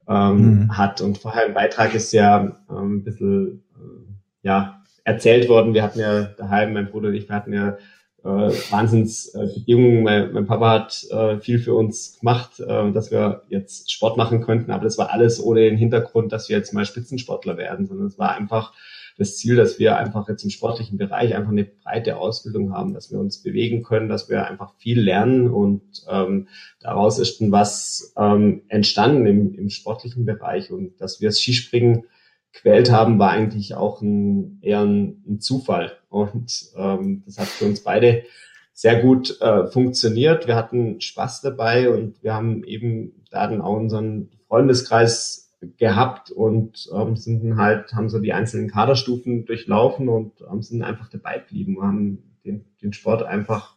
ähm, 0.08 0.60
mhm. 0.60 0.78
hat. 0.78 1.02
Und 1.02 1.18
vorher 1.18 1.44
im 1.44 1.52
Beitrag 1.52 1.94
ist 1.94 2.14
ja 2.14 2.56
ähm, 2.70 3.00
ein 3.00 3.04
bisschen, 3.04 3.62
äh, 3.74 4.46
ja, 4.46 4.80
erzählt 5.04 5.48
worden. 5.48 5.74
Wir 5.74 5.82
hatten 5.82 6.00
ja 6.00 6.22
daheim, 6.22 6.72
mein 6.72 6.90
Bruder 6.90 7.08
und 7.08 7.14
ich, 7.14 7.28
wir 7.28 7.36
hatten 7.36 7.52
ja 7.52 7.76
äh, 8.24 8.28
Wahnsinnsbedingungen. 8.70 9.98
Äh, 9.98 10.02
mein, 10.02 10.32
mein 10.32 10.46
Papa 10.46 10.70
hat 10.70 11.06
äh, 11.10 11.38
viel 11.40 11.58
für 11.58 11.74
uns 11.74 12.18
gemacht, 12.18 12.58
äh, 12.58 12.90
dass 12.92 13.10
wir 13.10 13.42
jetzt 13.48 13.92
Sport 13.92 14.16
machen 14.16 14.40
könnten, 14.42 14.70
aber 14.70 14.84
das 14.84 14.98
war 14.98 15.10
alles 15.10 15.42
ohne 15.42 15.60
den 15.60 15.76
Hintergrund, 15.76 16.32
dass 16.32 16.48
wir 16.48 16.56
jetzt 16.56 16.72
mal 16.72 16.86
Spitzensportler 16.86 17.56
werden, 17.58 17.86
sondern 17.86 18.06
es 18.06 18.18
war 18.18 18.34
einfach 18.34 18.72
das 19.16 19.36
Ziel, 19.36 19.54
dass 19.54 19.78
wir 19.78 19.96
einfach 19.96 20.28
jetzt 20.28 20.42
im 20.42 20.50
sportlichen 20.50 20.98
Bereich 20.98 21.36
einfach 21.36 21.52
eine 21.52 21.64
breite 21.64 22.16
Ausbildung 22.16 22.72
haben, 22.72 22.94
dass 22.94 23.12
wir 23.12 23.20
uns 23.20 23.42
bewegen 23.42 23.84
können, 23.84 24.08
dass 24.08 24.28
wir 24.28 24.46
einfach 24.46 24.74
viel 24.78 25.00
lernen 25.00 25.48
und 25.48 25.82
ähm, 26.10 26.48
daraus 26.80 27.18
ist 27.20 27.40
dann 27.40 27.52
was 27.52 28.12
ähm, 28.16 28.62
entstanden 28.68 29.26
im, 29.26 29.54
im 29.54 29.70
sportlichen 29.70 30.24
Bereich 30.24 30.72
und 30.72 31.00
dass 31.00 31.20
wir 31.20 31.28
das 31.28 31.40
Skispringen 31.40 32.06
gewählt 32.54 32.90
haben, 32.90 33.18
war 33.18 33.30
eigentlich 33.30 33.74
auch 33.74 34.00
ein, 34.00 34.58
eher 34.62 34.80
ein, 34.80 35.22
ein 35.26 35.40
Zufall. 35.40 35.92
Und 36.08 36.70
ähm, 36.76 37.22
das 37.26 37.38
hat 37.38 37.48
für 37.48 37.66
uns 37.66 37.82
beide 37.82 38.24
sehr 38.72 39.00
gut 39.02 39.40
äh, 39.40 39.66
funktioniert. 39.66 40.46
Wir 40.46 40.56
hatten 40.56 41.00
Spaß 41.00 41.42
dabei 41.42 41.90
und 41.90 42.22
wir 42.22 42.34
haben 42.34 42.64
eben 42.64 43.24
da 43.30 43.46
dann 43.46 43.60
auch 43.60 43.76
unseren 43.76 44.30
Freundeskreis 44.48 45.52
gehabt 45.78 46.30
und 46.30 46.88
ähm, 46.94 47.16
sind 47.16 47.56
halt, 47.56 47.92
haben 47.94 48.08
so 48.08 48.18
die 48.18 48.32
einzelnen 48.32 48.70
Kaderstufen 48.70 49.46
durchlaufen 49.46 50.08
und 50.08 50.32
ähm, 50.50 50.62
sind 50.62 50.82
einfach 50.82 51.08
dabei 51.08 51.38
geblieben, 51.38 51.78
haben 51.80 52.36
den, 52.44 52.64
den 52.82 52.92
Sport 52.92 53.22
einfach 53.22 53.76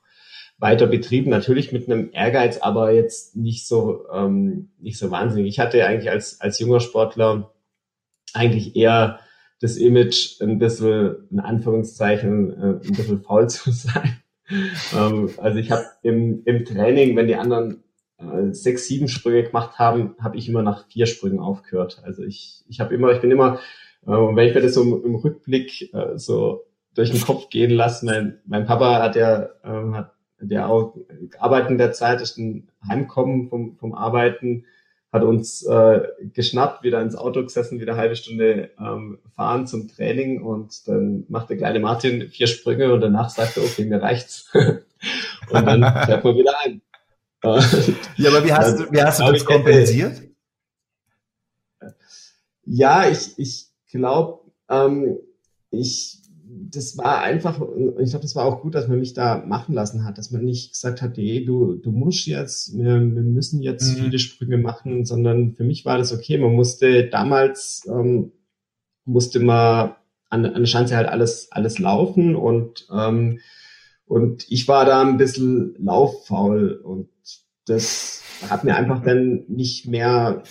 weiter 0.59 0.87
betrieben, 0.87 1.29
natürlich 1.29 1.71
mit 1.71 1.89
einem 1.89 2.09
Ehrgeiz, 2.11 2.57
aber 2.57 2.91
jetzt 2.91 3.35
nicht 3.35 3.67
so 3.67 4.05
ähm, 4.11 4.69
nicht 4.79 4.97
so 4.97 5.11
wahnsinnig. 5.11 5.49
Ich 5.49 5.59
hatte 5.59 5.85
eigentlich 5.85 6.09
als 6.09 6.41
als 6.41 6.59
junger 6.59 6.79
Sportler 6.79 7.53
eigentlich 8.37 8.75
eher 8.75 9.19
das 9.59 9.77
Image 9.77 10.39
ein 10.41 10.59
bisschen, 10.59 11.27
in 11.31 11.39
Anführungszeichen, 11.39 12.53
äh, 12.53 12.87
ein 12.87 12.93
bisschen 12.93 13.21
faul 13.21 13.49
zu 13.49 13.71
sein. 13.71 14.21
ähm, 14.95 15.29
also 15.37 15.59
ich 15.59 15.71
habe 15.71 15.83
im, 16.03 16.43
im 16.45 16.65
Training, 16.65 17.15
wenn 17.15 17.27
die 17.27 17.35
anderen 17.35 17.83
äh, 18.17 18.53
sechs, 18.53 18.87
sieben 18.87 19.07
Sprünge 19.07 19.43
gemacht 19.43 19.79
haben, 19.79 20.15
habe 20.19 20.37
ich 20.37 20.47
immer 20.47 20.61
nach 20.61 20.87
vier 20.87 21.05
Sprüngen 21.05 21.39
aufgehört. 21.39 22.01
Also 22.03 22.23
ich, 22.23 22.63
ich 22.67 22.79
habe 22.79 22.93
immer, 22.93 23.11
ich 23.11 23.21
bin 23.21 23.31
immer, 23.31 23.59
äh, 24.05 24.11
wenn 24.11 24.47
ich 24.47 24.55
mir 24.55 24.61
das 24.61 24.75
so 24.75 24.83
im, 24.83 25.15
Rückblick 25.15 25.91
so 26.15 26.63
durch 26.97 27.11
den 27.11 27.21
Kopf 27.21 27.49
gehen 27.49 27.71
lasse, 27.71 28.05
mein, 28.05 28.39
mein 28.45 28.65
Papa 28.65 29.01
hat 29.01 29.15
ja, 29.15 29.49
äh, 29.63 29.93
hat 29.93 30.13
der 30.39 30.69
auch 30.69 30.95
gearbeitet 31.29 31.71
in 31.71 31.77
der 31.77 31.93
Zeit, 31.93 32.21
ist 32.21 32.37
ein 32.37 32.69
Heimkommen 32.87 33.49
vom, 33.49 33.75
vom 33.77 33.93
Arbeiten, 33.93 34.65
hat 35.11 35.23
uns 35.23 35.63
äh, 35.65 36.01
geschnappt, 36.33 36.83
wieder 36.83 37.01
ins 37.01 37.15
Auto 37.15 37.41
gesessen, 37.43 37.79
wieder 37.79 37.93
eine 37.93 38.01
halbe 38.01 38.15
Stunde 38.15 38.71
ähm, 38.79 39.19
fahren 39.35 39.65
zum 39.65 39.87
Training 39.87 40.41
und 40.41 40.87
dann 40.87 41.25
macht 41.29 41.49
der 41.49 41.57
kleine 41.57 41.79
Martin 41.79 42.29
vier 42.29 42.47
Sprünge 42.47 42.93
und 42.93 43.01
danach 43.01 43.29
sagt 43.29 43.57
er, 43.57 43.63
okay, 43.63 43.85
mir 43.85 44.01
reicht's. 44.01 44.49
und 44.53 45.65
dann 45.65 45.81
fährt 46.05 46.23
man 46.23 46.35
wieder 46.35 46.53
ein. 46.63 46.81
ja, 48.17 48.29
aber 48.29 48.43
wie 48.43 48.51
hast 48.51 48.79
du, 48.79 48.91
wie 48.91 49.01
hast 49.01 49.19
du 49.19 49.31
das 49.31 49.45
kompensiert? 49.45 50.21
Ja, 52.65 53.07
ich, 53.07 53.37
ich 53.37 53.67
glaube, 53.89 54.41
ähm, 54.69 55.17
ich 55.71 56.19
das 56.49 56.97
war 56.97 57.21
einfach, 57.21 57.61
ich 57.99 58.09
glaube, 58.09 58.23
das 58.23 58.35
war 58.35 58.45
auch 58.45 58.61
gut, 58.61 58.75
dass 58.75 58.87
man 58.87 58.99
mich 58.99 59.13
da 59.13 59.43
machen 59.45 59.73
lassen 59.73 60.05
hat, 60.05 60.17
dass 60.17 60.31
man 60.31 60.45
nicht 60.45 60.71
gesagt 60.73 61.01
hat, 61.01 61.17
hey, 61.17 61.43
du, 61.43 61.75
du 61.75 61.91
musst 61.91 62.25
jetzt, 62.25 62.77
wir, 62.77 63.01
wir 63.01 63.21
müssen 63.21 63.61
jetzt 63.61 63.97
mhm. 63.97 64.03
viele 64.03 64.19
Sprünge 64.19 64.57
machen, 64.57 65.05
sondern 65.05 65.53
für 65.53 65.63
mich 65.63 65.85
war 65.85 65.97
das 65.97 66.13
okay. 66.13 66.37
Man 66.37 66.53
musste 66.53 67.07
damals, 67.07 67.85
ähm, 67.89 68.31
musste 69.05 69.39
man 69.39 69.95
an, 70.29 70.45
an 70.45 70.61
der 70.61 70.65
Schanze 70.65 70.95
halt 70.95 71.07
alles, 71.07 71.51
alles 71.51 71.79
laufen 71.79 72.35
und, 72.35 72.87
ähm, 72.93 73.39
und 74.05 74.45
ich 74.49 74.67
war 74.67 74.85
da 74.85 75.01
ein 75.01 75.17
bisschen 75.17 75.75
lauffaul 75.79 76.79
und 76.83 77.09
das 77.65 78.21
hat 78.49 78.63
mir 78.63 78.75
einfach 78.75 79.03
dann 79.03 79.43
nicht 79.47 79.87
mehr 79.87 80.43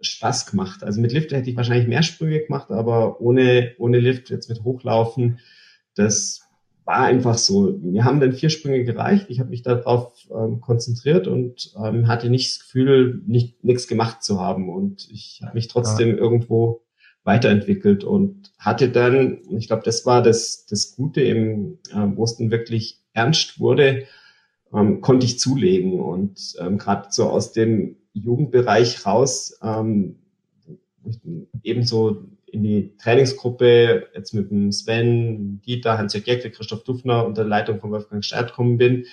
Spaß 0.00 0.46
gemacht. 0.46 0.84
Also 0.84 1.00
mit 1.00 1.12
Lift 1.12 1.32
hätte 1.32 1.50
ich 1.50 1.56
wahrscheinlich 1.56 1.88
mehr 1.88 2.02
Sprünge 2.02 2.40
gemacht, 2.40 2.70
aber 2.70 3.20
ohne, 3.20 3.72
ohne 3.78 3.98
Lift 3.98 4.30
jetzt 4.30 4.48
mit 4.48 4.62
Hochlaufen, 4.62 5.38
das 5.94 6.42
war 6.86 7.00
einfach 7.00 7.36
so. 7.36 7.76
Wir 7.82 8.04
haben 8.04 8.20
dann 8.20 8.32
vier 8.32 8.48
Sprünge 8.48 8.84
gereicht. 8.84 9.26
Ich 9.28 9.40
habe 9.40 9.50
mich 9.50 9.62
darauf 9.62 10.12
ähm, 10.30 10.60
konzentriert 10.60 11.26
und 11.26 11.72
ähm, 11.82 12.06
hatte 12.06 12.30
nicht 12.30 12.52
das 12.52 12.60
Gefühl, 12.60 13.22
nicht, 13.26 13.64
nichts 13.64 13.88
gemacht 13.88 14.22
zu 14.22 14.40
haben. 14.40 14.70
Und 14.70 15.08
ich 15.10 15.40
habe 15.42 15.54
mich 15.54 15.66
trotzdem 15.66 16.10
ja. 16.10 16.16
irgendwo 16.16 16.82
weiterentwickelt 17.24 18.04
und 18.04 18.52
hatte 18.56 18.88
dann, 18.88 19.40
ich 19.50 19.66
glaube, 19.66 19.82
das 19.84 20.06
war 20.06 20.22
das, 20.22 20.64
das 20.66 20.94
Gute 20.94 21.22
im, 21.22 21.78
äh, 21.90 22.06
wo 22.14 22.22
es 22.22 22.36
dann 22.36 22.52
wirklich 22.52 23.00
ernst 23.12 23.58
wurde, 23.58 24.04
ähm, 24.72 25.00
konnte 25.00 25.26
ich 25.26 25.40
zulegen. 25.40 25.98
Und 25.98 26.54
ähm, 26.60 26.78
gerade 26.78 27.08
so 27.10 27.28
aus 27.28 27.52
dem 27.52 27.96
Jugendbereich 28.20 29.04
raus, 29.06 29.58
ähm, 29.62 30.16
ebenso 31.62 32.24
in 32.46 32.62
die 32.62 32.96
Trainingsgruppe 32.96 34.08
jetzt 34.14 34.32
mit 34.32 34.50
dem 34.50 34.72
Sven, 34.72 35.60
Dieter, 35.62 35.98
Hans-Jörg 35.98 36.26
Jäckle, 36.26 36.50
Christoph 36.50 36.84
Dufner 36.84 37.26
unter 37.26 37.44
Leitung 37.44 37.80
von 37.80 37.90
Wolfgang 37.90 38.24
Steyr 38.24 38.44
gekommen 38.44 38.78
bin, 38.78 39.06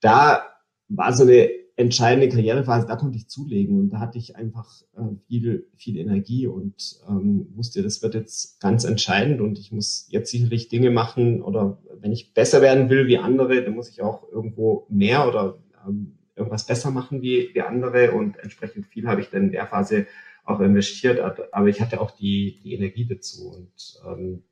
da 0.00 0.42
war 0.88 1.12
so 1.12 1.24
eine 1.24 1.48
entscheidende 1.76 2.28
Karrierephase, 2.28 2.86
da 2.86 2.94
konnte 2.96 3.18
ich 3.18 3.28
zulegen 3.28 3.80
und 3.80 3.90
da 3.90 3.98
hatte 3.98 4.18
ich 4.18 4.36
einfach 4.36 4.82
äh, 4.96 5.16
viel, 5.26 5.66
viel 5.76 5.96
Energie 5.96 6.46
und 6.46 7.00
ähm, 7.08 7.48
wusste, 7.54 7.82
das 7.82 8.00
wird 8.00 8.14
jetzt 8.14 8.60
ganz 8.60 8.84
entscheidend 8.84 9.40
und 9.40 9.58
ich 9.58 9.72
muss 9.72 10.06
jetzt 10.10 10.30
sicherlich 10.30 10.68
Dinge 10.68 10.90
machen 10.90 11.42
oder 11.42 11.78
wenn 12.00 12.12
ich 12.12 12.32
besser 12.32 12.62
werden 12.62 12.90
will 12.90 13.08
wie 13.08 13.18
andere, 13.18 13.62
dann 13.62 13.74
muss 13.74 13.88
ich 13.88 14.02
auch 14.02 14.30
irgendwo 14.30 14.86
mehr 14.88 15.26
oder 15.26 15.58
ähm, 15.86 16.18
irgendwas 16.36 16.66
besser 16.66 16.90
machen 16.90 17.22
wie, 17.22 17.50
wie 17.52 17.62
andere 17.62 18.12
und 18.12 18.38
entsprechend 18.38 18.86
viel 18.86 19.06
habe 19.06 19.20
ich 19.20 19.30
dann 19.30 19.44
in 19.44 19.52
der 19.52 19.66
Phase 19.66 20.06
auch 20.44 20.60
investiert, 20.60 21.20
aber 21.52 21.68
ich 21.68 21.80
hatte 21.80 22.00
auch 22.00 22.10
die, 22.10 22.60
die 22.62 22.74
Energie 22.74 23.06
dazu 23.06 23.50
und 23.50 24.00
ähm, 24.06 24.42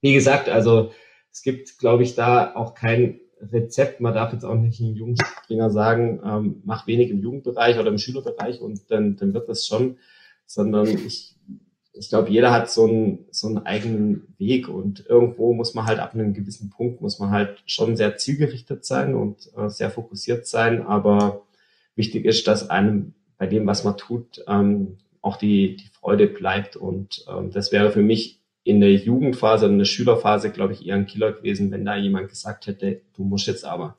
wie 0.00 0.14
gesagt, 0.14 0.48
also 0.48 0.92
es 1.32 1.42
gibt, 1.42 1.78
glaube 1.78 2.02
ich, 2.02 2.14
da 2.14 2.54
auch 2.54 2.74
kein 2.74 3.20
Rezept. 3.40 4.00
Man 4.00 4.14
darf 4.14 4.32
jetzt 4.32 4.44
auch 4.44 4.54
nicht 4.54 4.80
einem 4.80 4.94
Jugendspringer 4.94 5.70
sagen, 5.70 6.20
ähm, 6.24 6.62
mach 6.64 6.86
wenig 6.86 7.10
im 7.10 7.20
Jugendbereich 7.20 7.78
oder 7.78 7.88
im 7.88 7.98
Schülerbereich 7.98 8.60
und 8.60 8.90
dann, 8.90 9.16
dann 9.16 9.34
wird 9.34 9.48
das 9.48 9.66
schon, 9.66 9.98
sondern 10.46 10.86
ich 10.86 11.33
ich 11.96 12.08
glaube, 12.08 12.30
jeder 12.30 12.52
hat 12.52 12.70
so 12.70 12.86
einen, 12.86 13.26
so 13.30 13.46
einen 13.46 13.58
eigenen 13.58 14.34
Weg 14.38 14.68
und 14.68 15.06
irgendwo 15.08 15.54
muss 15.54 15.74
man 15.74 15.86
halt 15.86 16.00
ab 16.00 16.14
einem 16.14 16.34
gewissen 16.34 16.70
Punkt 16.70 17.00
muss 17.00 17.20
man 17.20 17.30
halt 17.30 17.62
schon 17.66 17.96
sehr 17.96 18.16
zielgerichtet 18.16 18.84
sein 18.84 19.14
und 19.14 19.50
äh, 19.56 19.68
sehr 19.68 19.90
fokussiert 19.90 20.46
sein. 20.46 20.84
Aber 20.84 21.42
wichtig 21.94 22.24
ist, 22.24 22.48
dass 22.48 22.68
einem 22.68 23.14
bei 23.38 23.46
dem, 23.46 23.66
was 23.66 23.84
man 23.84 23.96
tut, 23.96 24.44
ähm, 24.48 24.98
auch 25.22 25.36
die, 25.36 25.76
die 25.76 25.88
Freude 25.88 26.26
bleibt. 26.26 26.76
Und 26.76 27.24
ähm, 27.28 27.50
das 27.52 27.70
wäre 27.70 27.92
für 27.92 28.02
mich 28.02 28.40
in 28.64 28.80
der 28.80 28.92
Jugendphase, 28.92 29.66
in 29.66 29.78
der 29.78 29.84
Schülerphase, 29.84 30.50
glaube 30.50 30.72
ich, 30.72 30.86
eher 30.86 30.96
ein 30.96 31.06
Killer 31.06 31.32
gewesen, 31.32 31.70
wenn 31.70 31.84
da 31.84 31.96
jemand 31.96 32.28
gesagt 32.28 32.66
hätte, 32.66 33.02
du 33.16 33.24
musst 33.24 33.46
jetzt 33.46 33.64
aber. 33.64 33.96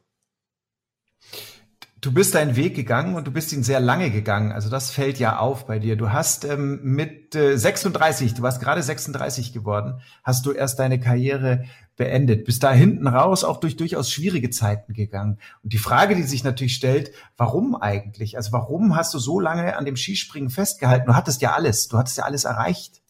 Du 2.05 2.11
bist 2.11 2.35
deinen 2.35 2.55
Weg 2.55 2.75
gegangen 2.75 3.15
und 3.15 3.25
du 3.25 3.31
bist 3.31 3.51
ihn 3.51 3.63
sehr 3.63 3.79
lange 3.79 4.11
gegangen. 4.11 4.51
Also 4.51 4.69
das 4.69 4.91
fällt 4.91 5.17
ja 5.17 5.39
auf 5.39 5.65
bei 5.65 5.79
dir. 5.79 5.95
Du 5.95 6.11
hast 6.11 6.45
ähm, 6.45 6.79
mit 6.83 7.33
äh, 7.33 7.57
36, 7.57 8.35
du 8.35 8.43
warst 8.43 8.61
gerade 8.61 8.83
36 8.83 9.53
geworden, 9.53 10.01
hast 10.23 10.45
du 10.45 10.51
erst 10.51 10.77
deine 10.77 10.99
Karriere 10.99 11.65
beendet. 11.95 12.45
Bist 12.45 12.61
da 12.61 12.71
hinten 12.71 13.07
raus 13.07 13.43
auch 13.43 13.59
durch 13.59 13.75
durchaus 13.75 14.11
schwierige 14.11 14.51
Zeiten 14.51 14.93
gegangen. 14.93 15.39
Und 15.63 15.73
die 15.73 15.79
Frage, 15.79 16.15
die 16.15 16.21
sich 16.21 16.43
natürlich 16.43 16.75
stellt, 16.75 17.09
warum 17.37 17.75
eigentlich? 17.75 18.37
Also 18.37 18.51
warum 18.51 18.95
hast 18.95 19.11
du 19.15 19.17
so 19.17 19.39
lange 19.39 19.75
an 19.75 19.85
dem 19.85 19.95
Skispringen 19.95 20.51
festgehalten? 20.51 21.07
Du 21.07 21.15
hattest 21.15 21.41
ja 21.41 21.53
alles, 21.53 21.87
du 21.87 21.97
hattest 21.97 22.19
ja 22.19 22.25
alles 22.25 22.45
erreicht. 22.45 23.01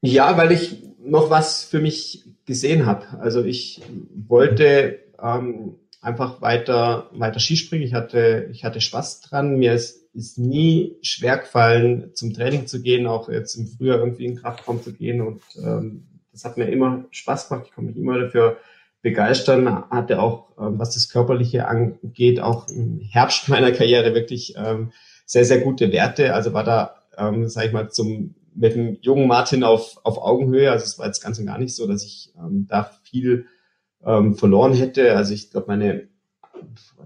Ja, 0.00 0.36
weil 0.36 0.52
ich 0.52 0.84
noch 1.00 1.28
was 1.28 1.64
für 1.64 1.80
mich 1.80 2.24
gesehen 2.44 2.86
habe. 2.86 3.18
Also 3.18 3.42
ich 3.42 3.82
wollte 4.28 5.00
ähm, 5.20 5.74
einfach 6.06 6.40
weiter, 6.40 7.10
weiter 7.12 7.40
Skispringen. 7.40 7.84
Ich 7.84 7.92
hatte, 7.92 8.48
ich 8.52 8.64
hatte 8.64 8.80
Spaß 8.80 9.22
dran. 9.22 9.56
Mir 9.56 9.72
ist, 9.72 10.08
ist 10.14 10.38
nie 10.38 10.96
schwer 11.02 11.38
gefallen, 11.38 12.12
zum 12.14 12.32
Training 12.32 12.68
zu 12.68 12.80
gehen, 12.80 13.08
auch 13.08 13.28
jetzt 13.28 13.56
im 13.56 13.66
Frühjahr 13.66 13.98
irgendwie 13.98 14.24
in 14.24 14.36
Kraftraum 14.36 14.80
zu 14.80 14.92
gehen. 14.92 15.20
Und 15.20 15.42
ähm, 15.60 16.06
das 16.30 16.44
hat 16.44 16.58
mir 16.58 16.68
immer 16.68 17.06
Spaß 17.10 17.48
gemacht. 17.48 17.66
Ich 17.66 17.74
konnte 17.74 17.90
mich 17.90 17.98
immer 17.98 18.20
dafür 18.20 18.58
begeistern. 19.02 19.90
Hatte 19.90 20.22
auch, 20.22 20.52
ähm, 20.58 20.78
was 20.78 20.94
das 20.94 21.08
Körperliche 21.08 21.66
angeht, 21.66 22.38
auch 22.38 22.68
im 22.68 23.00
Herbst 23.00 23.48
meiner 23.48 23.72
Karriere 23.72 24.14
wirklich 24.14 24.54
ähm, 24.56 24.92
sehr, 25.26 25.44
sehr 25.44 25.60
gute 25.60 25.90
Werte. 25.90 26.34
Also 26.34 26.52
war 26.52 26.62
da, 26.62 27.02
ähm, 27.18 27.48
sag 27.48 27.66
ich 27.66 27.72
mal, 27.72 27.90
zum 27.90 28.36
mit 28.54 28.74
dem 28.74 28.96
jungen 29.02 29.26
Martin 29.26 29.64
auf, 29.64 29.98
auf 30.04 30.18
Augenhöhe. 30.18 30.70
Also 30.70 30.84
es 30.84 30.98
war 31.00 31.06
jetzt 31.06 31.20
ganz 31.20 31.38
und 31.40 31.46
gar 31.46 31.58
nicht 31.58 31.74
so, 31.74 31.86
dass 31.88 32.04
ich 32.04 32.32
ähm, 32.38 32.66
da 32.68 32.90
viel 33.02 33.46
ähm, 34.06 34.34
verloren 34.36 34.72
hätte. 34.72 35.16
Also 35.16 35.34
ich 35.34 35.50
glaube, 35.50 35.66
meine, 35.68 36.08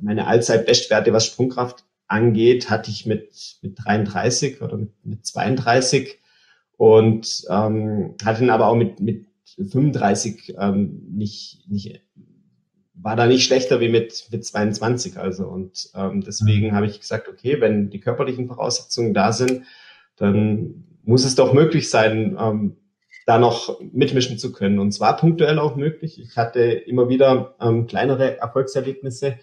meine 0.01 0.26
Allzeit-Bestwerte, 0.26 1.12
was 1.12 1.26
Sprungkraft 1.26 1.84
angeht, 2.07 2.70
hatte 2.70 2.90
ich 2.90 3.07
mit, 3.07 3.59
mit 3.62 3.78
33 3.84 4.61
oder 4.62 4.76
mit, 4.76 4.90
mit 5.05 5.26
32 5.26 6.18
und 6.76 7.44
ähm, 7.48 8.14
hatte 8.24 8.44
ihn 8.44 8.51
aber 8.51 8.66
auch 8.66 8.76
mit, 8.76 9.01
mit 9.01 9.26
35 9.57 10.55
ähm, 10.59 11.03
nicht, 11.11 11.64
nicht, 11.68 12.01
war 12.94 13.16
da 13.16 13.26
nicht 13.26 13.44
schlechter 13.44 13.80
wie 13.80 13.88
mit, 13.88 14.28
mit 14.30 14.44
22. 14.44 15.18
Also 15.18 15.46
und 15.46 15.90
ähm, 15.94 16.22
deswegen 16.22 16.68
mhm. 16.68 16.72
habe 16.72 16.86
ich 16.86 17.01
gesagt, 17.01 17.28
okay, 17.28 17.61
wenn 17.61 17.90
die 17.90 18.01
körperlichen 18.01 18.46
Voraussetzungen 18.46 19.14
da 19.14 19.32
sind, 19.32 19.62
dann 20.16 20.84
muss 21.03 21.24
es 21.24 21.34
doch 21.34 21.53
möglich 21.53 21.88
sein, 21.88 22.36
ähm, 22.38 22.76
da 23.30 23.38
noch 23.38 23.80
mitmischen 23.92 24.38
zu 24.38 24.50
können. 24.50 24.80
Und 24.80 24.90
zwar 24.90 25.16
punktuell 25.16 25.60
auch 25.60 25.76
möglich. 25.76 26.20
Ich 26.20 26.36
hatte 26.36 26.62
immer 26.62 27.08
wieder 27.08 27.54
ähm, 27.60 27.86
kleinere 27.86 28.38
Erfolgserlebnisse, 28.38 29.38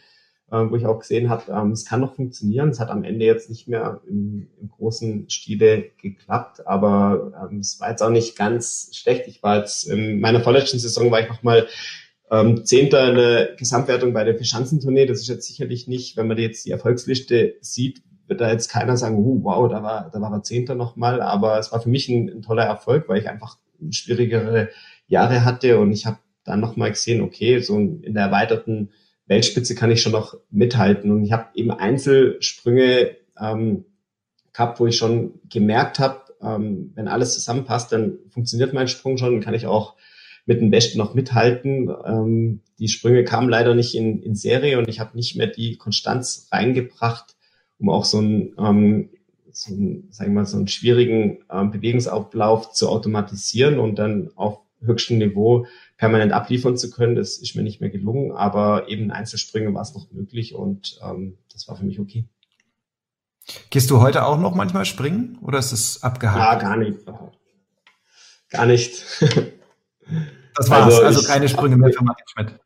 äh, 0.51 0.57
wo 0.69 0.75
ich 0.75 0.85
auch 0.85 0.99
gesehen 0.99 1.29
habe, 1.29 1.49
ähm, 1.53 1.71
es 1.71 1.85
kann 1.85 2.01
noch 2.01 2.15
funktionieren. 2.15 2.67
Es 2.67 2.81
hat 2.81 2.89
am 2.89 3.05
Ende 3.05 3.25
jetzt 3.25 3.49
nicht 3.49 3.69
mehr 3.69 4.01
im, 4.05 4.49
im 4.59 4.67
großen 4.67 5.29
Stile 5.29 5.85
geklappt, 6.01 6.67
aber 6.67 7.31
ähm, 7.49 7.59
es 7.59 7.79
war 7.79 7.89
jetzt 7.89 8.01
auch 8.03 8.09
nicht 8.09 8.37
ganz 8.37 8.89
schlecht. 8.93 9.25
Ich 9.27 9.41
war 9.41 9.59
jetzt 9.59 9.85
in 9.85 10.19
meiner 10.19 10.41
vorletzten 10.41 10.79
Saison 10.79 11.09
war 11.09 11.21
ich 11.21 11.29
noch 11.29 11.43
mal 11.43 11.65
ähm, 12.29 12.65
Zehnter 12.65 13.07
in 13.07 13.15
der 13.15 13.55
Gesamtwertung 13.55 14.11
bei 14.11 14.25
der 14.25 14.35
Verschanzentournee. 14.35 15.05
Das 15.05 15.19
ist 15.21 15.29
jetzt 15.29 15.47
sicherlich 15.47 15.87
nicht, 15.87 16.17
wenn 16.17 16.27
man 16.27 16.37
jetzt 16.37 16.65
die 16.65 16.71
Erfolgsliste 16.71 17.55
sieht, 17.61 18.01
wird 18.27 18.41
da 18.41 18.51
jetzt 18.51 18.67
keiner 18.67 18.97
sagen, 18.97 19.15
uh, 19.15 19.43
wow, 19.43 19.69
da 19.69 19.81
war, 19.81 20.09
da 20.11 20.19
war 20.19 20.33
er 20.33 20.43
Zehnter 20.43 20.75
nochmal. 20.75 21.21
Aber 21.21 21.57
es 21.57 21.71
war 21.71 21.79
für 21.79 21.87
mich 21.87 22.09
ein, 22.09 22.27
ein 22.27 22.41
toller 22.41 22.65
Erfolg, 22.65 23.07
weil 23.07 23.19
ich 23.19 23.29
einfach 23.29 23.57
schwierigere 23.91 24.69
Jahre 25.07 25.45
hatte 25.45 25.79
und 25.79 25.91
ich 25.91 26.05
habe 26.05 26.19
dann 26.43 26.59
nochmal 26.59 26.91
gesehen, 26.91 27.21
okay, 27.21 27.59
so 27.59 27.77
in 27.77 28.13
der 28.13 28.23
erweiterten 28.23 28.91
Weltspitze 29.25 29.75
kann 29.75 29.91
ich 29.91 30.01
schon 30.01 30.13
noch 30.13 30.37
mithalten 30.49 31.11
und 31.11 31.23
ich 31.23 31.31
habe 31.31 31.49
eben 31.55 31.71
Einzelsprünge 31.71 33.17
ähm, 33.39 33.85
gehabt, 34.53 34.79
wo 34.79 34.87
ich 34.87 34.97
schon 34.97 35.39
gemerkt 35.49 35.99
habe, 35.99 36.21
ähm, 36.41 36.91
wenn 36.95 37.07
alles 37.07 37.33
zusammenpasst, 37.33 37.91
dann 37.91 38.19
funktioniert 38.29 38.73
mein 38.73 38.87
Sprung 38.87 39.17
schon, 39.17 39.41
kann 39.41 39.53
ich 39.53 39.67
auch 39.67 39.95
mit 40.45 40.61
dem 40.61 40.71
Besten 40.71 40.97
noch 40.97 41.13
mithalten. 41.13 41.93
Ähm, 42.05 42.61
die 42.79 42.87
Sprünge 42.87 43.23
kamen 43.23 43.49
leider 43.49 43.75
nicht 43.75 43.95
in, 43.95 44.21
in 44.23 44.35
Serie 44.35 44.77
und 44.77 44.87
ich 44.87 44.99
habe 44.99 45.15
nicht 45.15 45.35
mehr 45.35 45.47
die 45.47 45.77
Konstanz 45.77 46.47
reingebracht, 46.51 47.35
um 47.77 47.89
auch 47.89 48.05
so 48.05 48.19
ein 48.19 48.55
ähm, 48.57 49.09
so 49.57 49.73
einen, 49.73 50.07
sagen 50.11 50.31
wir 50.31 50.41
mal, 50.41 50.45
so 50.45 50.57
einen 50.57 50.67
schwierigen 50.67 51.39
äh, 51.49 51.65
Bewegungsauflauf 51.65 52.73
zu 52.73 52.89
automatisieren 52.89 53.79
und 53.79 53.95
dann 53.95 54.29
auf 54.35 54.59
höchstem 54.81 55.17
Niveau 55.17 55.65
permanent 55.97 56.31
abliefern 56.31 56.77
zu 56.77 56.91
können. 56.91 57.15
Das 57.15 57.37
ist 57.37 57.55
mir 57.55 57.63
nicht 57.63 57.81
mehr 57.81 57.89
gelungen, 57.89 58.31
aber 58.31 58.87
eben 58.87 59.09
Einzelsprünge 59.09 59.73
war 59.73 59.81
es 59.81 59.95
noch 59.95 60.11
möglich 60.11 60.53
und 60.53 60.99
ähm, 61.03 61.37
das 61.51 61.67
war 61.67 61.75
für 61.75 61.85
mich 61.85 61.99
okay. 61.99 62.25
Gehst 63.71 63.89
du 63.89 63.99
heute 63.99 64.25
auch 64.25 64.37
noch 64.37 64.53
manchmal 64.53 64.85
springen 64.85 65.39
oder 65.41 65.57
ist 65.57 65.71
es 65.71 66.03
abgehakt? 66.03 66.37
Ja, 66.37 66.55
gar 66.55 66.77
nicht. 66.77 66.99
Gar 68.49 68.65
nicht. 68.67 69.03
das 70.55 70.69
war's, 70.69 70.93
also, 70.93 71.01
also 71.01 71.23
keine 71.23 71.49
Sprünge 71.49 71.77
mehr 71.77 71.91
für 71.91 72.03
Martin 72.03 72.25
Schmidt. 72.27 72.59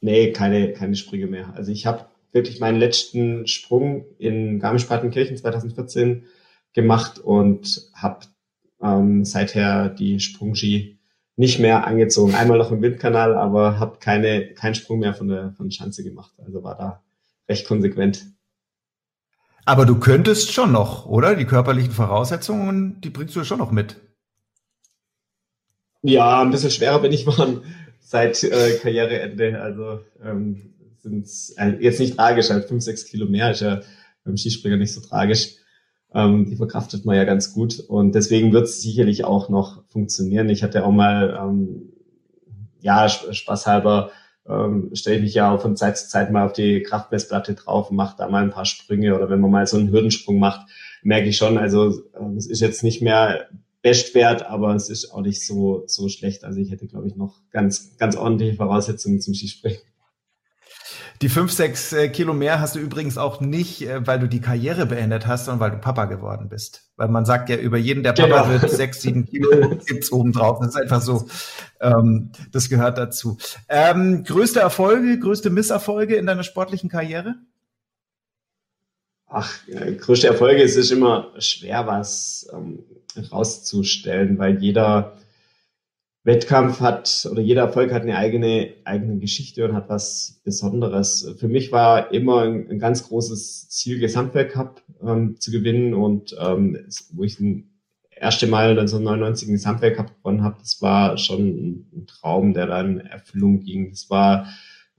Nee, 0.00 0.32
keine, 0.32 0.72
keine 0.72 0.96
Sprünge 0.96 1.26
mehr. 1.26 1.54
Also 1.54 1.70
ich 1.70 1.86
habe 1.86 2.09
wirklich 2.32 2.60
meinen 2.60 2.78
letzten 2.78 3.46
Sprung 3.46 4.04
in 4.18 4.58
Garmisch-Partenkirchen 4.60 5.36
2014 5.36 6.26
gemacht 6.72 7.18
und 7.18 7.90
habe 7.94 8.26
ähm, 8.82 9.24
seither 9.24 9.88
die 9.88 10.20
Sprungski 10.20 10.98
nicht 11.36 11.58
mehr 11.58 11.86
angezogen. 11.86 12.34
Einmal 12.34 12.58
noch 12.58 12.70
im 12.70 12.82
Windkanal, 12.82 13.34
aber 13.34 13.78
habe 13.78 13.98
keine 13.98 14.52
keinen 14.54 14.74
Sprung 14.74 15.00
mehr 15.00 15.14
von 15.14 15.28
der 15.28 15.52
von 15.52 15.68
der 15.68 15.74
Schanze 15.74 16.04
gemacht. 16.04 16.32
Also 16.44 16.62
war 16.62 16.76
da 16.76 17.02
recht 17.48 17.66
konsequent. 17.66 18.26
Aber 19.64 19.86
du 19.86 19.98
könntest 19.98 20.52
schon 20.52 20.72
noch, 20.72 21.06
oder? 21.06 21.36
Die 21.36 21.44
körperlichen 21.44 21.92
Voraussetzungen, 21.92 23.00
die 23.00 23.10
bringst 23.10 23.36
du 23.36 23.44
schon 23.44 23.58
noch 23.58 23.70
mit. 23.70 23.96
Ja, 26.02 26.40
ein 26.40 26.50
bisschen 26.50 26.70
schwerer 26.70 27.00
bin 27.00 27.12
ich 27.12 27.24
geworden 27.26 27.62
seit 28.00 28.42
äh, 28.42 28.78
Karriereende. 28.78 29.60
Also 29.60 30.00
ähm, 30.22 30.74
sind 31.02 31.26
äh, 31.56 31.76
jetzt 31.80 32.00
nicht 32.00 32.16
tragisch, 32.16 32.50
halt 32.50 32.66
fünf, 32.66 32.82
sechs 32.82 33.04
Kilo 33.06 33.26
mehr 33.26 33.50
ist 33.50 33.60
ja 33.60 33.80
beim 34.24 34.36
Skispringer 34.36 34.76
nicht 34.76 34.92
so 34.92 35.00
tragisch. 35.00 35.56
Ähm, 36.12 36.46
die 36.46 36.56
verkraftet 36.56 37.04
man 37.04 37.16
ja 37.16 37.24
ganz 37.24 37.52
gut 37.52 37.78
und 37.80 38.14
deswegen 38.14 38.52
wird 38.52 38.64
es 38.64 38.82
sicherlich 38.82 39.24
auch 39.24 39.48
noch 39.48 39.84
funktionieren. 39.88 40.48
Ich 40.48 40.62
hatte 40.62 40.84
auch 40.84 40.90
mal, 40.90 41.38
ähm, 41.40 41.92
ja, 42.80 43.08
spaßhalber 43.08 44.10
ähm, 44.48 44.90
stelle 44.94 45.16
ich 45.16 45.22
mich 45.22 45.34
ja 45.34 45.54
auch 45.54 45.60
von 45.60 45.76
Zeit 45.76 45.98
zu 45.98 46.08
Zeit 46.08 46.32
mal 46.32 46.44
auf 46.44 46.52
die 46.52 46.82
Kraftmessplatte 46.82 47.54
drauf 47.54 47.90
und 47.90 47.96
mache 47.96 48.16
da 48.18 48.28
mal 48.28 48.42
ein 48.42 48.50
paar 48.50 48.64
Sprünge 48.64 49.14
oder 49.14 49.30
wenn 49.30 49.40
man 49.40 49.50
mal 49.50 49.66
so 49.66 49.76
einen 49.76 49.90
Hürdensprung 49.90 50.38
macht, 50.38 50.68
merke 51.02 51.28
ich 51.28 51.36
schon, 51.36 51.58
also 51.58 51.90
äh, 51.90 52.36
es 52.36 52.46
ist 52.46 52.60
jetzt 52.60 52.82
nicht 52.82 53.02
mehr 53.02 53.48
Bestwert, 53.82 54.46
aber 54.46 54.74
es 54.74 54.90
ist 54.90 55.10
auch 55.12 55.22
nicht 55.22 55.46
so, 55.46 55.84
so 55.86 56.08
schlecht. 56.08 56.44
Also 56.44 56.60
ich 56.60 56.70
hätte, 56.70 56.86
glaube 56.86 57.06
ich, 57.06 57.16
noch 57.16 57.40
ganz, 57.50 57.96
ganz 57.96 58.16
ordentliche 58.16 58.56
Voraussetzungen 58.56 59.20
zum 59.20 59.32
Skispringen. 59.32 59.80
Die 61.22 61.28
fünf, 61.28 61.52
sechs 61.52 61.92
äh, 61.92 62.08
Kilo 62.08 62.32
mehr 62.32 62.60
hast 62.60 62.76
du 62.76 62.78
übrigens 62.78 63.18
auch 63.18 63.42
nicht, 63.42 63.82
äh, 63.82 64.06
weil 64.06 64.18
du 64.18 64.26
die 64.26 64.40
Karriere 64.40 64.86
beendet 64.86 65.26
hast, 65.26 65.44
sondern 65.44 65.60
weil 65.60 65.70
du 65.72 65.76
Papa 65.76 66.06
geworden 66.06 66.48
bist. 66.48 66.90
Weil 66.96 67.08
man 67.08 67.26
sagt 67.26 67.50
ja, 67.50 67.56
über 67.56 67.76
jeden, 67.76 68.02
der 68.02 68.14
Papa 68.14 68.44
genau. 68.44 68.62
wird, 68.62 68.70
sechs, 68.70 69.02
sieben 69.02 69.26
Kilo 69.26 69.76
gibt's 69.86 70.10
oben 70.12 70.32
drauf. 70.32 70.60
Das 70.60 70.68
ist 70.68 70.80
einfach 70.80 71.02
so. 71.02 71.28
Ähm, 71.80 72.32
das 72.52 72.70
gehört 72.70 72.96
dazu. 72.96 73.36
Ähm, 73.68 74.24
größte 74.24 74.60
Erfolge, 74.60 75.18
größte 75.18 75.50
Misserfolge 75.50 76.16
in 76.16 76.24
deiner 76.24 76.42
sportlichen 76.42 76.88
Karriere? 76.88 77.34
Ach, 79.26 79.52
äh, 79.68 79.92
größte 79.92 80.26
Erfolge 80.26 80.62
es 80.62 80.76
ist 80.76 80.90
immer 80.90 81.32
schwer, 81.38 81.86
was 81.86 82.48
ähm, 82.54 82.82
rauszustellen, 83.30 84.38
weil 84.38 84.58
jeder 84.62 85.18
Wettkampf 86.22 86.80
hat 86.80 87.26
oder 87.30 87.40
jeder 87.40 87.62
Erfolg 87.62 87.92
hat 87.92 88.02
eine 88.02 88.16
eigene, 88.16 88.74
eigene 88.84 89.18
Geschichte 89.18 89.64
und 89.64 89.74
hat 89.74 89.88
was 89.88 90.40
Besonderes. 90.44 91.34
Für 91.38 91.48
mich 91.48 91.72
war 91.72 92.12
immer 92.12 92.42
ein, 92.42 92.68
ein 92.70 92.78
ganz 92.78 93.08
großes 93.08 93.70
Ziel, 93.70 93.98
Gesamtweltcup 93.98 94.82
ähm, 95.02 95.40
zu 95.40 95.50
gewinnen 95.50 95.94
und 95.94 96.36
ähm, 96.38 96.78
wo 97.12 97.24
ich 97.24 97.40
ein 97.40 97.70
erste 98.10 98.46
Mal 98.46 98.70
1999 98.70 99.48
einen 99.48 99.56
Gesamtweltcup 99.56 100.14
gewonnen 100.18 100.42
habe, 100.42 100.56
das 100.60 100.82
war 100.82 101.16
schon 101.16 101.40
ein, 101.40 101.86
ein 101.94 102.06
Traum, 102.06 102.52
der 102.52 102.66
dann 102.66 103.00
Erfüllung 103.00 103.60
ging. 103.60 103.90
Das 103.90 104.10
war 104.10 104.46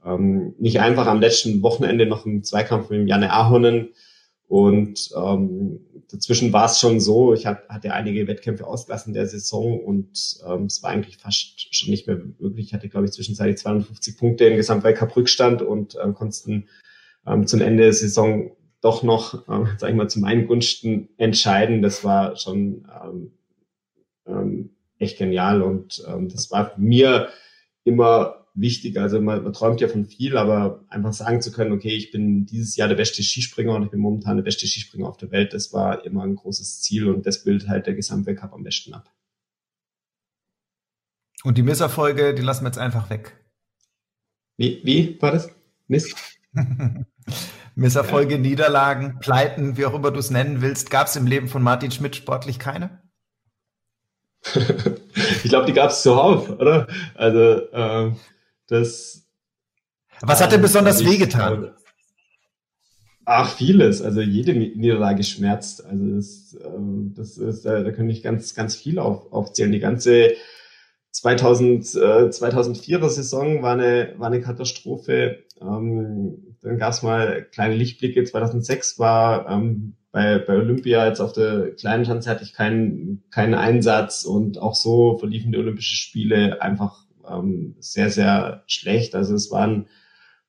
ähm, 0.04 0.56
nicht 0.58 0.80
einfach 0.80 1.06
am 1.06 1.22
letzten 1.22 1.62
Wochenende 1.62 2.08
noch 2.08 2.26
im 2.26 2.44
Zweikampf 2.44 2.90
mit 2.90 3.08
Janne 3.08 3.32
Ahonen 3.32 3.90
und 4.52 5.12
ähm, 5.16 5.80
dazwischen 6.12 6.52
war 6.52 6.66
es 6.66 6.78
schon 6.82 6.99
so, 6.99 7.34
ich 7.34 7.45
hat, 7.45 7.70
hatte 7.70 7.93
einige 7.93 8.28
Wettkämpfe 8.28 8.68
ausgelassen 8.68 9.14
der 9.14 9.26
Saison 9.26 9.80
und 9.80 10.41
ähm, 10.45 10.66
es 10.66 10.84
war 10.84 10.89
eigentlich 10.89 11.20
fast 11.20 11.74
schon 11.74 11.89
nicht 11.89 12.06
mehr 12.06 12.20
möglich. 12.38 12.66
Ich 12.66 12.74
hatte, 12.74 12.89
glaube 12.89 13.06
ich, 13.06 13.14
zwischenzeitlich 13.14 13.60
250 13.60 14.18
Punkte 14.18 14.43
im 14.43 14.58
Gesamtweltcup 14.58 15.16
Rückstand 15.16 15.62
und 15.62 15.95
äh, 15.95 16.12
konnten 16.12 16.68
ähm, 17.26 17.47
zum 17.47 17.62
Ende 17.62 17.84
der 17.84 17.93
Saison 17.93 18.52
doch 18.82 19.04
noch, 19.04 19.47
ähm, 19.47 19.70
sag 19.78 19.89
ich 19.89 19.95
mal, 19.95 20.10
zu 20.10 20.20
meinen 20.20 20.47
Gunsten 20.47 21.08
entscheiden. 21.16 21.82
Das 21.82 22.04
war 22.04 22.36
schon 22.36 22.86
ähm, 23.06 23.32
ähm, 24.28 24.70
echt 24.99 25.18
genial 25.18 25.62
und 25.62 26.04
ähm, 26.10 26.28
das 26.28 26.52
war 26.52 26.74
mir 26.76 27.30
immer 27.86 28.41
wichtig. 28.54 28.99
Also 28.99 29.22
man, 29.22 29.43
man 29.43 29.54
träumt 29.54 29.82
ja 29.82 29.88
von 29.88 30.06
viel, 30.06 30.38
aber 30.38 30.84
einfach 30.89 31.14
sagen 31.14 31.41
zu 31.41 31.52
können, 31.52 31.72
okay, 31.72 31.95
ich 31.95 32.12
bin 32.12 32.45
dieses 32.45 32.76
Jahr 32.76 32.88
der 32.88 32.95
beste 32.95 33.24
Skispringer 33.24 33.76
und 33.76 33.84
ich 33.84 33.91
bin 33.91 33.99
momentan 33.99 34.38
der 34.38 34.43
beste 34.43 34.68
Skispringer 34.68 35.08
auf 35.08 35.18
der 35.18 35.32
Welt, 35.32 35.54
das 35.54 35.74
war 35.74 36.06
immer 36.06 36.24
ein 36.24 36.36
großes 36.36 36.82
Ziel 36.82 37.08
und 37.08 37.26
das 37.26 37.43
bildet 37.43 37.70
halt 37.70 37.88
der 37.88 37.95
Gesamtweltcup 37.95 38.54
am 38.54 38.64
besten 38.64 38.93
ab. 38.93 39.10
Und 41.43 41.58
die 41.58 41.64
Misserfolge, 41.64 42.36
die 42.36 42.41
lassen 42.41 42.64
wir 42.64 42.70
jetzt 42.70 42.78
einfach 42.78 43.10
weg. 43.10 43.36
Wie, 44.58 44.82
wie 44.84 45.20
war 45.22 45.32
das? 45.32 45.49
Miss? 45.88 46.14
Misserfolge, 47.76 48.36
ja. 48.36 48.39
Niederlagen, 48.39 49.18
Pleiten, 49.20 49.78
wie 49.78 49.86
auch 49.86 49.93
immer 49.93 50.12
du 50.12 50.20
es 50.20 50.30
nennen 50.30 50.62
willst, 50.62 50.91
gab 50.91 51.08
es 51.08 51.16
im 51.16 51.26
Leben 51.26 51.47
von 51.47 51.64
Martin 51.64 51.91
Schmidt 51.91 52.16
sportlich 52.16 52.60
keine? 52.60 53.02
ich 54.54 55.49
glaube, 55.49 55.66
die 55.66 55.74
gab 55.74 55.91
es 55.91 56.02
zuhauf, 56.02 56.49
oder? 56.49 56.88
Also 57.16 57.72
ähm, 57.72 58.18
das. 58.72 59.28
Was 60.22 60.42
hat 60.42 60.52
denn 60.52 60.62
besonders 60.62 61.04
wehgetan? 61.04 61.74
Ach, 63.26 63.56
vieles. 63.56 64.02
Also 64.02 64.22
jede 64.22 64.54
Niederlage 64.54 65.24
schmerzt. 65.24 65.86
Also 65.86 66.16
das, 66.16 66.58
ähm, 66.66 67.14
das 67.16 67.38
ist, 67.38 67.66
da, 67.66 67.82
da 67.82 67.92
könnte 67.92 68.12
ich 68.12 68.24
ganz, 68.24 68.56
ganz 68.56 68.76
viel 68.76 69.00
auf, 69.00 69.32
aufzählen. 69.32 69.72
Die 69.72 69.80
ganze 69.80 70.34
2000, 71.12 71.96
äh, 71.96 72.30
2004er 72.30 73.10
Saison 73.10 73.62
war 73.62 73.74
eine, 73.74 74.14
war 74.18 74.28
eine 74.28 74.42
Katastrophe. 74.42 75.44
Ähm, 75.62 76.56
dann 76.62 76.78
gab 76.78 76.94
es 76.94 77.04
mal 77.04 77.44
kleine 77.52 77.76
Lichtblicke. 77.76 78.24
2006 78.24 78.98
war 79.00 79.50
ähm, 79.50 79.96
bei, 80.12 80.40
bei 80.40 80.56
Olympia 80.56 81.08
jetzt 81.08 81.22
auf 81.22 81.34
der 81.34 81.72
kleinen 81.76 82.06
Schanze 82.06 82.30
hatte 82.30 82.44
ich 82.44 82.54
keinen, 82.54 83.24
keinen 83.32 83.54
Einsatz 83.54 84.24
und 84.24 84.58
auch 84.58 84.76
so 84.76 85.18
verliefen 85.18 85.52
die 85.52 85.58
Olympischen 85.58 85.96
Spiele 85.96 86.62
einfach 86.62 87.06
ähm, 87.32 87.76
sehr, 87.80 88.10
sehr 88.10 88.64
schlecht. 88.68 89.16
Also 89.16 89.36
es 89.36 89.52
waren, 89.52 89.88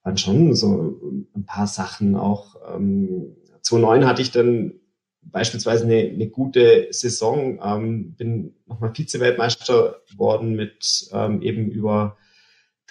waren 0.02 0.16
schon 0.16 0.54
so 0.54 1.00
ein 1.34 1.44
paar 1.46 1.66
Sachen 1.66 2.16
auch. 2.16 2.56
Ähm, 2.74 3.36
2009 3.62 4.06
hatte 4.06 4.22
ich 4.22 4.30
dann 4.30 4.74
beispielsweise 5.22 5.84
eine, 5.84 5.98
eine 5.98 6.28
gute 6.28 6.88
Saison, 6.90 7.60
ähm, 7.62 8.14
bin 8.14 8.54
nochmal 8.66 8.92
Vize-Weltmeister 8.92 9.96
geworden 10.10 10.54
mit 10.54 11.08
ähm, 11.12 11.42
eben 11.42 11.70
über 11.70 12.16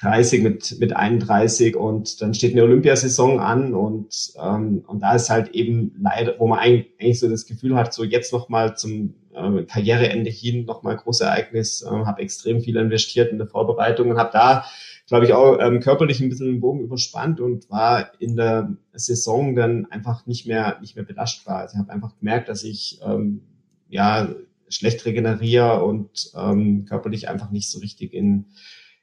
30 0.02 0.42
mit, 0.42 0.80
mit 0.80 0.96
31 0.96 1.76
und 1.76 2.22
dann 2.22 2.34
steht 2.34 2.54
eine 2.54 2.64
Olympiasaison 2.64 3.40
an 3.40 3.74
und, 3.76 4.34
ähm, 4.42 4.84
und 4.88 5.02
da 5.02 5.16
ist 5.16 5.30
halt 5.30 5.50
eben 5.50 5.94
leider, 6.00 6.40
wo 6.40 6.48
man 6.48 6.60
eigentlich, 6.60 7.20
so 7.20 7.30
das 7.30 7.46
Gefühl 7.46 7.76
hat, 7.76 7.94
so 7.94 8.04
jetzt 8.04 8.34
nochmal 8.34 8.76
zum 8.76 9.14
äh, 9.34 9.64
Karriereende 9.64 10.30
hin 10.30 10.66
nochmal 10.66 10.98
großes 10.98 11.22
Ereignis, 11.22 11.82
äh, 11.82 11.90
habe 11.90 12.22
extrem 12.22 12.62
viel 12.62 12.78
investiert 12.78 13.32
in 13.32 13.38
der 13.38 13.48
Vorbereitung 13.48 14.10
und 14.10 14.18
habe 14.18 14.32
da, 14.34 14.66
glaube 15.08 15.26
ich, 15.26 15.34
auch 15.34 15.60
ähm, 15.60 15.80
körperlich 15.80 16.20
ein 16.20 16.30
bisschen 16.30 16.48
den 16.48 16.62
Bogen 16.62 16.82
überspannt 16.82 17.40
und 17.40 17.70
war 17.70 18.12
in 18.20 18.36
der 18.36 18.76
Saison 18.94 19.56
dann 19.56 19.86
einfach 19.88 20.26
nicht 20.26 20.48
mehr, 20.48 20.78
nicht 20.82 20.96
mehr 20.96 21.06
belastbar. 21.06 21.60
Also 21.60 21.76
ich 21.76 21.80
habe 21.80 21.92
einfach 21.92 22.18
gemerkt, 22.18 22.50
dass 22.50 22.64
ich 22.64 23.00
ähm, 23.06 23.42
ja 23.90 24.30
schlecht 24.70 25.06
regeneriere 25.06 25.84
und 25.84 26.32
ähm, 26.36 26.86
körperlich 26.86 27.30
einfach 27.30 27.52
nicht 27.52 27.70
so 27.70 27.80
richtig 27.80 28.14
in 28.14 28.46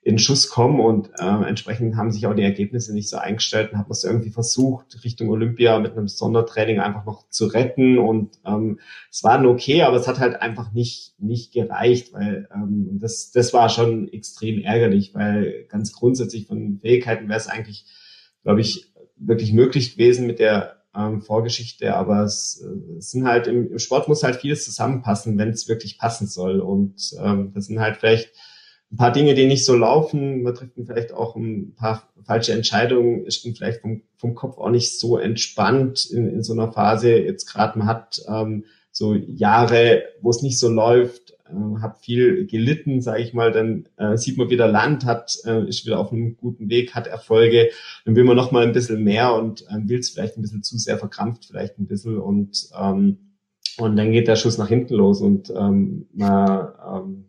in 0.00 0.18
Schuss 0.18 0.48
kommen 0.48 0.80
und 0.80 1.10
äh, 1.18 1.48
entsprechend 1.48 1.96
haben 1.96 2.12
sich 2.12 2.26
auch 2.26 2.34
die 2.34 2.42
Ergebnisse 2.42 2.94
nicht 2.94 3.08
so 3.10 3.16
eingestellt 3.16 3.72
und 3.72 3.78
hat 3.78 3.88
man 3.88 3.92
es 3.92 4.04
irgendwie 4.04 4.30
versucht, 4.30 5.04
Richtung 5.04 5.28
Olympia 5.28 5.78
mit 5.80 5.92
einem 5.92 6.08
Sondertraining 6.08 6.78
einfach 6.78 7.04
noch 7.04 7.28
zu 7.28 7.46
retten 7.46 7.98
und 7.98 8.38
ähm, 8.46 8.78
es 9.10 9.24
war 9.24 9.44
okay, 9.44 9.82
aber 9.82 9.96
es 9.96 10.06
hat 10.06 10.20
halt 10.20 10.40
einfach 10.40 10.72
nicht, 10.72 11.14
nicht 11.18 11.52
gereicht, 11.52 12.12
weil 12.12 12.48
ähm, 12.54 12.98
das, 13.00 13.32
das 13.32 13.52
war 13.52 13.68
schon 13.68 14.08
extrem 14.12 14.62
ärgerlich, 14.62 15.14
weil 15.14 15.66
ganz 15.68 15.92
grundsätzlich 15.92 16.46
von 16.46 16.78
Fähigkeiten 16.80 17.28
wäre 17.28 17.38
es 17.38 17.48
eigentlich, 17.48 17.84
glaube 18.44 18.60
ich, 18.60 18.92
wirklich 19.16 19.52
möglich 19.52 19.96
gewesen 19.96 20.26
mit 20.28 20.38
der 20.38 20.76
ähm, 20.96 21.22
Vorgeschichte, 21.22 21.94
aber 21.94 22.22
es, 22.22 22.64
äh, 22.64 22.98
es 22.98 23.10
sind 23.10 23.26
halt 23.26 23.48
im, 23.48 23.72
im 23.72 23.78
Sport 23.78 24.08
muss 24.08 24.22
halt 24.22 24.36
vieles 24.36 24.64
zusammenpassen, 24.64 25.36
wenn 25.38 25.50
es 25.50 25.68
wirklich 25.68 25.98
passen 25.98 26.28
soll 26.28 26.60
und 26.60 27.14
ähm, 27.20 27.50
das 27.52 27.66
sind 27.66 27.80
halt 27.80 27.96
vielleicht 27.96 28.30
ein 28.90 28.96
paar 28.96 29.12
Dinge, 29.12 29.34
die 29.34 29.46
nicht 29.46 29.64
so 29.64 29.76
laufen. 29.76 30.42
Man 30.42 30.54
trifft 30.54 30.72
vielleicht 30.74 31.12
auch 31.12 31.36
ein 31.36 31.74
paar 31.74 32.08
falsche 32.24 32.52
Entscheidungen, 32.52 33.26
ist 33.26 33.46
vielleicht 33.56 33.82
vom, 33.82 34.02
vom 34.16 34.34
Kopf 34.34 34.58
auch 34.58 34.70
nicht 34.70 34.98
so 34.98 35.18
entspannt 35.18 36.06
in, 36.06 36.28
in 36.28 36.42
so 36.42 36.54
einer 36.54 36.72
Phase. 36.72 37.16
Jetzt 37.18 37.46
gerade 37.46 37.78
man 37.78 37.88
hat 37.88 38.22
ähm, 38.28 38.64
so 38.90 39.14
Jahre, 39.14 40.04
wo 40.22 40.30
es 40.30 40.42
nicht 40.42 40.58
so 40.58 40.68
läuft, 40.68 41.36
äh, 41.48 41.80
habe 41.80 41.98
viel 42.00 42.46
gelitten, 42.46 43.02
sage 43.02 43.22
ich 43.22 43.34
mal. 43.34 43.52
Dann 43.52 43.88
äh, 43.96 44.16
sieht 44.16 44.38
man 44.38 44.48
wieder 44.48 44.68
Land, 44.68 45.04
hat 45.04 45.36
äh, 45.44 45.68
ist 45.68 45.84
wieder 45.84 45.98
auf 45.98 46.10
einem 46.10 46.36
guten 46.36 46.70
Weg, 46.70 46.94
hat 46.94 47.06
Erfolge. 47.06 47.68
Dann 48.06 48.16
will 48.16 48.24
man 48.24 48.36
noch 48.36 48.52
mal 48.52 48.66
ein 48.66 48.72
bisschen 48.72 49.04
mehr 49.04 49.34
und 49.34 49.66
ähm, 49.70 49.88
will 49.88 49.98
es 49.98 50.10
vielleicht 50.10 50.36
ein 50.36 50.42
bisschen 50.42 50.62
zu 50.62 50.78
sehr 50.78 50.98
verkrampft, 50.98 51.44
vielleicht 51.46 51.78
ein 51.78 51.86
bisschen 51.86 52.18
und 52.18 52.70
ähm, 52.78 53.18
und 53.78 53.96
dann 53.96 54.10
geht 54.10 54.26
der 54.26 54.34
Schuss 54.34 54.58
nach 54.58 54.68
hinten 54.68 54.94
los 54.94 55.20
und 55.20 55.50
ähm, 55.50 56.08
man 56.12 56.68
ähm, 56.84 57.24
äh, 57.24 57.27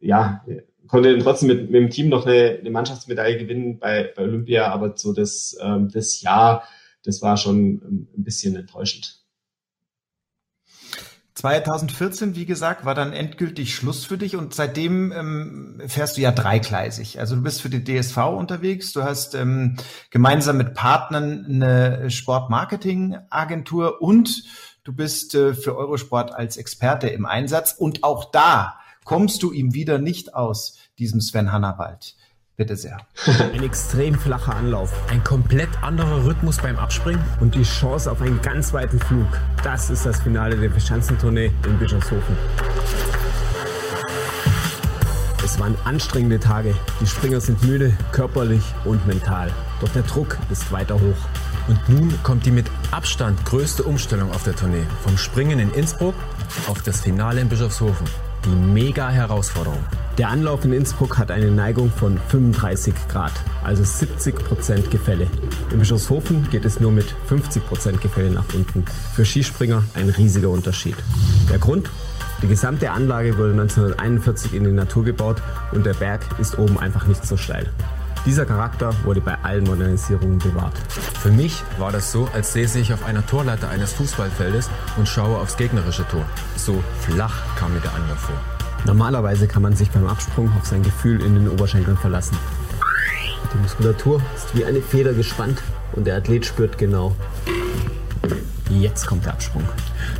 ja 0.00 0.44
konnte 0.86 1.12
dann 1.12 1.20
trotzdem 1.20 1.48
mit, 1.48 1.70
mit 1.70 1.74
dem 1.74 1.90
Team 1.90 2.08
noch 2.08 2.26
eine, 2.26 2.58
eine 2.60 2.70
Mannschaftsmedaille 2.70 3.38
gewinnen 3.38 3.78
bei, 3.78 4.12
bei 4.16 4.22
Olympia, 4.22 4.68
aber 4.68 4.96
so 4.96 5.12
das 5.12 5.56
ähm, 5.60 5.90
das 5.92 6.20
Jahr, 6.22 6.64
das 7.04 7.22
war 7.22 7.36
schon 7.36 8.08
ein 8.16 8.24
bisschen 8.24 8.56
enttäuschend. 8.56 9.22
2014, 11.34 12.34
wie 12.34 12.46
gesagt, 12.46 12.86
war 12.86 12.94
dann 12.94 13.12
endgültig 13.12 13.74
Schluss 13.74 14.06
für 14.06 14.16
dich 14.16 14.36
und 14.36 14.54
seitdem 14.54 15.12
ähm, 15.12 15.82
fährst 15.86 16.16
du 16.16 16.22
ja 16.22 16.32
dreigleisig. 16.32 17.20
Also 17.20 17.36
du 17.36 17.42
bist 17.42 17.60
für 17.60 17.68
die 17.68 17.84
DSV 17.84 18.16
unterwegs, 18.16 18.92
du 18.92 19.02
hast 19.02 19.34
ähm, 19.34 19.76
gemeinsam 20.10 20.56
mit 20.56 20.72
Partnern 20.72 21.44
eine 21.44 22.10
Sportmarketing-Agentur 22.10 24.00
und 24.00 24.44
du 24.82 24.94
bist 24.94 25.34
äh, 25.34 25.52
für 25.52 25.76
Eurosport 25.76 26.34
als 26.34 26.56
Experte 26.56 27.08
im 27.08 27.26
Einsatz 27.26 27.74
und 27.78 28.02
auch 28.02 28.30
da 28.30 28.78
kommst 29.06 29.42
du 29.42 29.52
ihm 29.52 29.72
wieder 29.72 29.98
nicht 29.98 30.34
aus, 30.34 30.76
diesem 30.98 31.22
Sven 31.22 31.50
Hannawald. 31.50 32.16
Bitte 32.56 32.76
sehr. 32.76 32.98
Ein 33.54 33.62
extrem 33.62 34.18
flacher 34.18 34.54
Anlauf. 34.54 34.92
Ein 35.10 35.22
komplett 35.22 35.68
anderer 35.82 36.24
Rhythmus 36.24 36.58
beim 36.58 36.76
Abspringen. 36.76 37.22
Und 37.40 37.54
die 37.54 37.62
Chance 37.62 38.10
auf 38.10 38.20
einen 38.20 38.40
ganz 38.42 38.72
weiten 38.72 38.98
Flug. 38.98 39.26
Das 39.62 39.90
ist 39.90 40.06
das 40.06 40.22
Finale 40.22 40.56
der 40.56 40.70
Verschanzentournee 40.70 41.52
in 41.66 41.78
Bischofshofen. 41.78 42.36
Es 45.44 45.60
waren 45.60 45.76
anstrengende 45.84 46.40
Tage. 46.40 46.74
Die 47.00 47.06
Springer 47.06 47.40
sind 47.40 47.62
müde, 47.62 47.96
körperlich 48.10 48.64
und 48.84 49.06
mental. 49.06 49.52
Doch 49.80 49.90
der 49.90 50.02
Druck 50.02 50.38
ist 50.50 50.72
weiter 50.72 50.94
hoch. 50.94 51.68
Und 51.68 51.88
nun 51.88 52.22
kommt 52.22 52.46
die 52.46 52.50
mit 52.50 52.66
Abstand 52.90 53.44
größte 53.44 53.82
Umstellung 53.82 54.32
auf 54.32 54.44
der 54.44 54.56
Tournee. 54.56 54.86
Vom 55.02 55.18
Springen 55.18 55.58
in 55.58 55.70
Innsbruck 55.74 56.14
auf 56.68 56.82
das 56.82 57.02
Finale 57.02 57.42
in 57.42 57.48
Bischofshofen. 57.48 58.06
Die 58.46 58.54
mega 58.54 59.10
Herausforderung. 59.10 59.84
Der 60.18 60.28
Anlauf 60.28 60.64
in 60.64 60.72
Innsbruck 60.72 61.18
hat 61.18 61.32
eine 61.32 61.50
Neigung 61.50 61.90
von 61.90 62.16
35 62.28 62.94
Grad, 63.08 63.32
also 63.64 63.82
70 63.82 64.36
Prozent 64.36 64.88
Gefälle. 64.92 65.26
In 65.72 65.80
Bischofshofen 65.80 66.48
geht 66.48 66.64
es 66.64 66.78
nur 66.78 66.92
mit 66.92 67.06
50 67.26 67.66
Prozent 67.66 68.00
Gefälle 68.00 68.30
nach 68.30 68.44
unten. 68.54 68.84
Für 69.14 69.24
Skispringer 69.24 69.82
ein 69.94 70.10
riesiger 70.10 70.50
Unterschied. 70.50 70.94
Der 71.50 71.58
Grund? 71.58 71.90
Die 72.40 72.46
gesamte 72.46 72.92
Anlage 72.92 73.36
wurde 73.36 73.50
1941 73.50 74.54
in 74.54 74.62
die 74.62 74.70
Natur 74.70 75.04
gebaut 75.04 75.42
und 75.72 75.84
der 75.84 75.94
Berg 75.94 76.20
ist 76.38 76.56
oben 76.56 76.78
einfach 76.78 77.08
nicht 77.08 77.26
so 77.26 77.36
steil. 77.36 77.68
Dieser 78.26 78.44
Charakter 78.44 78.92
wurde 79.04 79.20
bei 79.20 79.38
allen 79.44 79.62
Modernisierungen 79.62 80.38
bewahrt. 80.38 80.76
Für 81.20 81.30
mich 81.30 81.62
war 81.78 81.92
das 81.92 82.10
so, 82.10 82.28
als 82.34 82.52
säße 82.52 82.80
ich 82.80 82.92
auf 82.92 83.04
einer 83.04 83.24
Torleiter 83.24 83.68
eines 83.68 83.92
Fußballfeldes 83.92 84.68
und 84.96 85.08
schaue 85.08 85.38
aufs 85.38 85.56
gegnerische 85.56 86.06
Tor. 86.08 86.24
So 86.56 86.82
flach 87.02 87.34
kam 87.56 87.72
mir 87.72 87.80
der 87.80 87.94
Anlauf 87.94 88.18
vor. 88.18 88.36
Normalerweise 88.84 89.46
kann 89.46 89.62
man 89.62 89.76
sich 89.76 89.92
beim 89.92 90.08
Absprung 90.08 90.50
auf 90.58 90.66
sein 90.66 90.82
Gefühl 90.82 91.22
in 91.22 91.36
den 91.36 91.48
Oberschenkeln 91.48 91.96
verlassen. 91.96 92.36
Die 93.54 93.58
Muskulatur 93.58 94.20
ist 94.34 94.56
wie 94.56 94.64
eine 94.64 94.82
Feder 94.82 95.12
gespannt 95.12 95.62
und 95.92 96.08
der 96.08 96.16
Athlet 96.16 96.46
spürt 96.46 96.78
genau. 96.78 97.14
Jetzt 98.80 99.06
kommt 99.06 99.24
der 99.24 99.32
Absprung. 99.32 99.64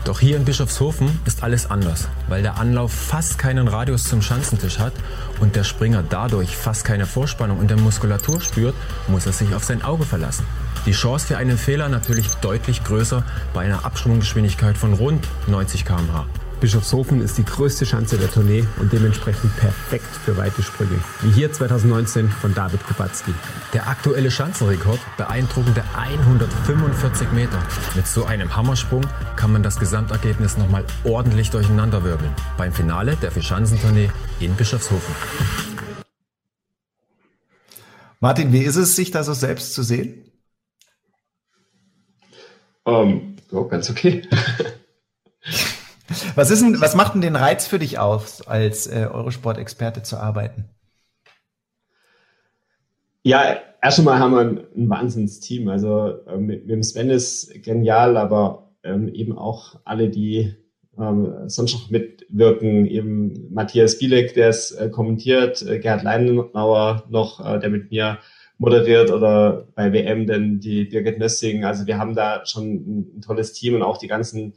Doch 0.04 0.20
hier 0.20 0.36
in 0.36 0.44
Bischofshofen 0.44 1.20
ist 1.26 1.42
alles 1.42 1.70
anders, 1.70 2.08
weil 2.28 2.42
der 2.42 2.56
Anlauf 2.56 2.92
fast 2.92 3.38
keinen 3.38 3.68
Radius 3.68 4.04
zum 4.04 4.22
Schanzentisch 4.22 4.78
hat 4.78 4.92
und 5.40 5.56
der 5.56 5.64
Springer 5.64 6.02
dadurch 6.02 6.56
fast 6.56 6.84
keine 6.84 7.06
Vorspannung 7.06 7.60
in 7.60 7.68
der 7.68 7.76
Muskulatur 7.76 8.40
spürt, 8.40 8.74
muss 9.08 9.26
er 9.26 9.32
sich 9.32 9.54
auf 9.54 9.64
sein 9.64 9.82
Auge 9.82 10.04
verlassen. 10.04 10.46
Die 10.86 10.92
Chance 10.92 11.26
für 11.26 11.36
einen 11.36 11.58
Fehler 11.58 11.88
natürlich 11.88 12.28
deutlich 12.36 12.84
größer 12.84 13.24
bei 13.52 13.64
einer 13.64 13.84
Absprunggeschwindigkeit 13.84 14.78
von 14.78 14.94
rund 14.94 15.26
90 15.48 15.84
km/h. 15.84 16.26
Bischofshofen 16.60 17.20
ist 17.20 17.36
die 17.36 17.44
größte 17.44 17.84
Schanze 17.84 18.16
der 18.16 18.30
Tournee 18.30 18.64
und 18.80 18.90
dementsprechend 18.92 19.54
perfekt 19.56 20.06
für 20.06 20.36
weite 20.38 20.62
Sprünge. 20.62 20.98
Wie 21.20 21.30
hier 21.30 21.52
2019 21.52 22.30
von 22.30 22.54
David 22.54 22.82
Kubacki. 22.84 23.34
Der 23.74 23.88
aktuelle 23.88 24.30
Schanzenrekord 24.30 24.98
beeindruckende 25.18 25.84
145 25.94 27.30
Meter. 27.32 27.62
Mit 27.94 28.06
so 28.06 28.24
einem 28.24 28.56
Hammersprung 28.56 29.02
kann 29.36 29.52
man 29.52 29.62
das 29.62 29.78
Gesamtergebnis 29.78 30.56
nochmal 30.56 30.84
ordentlich 31.04 31.50
durcheinanderwirbeln. 31.50 32.32
Beim 32.56 32.72
Finale 32.72 33.16
der 33.16 33.30
Vierschanzentournee 33.30 34.10
in 34.40 34.54
Bischofshofen. 34.54 35.14
Martin, 38.20 38.52
wie 38.52 38.62
ist 38.62 38.76
es, 38.76 38.96
sich 38.96 39.10
da 39.10 39.22
so 39.22 39.34
selbst 39.34 39.74
zu 39.74 39.82
sehen? 39.82 40.24
Um, 42.84 43.36
oh, 43.50 43.64
ganz 43.64 43.90
okay. 43.90 44.26
Was 46.34 46.50
ist 46.50 46.62
denn, 46.62 46.80
was 46.80 46.94
macht 46.94 47.14
denn 47.14 47.20
den 47.20 47.36
Reiz 47.36 47.66
für 47.66 47.78
dich 47.78 47.98
aus, 47.98 48.46
als 48.46 48.86
äh, 48.86 49.08
Eurosport-Experte 49.10 50.02
zu 50.02 50.16
arbeiten? 50.18 50.66
Ja, 53.22 53.56
erst 53.82 53.98
einmal 53.98 54.18
haben 54.20 54.32
wir 54.32 54.40
ein, 54.40 54.60
ein 54.76 54.88
Wahnsinnsteam. 54.88 55.68
Also 55.68 56.14
ähm, 56.28 56.46
mit, 56.46 56.66
mit 56.66 56.70
dem 56.70 56.82
Sven 56.82 57.10
ist 57.10 57.52
genial, 57.64 58.16
aber 58.16 58.70
ähm, 58.84 59.08
eben 59.08 59.36
auch 59.36 59.80
alle, 59.84 60.08
die 60.08 60.54
ähm, 60.98 61.48
sonst 61.48 61.74
noch 61.74 61.90
mitwirken, 61.90 62.86
eben 62.86 63.52
Matthias 63.52 63.98
Bielek, 63.98 64.34
der 64.34 64.48
es 64.50 64.70
äh, 64.70 64.90
kommentiert, 64.90 65.60
äh, 65.62 65.78
Gerhard 65.78 66.04
Leinauer 66.04 67.04
noch, 67.10 67.44
äh, 67.44 67.58
der 67.58 67.70
mit 67.70 67.90
mir 67.90 68.18
moderiert 68.58 69.10
oder 69.10 69.66
bei 69.74 69.92
WM 69.92 70.26
denn 70.26 70.60
die 70.60 70.84
Birgit 70.84 71.18
Nössing. 71.18 71.64
Also 71.64 71.86
wir 71.86 71.98
haben 71.98 72.14
da 72.14 72.46
schon 72.46 72.74
ein, 72.74 73.06
ein 73.16 73.20
tolles 73.22 73.52
Team 73.52 73.74
und 73.74 73.82
auch 73.82 73.98
die 73.98 74.08
ganzen 74.08 74.54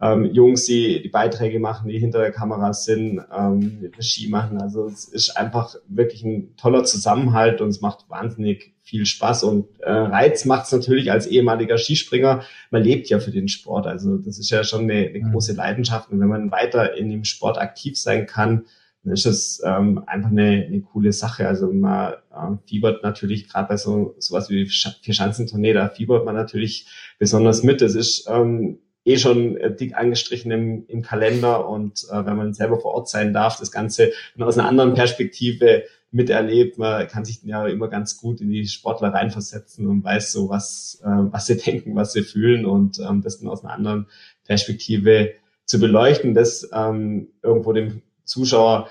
ähm, 0.00 0.26
Jungs, 0.26 0.64
die 0.66 1.02
die 1.02 1.08
Beiträge 1.08 1.58
machen, 1.58 1.88
die 1.88 1.98
hinter 1.98 2.20
der 2.20 2.30
Kamera 2.30 2.72
sind, 2.72 3.20
ähm, 3.36 3.90
Regie 3.96 4.28
machen. 4.28 4.60
Also 4.60 4.86
es 4.86 5.04
ist 5.04 5.36
einfach 5.36 5.74
wirklich 5.88 6.22
ein 6.22 6.56
toller 6.56 6.84
Zusammenhalt 6.84 7.60
und 7.60 7.68
es 7.68 7.80
macht 7.80 8.08
wahnsinnig 8.08 8.74
viel 8.82 9.06
Spaß 9.06 9.42
und 9.44 9.66
äh, 9.80 9.90
Reiz 9.90 10.44
macht 10.44 10.66
es 10.66 10.72
natürlich 10.72 11.10
als 11.10 11.26
ehemaliger 11.26 11.78
Skispringer. 11.78 12.42
Man 12.70 12.84
lebt 12.84 13.08
ja 13.08 13.18
für 13.18 13.32
den 13.32 13.48
Sport, 13.48 13.86
also 13.86 14.16
das 14.16 14.38
ist 14.38 14.50
ja 14.50 14.64
schon 14.64 14.82
eine, 14.82 15.08
eine 15.08 15.20
große 15.20 15.52
Leidenschaft 15.52 16.10
und 16.10 16.20
wenn 16.20 16.28
man 16.28 16.50
weiter 16.50 16.96
in 16.96 17.10
dem 17.10 17.24
Sport 17.24 17.58
aktiv 17.58 17.98
sein 17.98 18.26
kann, 18.26 18.66
dann 19.04 19.12
ist 19.12 19.26
es 19.26 19.62
ähm, 19.64 20.02
einfach 20.06 20.30
eine, 20.30 20.66
eine 20.66 20.80
coole 20.80 21.12
Sache. 21.12 21.46
Also 21.46 21.72
man 21.72 22.14
ähm, 22.34 22.58
fiebert 22.66 23.02
natürlich 23.02 23.48
gerade 23.48 23.68
bei 23.68 23.76
so 23.76 24.14
sowas 24.18 24.48
wie 24.48 24.66
Vier-Schanzentournee, 24.66 25.72
da 25.72 25.88
fiebert 25.88 26.24
man 26.24 26.34
natürlich 26.34 26.86
besonders 27.18 27.62
mit. 27.62 27.80
Das 27.80 27.94
ist 27.94 28.28
ähm, 28.30 28.78
eh 29.08 29.16
schon 29.16 29.56
äh, 29.56 29.74
dick 29.74 29.96
angestrichen 29.96 30.50
im, 30.50 30.84
im 30.86 31.02
Kalender 31.02 31.68
und 31.68 32.04
äh, 32.10 32.26
wenn 32.26 32.36
man 32.36 32.54
selber 32.54 32.78
vor 32.78 32.94
Ort 32.94 33.08
sein 33.08 33.32
darf, 33.32 33.58
das 33.58 33.70
Ganze 33.70 34.12
aus 34.38 34.58
einer 34.58 34.68
anderen 34.68 34.94
Perspektive 34.94 35.84
miterlebt, 36.10 36.78
man 36.78 37.06
kann 37.08 37.24
sich 37.24 37.42
ja 37.42 37.66
immer 37.66 37.88
ganz 37.88 38.16
gut 38.16 38.40
in 38.40 38.50
die 38.50 38.66
Sportler 38.66 39.12
reinversetzen 39.12 39.86
und 39.86 40.04
weiß 40.04 40.32
so, 40.32 40.48
was, 40.48 41.00
äh, 41.02 41.08
was 41.08 41.46
sie 41.46 41.56
denken, 41.64 41.96
was 41.96 42.12
sie 42.12 42.22
fühlen 42.22 42.66
und 42.66 42.98
ähm, 42.98 43.22
das 43.22 43.40
dann 43.40 43.48
aus 43.48 43.64
einer 43.64 43.74
anderen 43.74 44.06
Perspektive 44.46 45.32
zu 45.64 45.78
beleuchten, 45.78 46.34
das 46.34 46.68
ähm, 46.72 47.28
irgendwo 47.42 47.72
dem 47.72 48.02
Zuschauer 48.24 48.88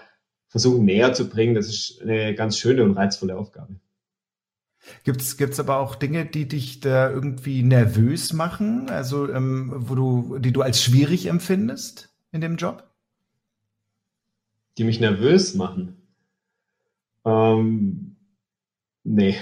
versuchen 0.47 0.85
näher 0.85 1.13
zu 1.13 1.29
bringen, 1.29 1.55
das 1.55 1.67
ist 1.67 2.01
eine 2.01 2.33
ganz 2.33 2.57
schöne 2.57 2.83
und 2.83 2.93
reizvolle 2.93 3.37
Aufgabe. 3.37 3.75
Gibt's 5.03 5.37
gibt's 5.37 5.59
aber 5.59 5.77
auch 5.77 5.95
Dinge, 5.95 6.25
die 6.25 6.47
dich 6.47 6.79
da 6.79 7.09
irgendwie 7.09 7.63
nervös 7.63 8.33
machen, 8.33 8.89
also 8.89 9.31
ähm, 9.31 9.71
wo 9.75 9.95
du, 9.95 10.39
die 10.39 10.51
du 10.51 10.61
als 10.61 10.83
schwierig 10.83 11.27
empfindest 11.27 12.09
in 12.31 12.41
dem 12.41 12.57
Job? 12.57 12.83
Die 14.77 14.83
mich 14.83 14.99
nervös 14.99 15.55
machen? 15.55 15.97
Ähm, 17.25 18.15
nee, 19.03 19.37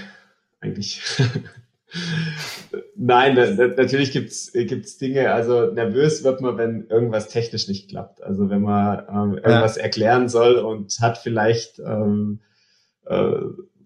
eigentlich. 0.62 1.02
Nein, 2.96 3.36
natürlich 3.78 4.12
gibt's 4.12 4.52
gibt's 4.54 4.98
Dinge, 4.98 5.32
also 5.32 5.72
nervös 5.72 6.24
wird 6.24 6.42
man, 6.42 6.58
wenn 6.58 6.88
irgendwas 6.88 7.30
technisch 7.30 7.68
nicht 7.68 7.90
klappt. 7.90 8.22
Also 8.24 8.50
wenn 8.50 8.62
man 8.62 9.00
ähm, 9.10 9.34
irgendwas 9.36 9.76
ja. 9.76 9.84
erklären 9.84 10.28
soll 10.30 10.56
und 10.56 11.00
hat 11.00 11.18
vielleicht 11.18 11.80
ähm, 11.80 12.40
äh, 13.06 13.32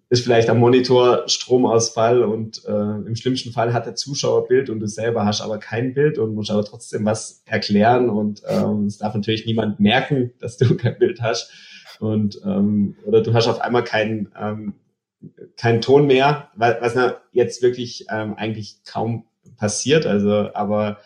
ist 0.10 0.24
vielleicht 0.24 0.50
am 0.50 0.58
Monitor 0.58 1.28
Stromausfall 1.28 2.24
und 2.24 2.64
äh, 2.66 2.72
im 2.72 3.16
schlimmsten 3.16 3.52
Fall 3.52 3.74
hat 3.74 3.86
der 3.86 3.96
Zuschauer 3.96 4.48
Bild 4.48 4.70
und 4.70 4.80
du 4.80 4.88
selber 4.88 5.26
hast 5.26 5.42
aber 5.42 5.60
kein 5.60 5.94
Bild 5.94 6.18
und 6.18 6.34
musst 6.34 6.50
aber 6.50 6.66
trotzdem 6.66 7.06
was 7.06 7.44
erklären 7.46 8.10
und 8.10 8.42
ähm, 8.48 8.86
es 8.86 8.98
darf 8.98 9.14
natürlich 9.14 9.46
niemand 9.46 9.80
merken, 9.80 10.32
dass 10.40 10.58
du 10.58 10.76
kein 10.78 10.98
Bild 10.98 11.22
hast 11.22 11.52
und 12.00 12.42
ähm, 12.44 12.96
oder 13.06 13.22
du 13.22 13.34
hast 13.34 13.48
auf 13.48 13.62
einmal 13.62 13.84
keinen 13.84 14.30
ähm, 14.40 14.74
keinen 15.58 15.82
Ton 15.82 16.08
mehr, 16.08 16.50
was 16.56 16.98
jetzt 17.34 17.62
wirklich 17.62 18.06
ähm, 18.10 18.36
eigentlich 18.36 18.78
kaum 18.86 19.26
passiert, 19.58 20.06
also 20.06 20.50
aber 20.54 21.00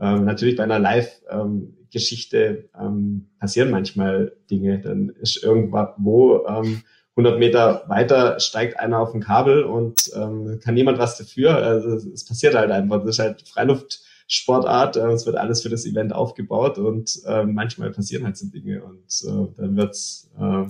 ähm, 0.00 0.24
natürlich 0.24 0.56
bei 0.56 0.64
einer 0.64 0.78
Live 0.78 1.20
ähm, 1.30 1.74
Geschichte 1.92 2.68
ähm, 2.78 3.28
passieren 3.38 3.70
manchmal 3.70 4.32
Dinge. 4.50 4.80
Dann 4.80 5.10
ist 5.20 5.42
irgendwo 5.42 6.46
ähm, 6.46 6.82
100 7.18 7.38
Meter 7.40 7.82
weiter 7.88 8.38
steigt 8.38 8.78
einer 8.78 9.00
auf 9.00 9.12
ein 9.12 9.20
Kabel 9.20 9.64
und 9.64 10.10
ähm, 10.14 10.60
kann 10.62 10.74
niemand 10.74 10.98
was 10.98 11.18
dafür. 11.18 11.56
Also 11.56 11.96
es 12.12 12.24
passiert 12.24 12.54
halt 12.54 12.70
einfach. 12.70 13.00
Das 13.00 13.16
ist 13.16 13.18
halt 13.18 13.42
Freiluftsportart. 13.48 14.96
Äh, 14.96 15.10
es 15.10 15.26
wird 15.26 15.36
alles 15.36 15.62
für 15.62 15.68
das 15.68 15.84
Event 15.84 16.12
aufgebaut 16.12 16.78
und 16.78 17.20
äh, 17.26 17.42
manchmal 17.42 17.90
passieren 17.90 18.24
halt 18.24 18.36
so 18.36 18.46
Dinge 18.46 18.84
und 18.84 19.02
äh, 19.24 19.52
dann 19.56 19.76
wird's 19.76 20.30
äh, 20.38 20.66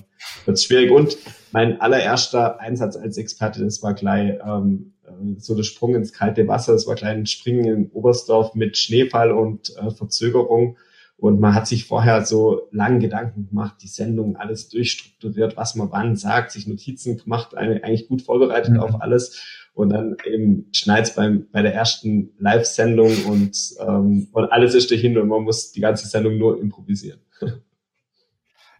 wird's 0.46 0.64
schwierig. 0.64 0.90
Und 0.90 1.18
mein 1.52 1.82
allererster 1.82 2.58
Einsatz 2.60 2.96
als 2.96 3.18
Experte, 3.18 3.62
das 3.62 3.82
war 3.82 3.92
gleich 3.92 4.38
ähm, 4.42 4.94
so 5.36 5.54
der 5.54 5.64
Sprung 5.64 5.94
ins 5.94 6.14
kalte 6.14 6.48
Wasser. 6.48 6.72
Das 6.72 6.86
war 6.86 6.94
gleich 6.94 7.14
ein 7.14 7.26
Springen 7.26 7.66
in 7.66 7.90
Oberstdorf 7.90 8.54
mit 8.54 8.78
Schneefall 8.78 9.32
und 9.32 9.76
äh, 9.76 9.90
Verzögerung. 9.90 10.78
Und 11.18 11.40
man 11.40 11.52
hat 11.52 11.66
sich 11.66 11.84
vorher 11.84 12.24
so 12.24 12.68
lang 12.70 13.00
Gedanken 13.00 13.48
gemacht, 13.48 13.78
die 13.82 13.88
Sendung 13.88 14.36
alles 14.36 14.68
durchstrukturiert, 14.68 15.56
was 15.56 15.74
man 15.74 15.90
wann 15.90 16.14
sagt, 16.14 16.52
sich 16.52 16.68
Notizen 16.68 17.18
gemacht, 17.18 17.56
eigentlich 17.56 18.06
gut 18.06 18.22
vorbereitet 18.22 18.74
mhm. 18.74 18.80
auf 18.80 19.02
alles. 19.02 19.68
Und 19.74 19.90
dann 19.90 20.16
eben 20.24 20.68
schneit's 20.72 21.16
beim 21.16 21.48
bei 21.50 21.62
der 21.62 21.74
ersten 21.74 22.30
Live-Sendung 22.38 23.12
und, 23.26 23.56
ähm, 23.80 24.28
und 24.30 24.52
alles 24.52 24.74
ist 24.74 24.92
dahin 24.92 25.18
und 25.18 25.26
man 25.26 25.42
muss 25.42 25.72
die 25.72 25.80
ganze 25.80 26.06
Sendung 26.06 26.38
nur 26.38 26.60
improvisieren. 26.60 27.20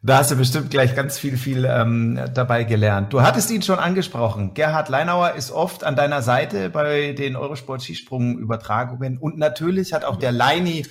Da 0.01 0.19
hast 0.19 0.31
du 0.31 0.37
bestimmt 0.37 0.71
gleich 0.71 0.95
ganz 0.95 1.19
viel, 1.19 1.37
viel 1.37 1.65
ähm, 1.69 2.21
dabei 2.33 2.63
gelernt. 2.63 3.13
Du 3.13 3.21
hattest 3.21 3.51
ihn 3.51 3.63
schon 3.63 3.81
angesprochen. 3.81 4.55
Gerhard 4.55 4.89
Leinauer 4.89 5.35
ist 5.35 5.51
oft 5.51 5.83
an 5.83 5.97
deiner 5.97 6.23
Seite 6.23 6.71
bei 6.71 7.15
den 7.15 7.35
Eurosport-Skisprung-Übertragungen. 7.35 9.19
Und 9.19 9.39
natürlich 9.39 9.93
hat 9.93 10.05
auch 10.05 10.15
der 10.15 10.31
Leini 10.31 10.87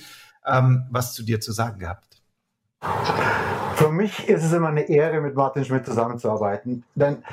ähm, 0.46 0.86
was 0.90 1.14
zu 1.14 1.22
dir 1.22 1.40
zu 1.40 1.52
sagen 1.52 1.78
gehabt. 1.78 2.22
Für 3.74 3.90
mich 3.90 4.28
ist 4.28 4.44
es 4.44 4.52
immer 4.52 4.68
eine 4.68 4.88
Ehre, 4.88 5.20
mit 5.20 5.34
Martin 5.34 5.64
Schmidt 5.64 5.86
zusammenzuarbeiten. 5.86 6.84
Denn 6.94 7.24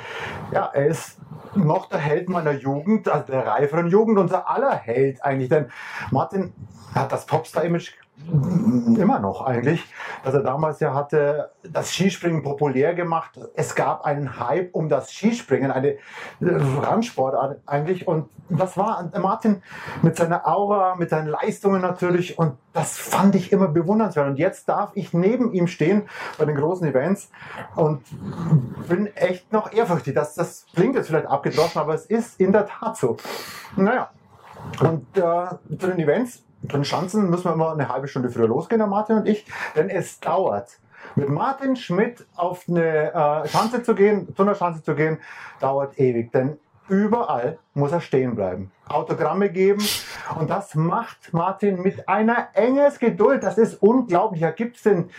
ja, 0.52 0.70
er 0.72 0.86
ist 0.86 1.18
noch 1.54 1.88
der 1.88 1.98
Held 1.98 2.28
meiner 2.28 2.52
Jugend, 2.52 3.08
also 3.08 3.32
der 3.32 3.46
reiferen 3.46 3.88
Jugend, 3.88 4.18
unser 4.18 4.48
aller 4.48 4.76
Held 4.76 5.24
eigentlich. 5.24 5.48
Denn 5.48 5.70
Martin 6.10 6.52
hat 6.94 7.10
das 7.12 7.26
Popstar-Image 7.26 7.92
immer 8.28 9.20
noch 9.20 9.42
eigentlich, 9.42 9.84
dass 10.24 10.34
er 10.34 10.42
damals 10.42 10.80
ja 10.80 10.94
hatte 10.94 11.50
das 11.62 11.92
Skispringen 11.92 12.42
populär 12.42 12.94
gemacht. 12.94 13.38
Es 13.54 13.74
gab 13.74 14.04
einen 14.04 14.40
Hype 14.40 14.74
um 14.74 14.88
das 14.88 15.12
Skispringen, 15.12 15.70
eine 15.70 15.98
Randsportart 16.40 17.60
eigentlich. 17.66 18.08
Und 18.08 18.28
das 18.48 18.76
war 18.76 19.10
Martin 19.20 19.62
mit 20.02 20.16
seiner 20.16 20.46
Aura, 20.46 20.96
mit 20.96 21.10
seinen 21.10 21.28
Leistungen 21.28 21.82
natürlich. 21.82 22.38
Und 22.38 22.56
das 22.72 22.98
fand 22.98 23.34
ich 23.34 23.52
immer 23.52 23.68
bewundernswert. 23.68 24.28
Und 24.28 24.38
jetzt 24.38 24.68
darf 24.68 24.92
ich 24.94 25.12
neben 25.12 25.52
ihm 25.52 25.66
stehen 25.66 26.08
bei 26.38 26.46
den 26.46 26.56
großen 26.56 26.86
Events 26.86 27.30
und 27.74 28.02
bin 28.88 29.08
echt 29.14 29.52
noch 29.52 29.72
ehrfürchtig. 29.72 30.14
Das, 30.14 30.34
das 30.34 30.66
klingt 30.74 30.94
jetzt 30.94 31.08
vielleicht 31.08 31.26
abgedroschen, 31.26 31.80
aber 31.80 31.94
es 31.94 32.06
ist 32.06 32.40
in 32.40 32.52
der 32.52 32.66
Tat 32.66 32.96
so. 32.96 33.16
Naja, 33.76 34.10
und 34.80 35.06
äh, 35.16 35.76
zu 35.78 35.86
den 35.86 35.98
Events 35.98 36.45
von 36.68 36.84
Schanzen 36.84 37.30
müssen 37.30 37.44
wir 37.44 37.52
immer 37.52 37.72
eine 37.72 37.88
halbe 37.88 38.08
Stunde 38.08 38.30
früher 38.30 38.48
losgehen, 38.48 38.78
der 38.78 38.88
Martin 38.88 39.16
und 39.16 39.28
ich, 39.28 39.46
denn 39.74 39.88
es 39.88 40.20
dauert. 40.20 40.78
Mit 41.14 41.28
Martin 41.28 41.76
Schmidt 41.76 42.26
auf 42.34 42.64
eine 42.68 43.12
äh, 43.12 43.48
Schanze 43.48 43.82
zu 43.82 43.94
gehen, 43.94 44.34
zu 44.34 44.42
einer 44.42 44.54
Schanze 44.54 44.82
zu 44.82 44.94
gehen, 44.94 45.18
dauert 45.60 45.98
ewig, 45.98 46.32
denn 46.32 46.58
überall 46.88 47.58
muss 47.74 47.92
er 47.92 48.00
stehen 48.00 48.34
bleiben, 48.34 48.72
Autogramme 48.88 49.50
geben 49.50 49.84
und 50.38 50.50
das 50.50 50.74
macht 50.74 51.32
Martin 51.32 51.80
mit 51.82 52.08
einer 52.08 52.48
enges 52.54 52.98
Geduld. 52.98 53.42
Das 53.42 53.58
ist 53.58 53.82
unglaublich. 53.82 54.40
Da 54.40 54.50
gibt 54.50 54.76
es 54.76 54.82
denn 54.82 55.10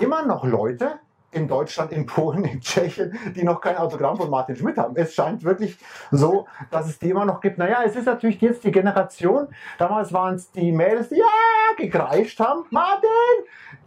immer 0.00 0.24
noch 0.24 0.44
Leute, 0.44 0.98
in 1.32 1.48
Deutschland, 1.48 1.92
in 1.92 2.06
Polen, 2.06 2.44
in 2.44 2.60
Tschechien, 2.60 3.18
die 3.34 3.42
noch 3.42 3.60
kein 3.60 3.76
Autogramm 3.76 4.16
von 4.16 4.30
Martin 4.30 4.54
Schmidt 4.54 4.76
haben. 4.76 4.94
Es 4.96 5.14
scheint 5.14 5.42
wirklich 5.42 5.78
so, 6.10 6.46
dass 6.70 6.88
es 6.88 6.98
die 6.98 7.10
immer 7.10 7.24
noch 7.24 7.40
gibt. 7.40 7.58
Naja, 7.58 7.82
es 7.84 7.96
ist 7.96 8.06
natürlich 8.06 8.40
jetzt 8.40 8.64
die 8.64 8.70
Generation. 8.70 9.48
Damals 9.78 10.12
waren 10.12 10.34
es 10.34 10.50
die 10.52 10.72
Mädels, 10.72 11.08
die 11.08 11.16
ja 11.16 11.26
gekreischt 11.76 12.38
haben. 12.38 12.64
Martin! 12.70 13.08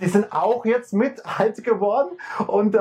Die 0.01 0.07
sind 0.07 0.31
auch 0.33 0.65
jetzt 0.65 0.93
mit 0.93 1.21
alt 1.25 1.63
geworden 1.63 2.17
und 2.47 2.75
äh, 2.75 2.79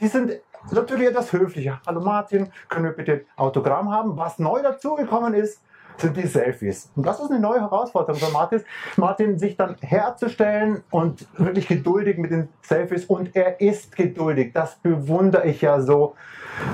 die 0.00 0.06
sind 0.06 0.40
natürlich 0.70 1.08
etwas 1.08 1.32
höflicher. 1.32 1.80
Hallo 1.86 2.00
Martin, 2.00 2.50
können 2.68 2.84
wir 2.84 2.92
bitte 2.92 3.26
Autogramm 3.36 3.90
haben? 3.90 4.16
Was 4.16 4.38
neu 4.38 4.62
dazugekommen 4.62 5.34
ist, 5.34 5.60
sind 5.96 6.16
die 6.16 6.26
Selfies. 6.26 6.90
Und 6.96 7.06
das 7.06 7.20
ist 7.20 7.30
eine 7.30 7.40
neue 7.40 7.60
Herausforderung 7.60 8.20
für 8.20 8.32
Martin, 8.32 8.62
Martin 8.96 9.38
sich 9.38 9.56
dann 9.56 9.76
herzustellen 9.80 10.82
und 10.90 11.26
wirklich 11.38 11.68
geduldig 11.68 12.18
mit 12.18 12.30
den 12.30 12.48
Selfies. 12.62 13.04
Und 13.04 13.34
er 13.36 13.60
ist 13.60 13.94
geduldig. 13.94 14.52
Das 14.52 14.76
bewundere 14.76 15.46
ich 15.46 15.60
ja 15.60 15.80
so 15.80 16.14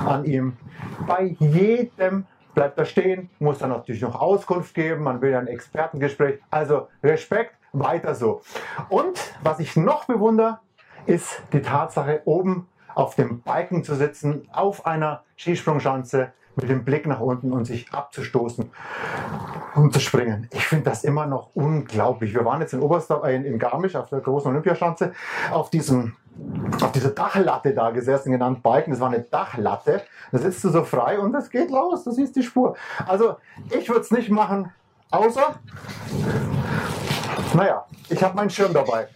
an 0.06 0.24
ihm. 0.24 0.56
Bei 1.06 1.36
jedem 1.38 2.26
bleibt 2.54 2.78
er 2.78 2.84
stehen, 2.84 3.30
muss 3.38 3.58
dann 3.58 3.70
natürlich 3.70 4.02
noch 4.02 4.20
Auskunft 4.20 4.74
geben. 4.74 5.04
Man 5.04 5.20
will 5.20 5.30
ja 5.30 5.38
ein 5.38 5.46
Expertengespräch. 5.46 6.40
Also 6.50 6.88
Respekt, 7.02 7.54
weiter 7.72 8.14
so. 8.14 8.42
Und 8.88 9.18
was 9.42 9.60
ich 9.60 9.76
noch 9.76 10.06
bewundere, 10.06 10.58
ist 11.06 11.42
die 11.52 11.62
Tatsache, 11.62 12.22
oben 12.24 12.68
auf 12.94 13.14
dem 13.14 13.42
Balken 13.42 13.84
zu 13.84 13.94
sitzen, 13.94 14.48
auf 14.52 14.84
einer 14.84 15.22
Skisprungschanze 15.36 16.32
mit 16.56 16.68
dem 16.68 16.84
Blick 16.84 17.06
nach 17.06 17.20
unten 17.20 17.52
und 17.52 17.64
sich 17.64 17.92
abzustoßen 17.92 18.70
und 19.74 19.92
zu 19.92 20.00
springen. 20.00 20.48
Ich 20.52 20.66
finde 20.66 20.90
das 20.90 21.04
immer 21.04 21.26
noch 21.26 21.50
unglaublich. 21.54 22.34
Wir 22.34 22.44
waren 22.44 22.60
jetzt 22.60 22.72
in 22.72 22.80
Oberstdorf, 22.80 23.24
äh, 23.24 23.36
in 23.36 23.58
Garmisch 23.58 23.96
auf 23.96 24.08
der 24.10 24.20
großen 24.20 24.50
Olympiaschanze 24.50 25.12
auf 25.50 25.70
diesem 25.70 26.16
auf 26.80 26.92
dieser 26.92 27.10
Dachlatte 27.10 27.74
da 27.74 27.90
gesessen, 27.90 28.32
genannt 28.32 28.62
Balken. 28.62 28.92
Das 28.92 29.00
war 29.00 29.08
eine 29.08 29.20
Dachlatte. 29.20 30.02
Da 30.32 30.38
sitzt 30.38 30.62
du 30.64 30.70
so 30.70 30.84
frei 30.84 31.18
und 31.18 31.34
es 31.34 31.50
geht 31.50 31.70
los. 31.70 32.04
Du 32.04 32.12
siehst 32.12 32.36
die 32.36 32.42
Spur. 32.42 32.76
Also 33.06 33.36
ich 33.70 33.88
würde 33.88 34.02
es 34.02 34.10
nicht 34.10 34.30
machen, 34.30 34.72
außer, 35.10 35.56
naja, 37.54 37.84
ich 38.08 38.22
habe 38.22 38.36
meinen 38.36 38.50
Schirm 38.50 38.72
dabei. 38.72 39.08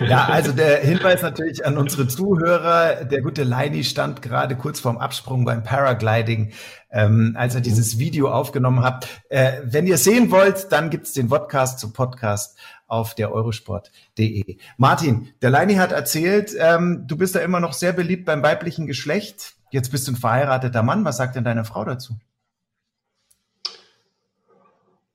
Ja, 0.00 0.26
also 0.26 0.52
der 0.52 0.78
Hinweis 0.78 1.22
natürlich 1.22 1.64
an 1.64 1.76
unsere 1.78 2.06
Zuhörer. 2.08 3.04
Der 3.04 3.22
gute 3.22 3.44
Leini 3.44 3.84
stand 3.84 4.22
gerade 4.22 4.56
kurz 4.56 4.80
vorm 4.80 4.98
Absprung 4.98 5.44
beim 5.44 5.62
Paragliding, 5.62 6.52
ähm, 6.90 7.34
als 7.38 7.54
er 7.54 7.60
dieses 7.60 7.98
Video 7.98 8.30
aufgenommen 8.30 8.82
hat. 8.82 9.08
Äh, 9.28 9.60
wenn 9.64 9.86
ihr 9.86 9.98
sehen 9.98 10.30
wollt, 10.30 10.70
dann 10.72 10.90
gibt's 10.90 11.12
den 11.12 11.28
Podcast 11.28 11.78
zum 11.78 11.92
Podcast 11.92 12.58
auf 12.86 13.14
der 13.14 13.32
eurosport.de. 13.32 14.58
Martin, 14.76 15.32
der 15.42 15.50
Leini 15.50 15.74
hat 15.74 15.92
erzählt, 15.92 16.52
ähm, 16.58 17.04
du 17.06 17.16
bist 17.16 17.34
da 17.34 17.40
immer 17.40 17.60
noch 17.60 17.72
sehr 17.72 17.92
beliebt 17.92 18.24
beim 18.26 18.42
weiblichen 18.42 18.86
Geschlecht. 18.86 19.54
Jetzt 19.70 19.90
bist 19.90 20.06
du 20.06 20.12
ein 20.12 20.16
verheirateter 20.16 20.82
Mann. 20.82 21.04
Was 21.04 21.16
sagt 21.16 21.36
denn 21.36 21.44
deine 21.44 21.64
Frau 21.64 21.84
dazu? 21.84 22.14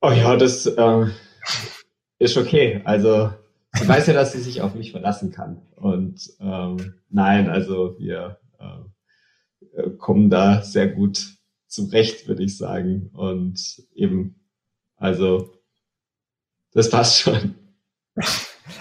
Oh 0.01 0.11
ja, 0.11 0.36
das 0.36 0.65
äh, 0.65 1.05
ist 2.19 2.36
okay. 2.36 2.82
Also 2.84 3.32
sie 3.74 3.88
weiß 3.88 4.07
ja, 4.07 4.13
dass 4.13 4.34
sie 4.34 4.41
sich 4.41 4.61
auf 4.61 4.76
mich 4.76 4.91
verlassen 4.91 5.32
kann. 5.32 5.61
Und 5.76 6.30
ähm, 6.39 6.95
nein, 7.09 7.49
also 7.49 7.95
wir 7.99 8.39
äh, 8.59 9.89
kommen 9.97 10.30
da 10.30 10.61
sehr 10.61 10.88
gut 10.88 11.38
zurecht, 11.67 12.28
würde 12.28 12.43
ich 12.43 12.57
sagen. 12.57 13.09
Und 13.13 13.84
eben, 13.95 14.36
also 14.97 15.53
das 16.74 16.89
passt 16.89 17.19
schon. 17.19 17.55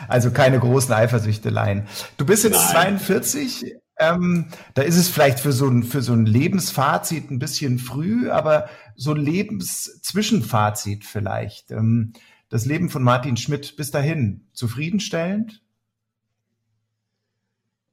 Also 0.08 0.30
keine 0.30 0.58
großen 0.58 0.92
Eifersüchteleien. 0.92 1.86
Du 2.16 2.26
bist 2.26 2.44
jetzt 2.44 2.72
Nein. 2.72 2.98
42. 2.98 3.76
Ähm, 3.98 4.46
da 4.74 4.82
ist 4.82 4.96
es 4.96 5.08
vielleicht 5.08 5.40
für 5.40 5.52
so, 5.52 5.68
ein, 5.68 5.82
für 5.82 6.02
so 6.02 6.12
ein 6.12 6.26
Lebensfazit 6.26 7.30
ein 7.30 7.38
bisschen 7.38 7.78
früh, 7.78 8.30
aber 8.30 8.68
so 8.96 9.12
ein 9.12 9.18
Lebenszwischenfazit 9.18 11.04
vielleicht. 11.04 11.70
Ähm, 11.70 12.14
das 12.50 12.66
Leben 12.66 12.90
von 12.90 13.02
Martin 13.02 13.36
Schmidt 13.36 13.76
bis 13.76 13.90
dahin 13.90 14.48
zufriedenstellend? 14.52 15.62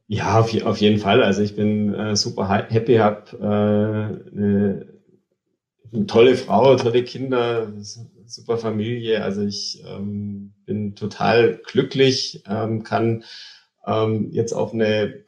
Ja, 0.08 0.40
auf, 0.40 0.54
auf 0.64 0.78
jeden 0.78 1.00
Fall. 1.00 1.24
Also 1.24 1.42
ich 1.42 1.56
bin 1.56 1.94
äh, 1.94 2.16
super 2.16 2.50
happy, 2.70 2.96
habe 2.96 3.38
äh, 3.38 4.36
eine, 4.36 4.88
eine, 5.94 6.06
tolle 6.08 6.36
Frau, 6.36 6.76
tolle 6.76 7.04
Kinder, 7.04 7.72
super 8.26 8.58
Familie. 8.58 9.24
Also 9.24 9.42
ich 9.42 9.84
ähm, 9.86 10.54
bin 10.66 10.96
total 10.96 11.62
glücklich, 11.66 12.44
ähm, 12.48 12.84
kann 12.84 13.26
ähm, 13.86 14.30
jetzt 14.32 14.54
auf 14.54 14.74
eine 14.74 15.26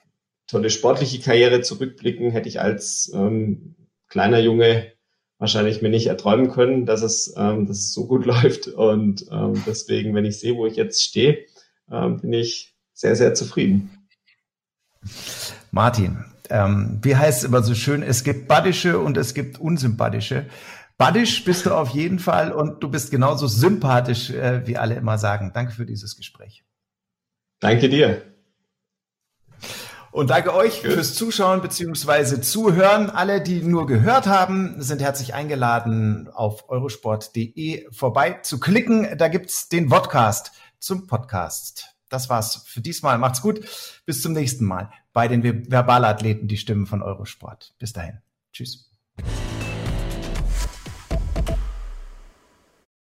tolle 0.47 0.69
sportliche 0.69 1.19
Karriere 1.19 1.61
zurückblicken. 1.61 2.31
Hätte 2.31 2.49
ich 2.49 2.61
als 2.61 3.11
ähm, 3.13 3.75
kleiner 4.07 4.39
Junge 4.39 4.93
wahrscheinlich 5.39 5.81
mir 5.81 5.89
nicht 5.89 6.07
erträumen 6.07 6.51
können, 6.51 6.85
dass 6.85 7.01
es, 7.01 7.33
ähm, 7.35 7.65
dass 7.65 7.77
es 7.77 7.93
so 7.93 8.05
gut 8.05 8.25
läuft. 8.27 8.67
Und 8.67 9.25
ähm, 9.31 9.63
deswegen, 9.65 10.13
wenn 10.13 10.25
ich 10.25 10.39
sehe, 10.39 10.55
wo 10.55 10.67
ich 10.67 10.75
jetzt 10.75 11.01
stehe, 11.01 11.39
ähm, 11.91 12.19
bin 12.19 12.33
ich 12.33 12.75
sehr, 12.93 13.15
sehr 13.15 13.33
zufrieden. 13.33 13.89
Martin, 15.71 16.25
ähm, 16.49 16.99
wie 17.01 17.15
heißt 17.15 17.39
es 17.39 17.43
immer 17.45 17.63
so 17.63 17.73
schön, 17.73 18.03
es 18.03 18.23
gibt 18.23 18.47
badische 18.47 18.99
und 18.99 19.17
es 19.17 19.33
gibt 19.33 19.59
unsympathische. 19.59 20.45
Baddisch 20.97 21.45
bist 21.45 21.65
du 21.65 21.71
auf 21.71 21.89
jeden 21.89 22.19
Fall 22.19 22.51
und 22.51 22.83
du 22.83 22.89
bist 22.89 23.09
genauso 23.09 23.47
sympathisch, 23.47 24.31
äh, 24.31 24.67
wie 24.67 24.75
alle 24.75 24.95
immer 24.95 25.17
sagen. 25.17 25.51
Danke 25.53 25.71
für 25.71 25.85
dieses 25.85 26.17
Gespräch. 26.17 26.65
Danke 27.61 27.87
dir. 27.87 28.28
Und 30.11 30.31
danke 30.31 30.53
euch 30.53 30.81
fürs 30.81 31.13
Zuschauen 31.13 31.61
bzw. 31.61 32.41
Zuhören. 32.41 33.09
Alle, 33.09 33.41
die 33.41 33.61
nur 33.61 33.85
gehört 33.85 34.27
haben, 34.27 34.81
sind 34.81 35.01
herzlich 35.01 35.33
eingeladen, 35.33 36.29
auf 36.33 36.69
eurosport.de 36.69 37.87
vorbei 37.91 38.39
zu 38.41 38.59
klicken. 38.59 39.17
Da 39.17 39.27
gibt's 39.27 39.69
den 39.69 39.87
Podcast 39.89 40.51
zum 40.79 41.07
Podcast. 41.07 41.95
Das 42.09 42.29
war's 42.29 42.63
für 42.65 42.81
diesmal. 42.81 43.17
Macht's 43.19 43.41
gut. 43.41 43.61
Bis 44.05 44.21
zum 44.21 44.33
nächsten 44.33 44.65
Mal 44.65 44.89
bei 45.13 45.27
den 45.27 45.69
Verbalathleten, 45.69 46.47
die 46.47 46.57
Stimmen 46.57 46.87
von 46.87 47.03
Eurosport. 47.03 47.75
Bis 47.77 47.93
dahin. 47.93 48.19
Tschüss. 48.51 48.89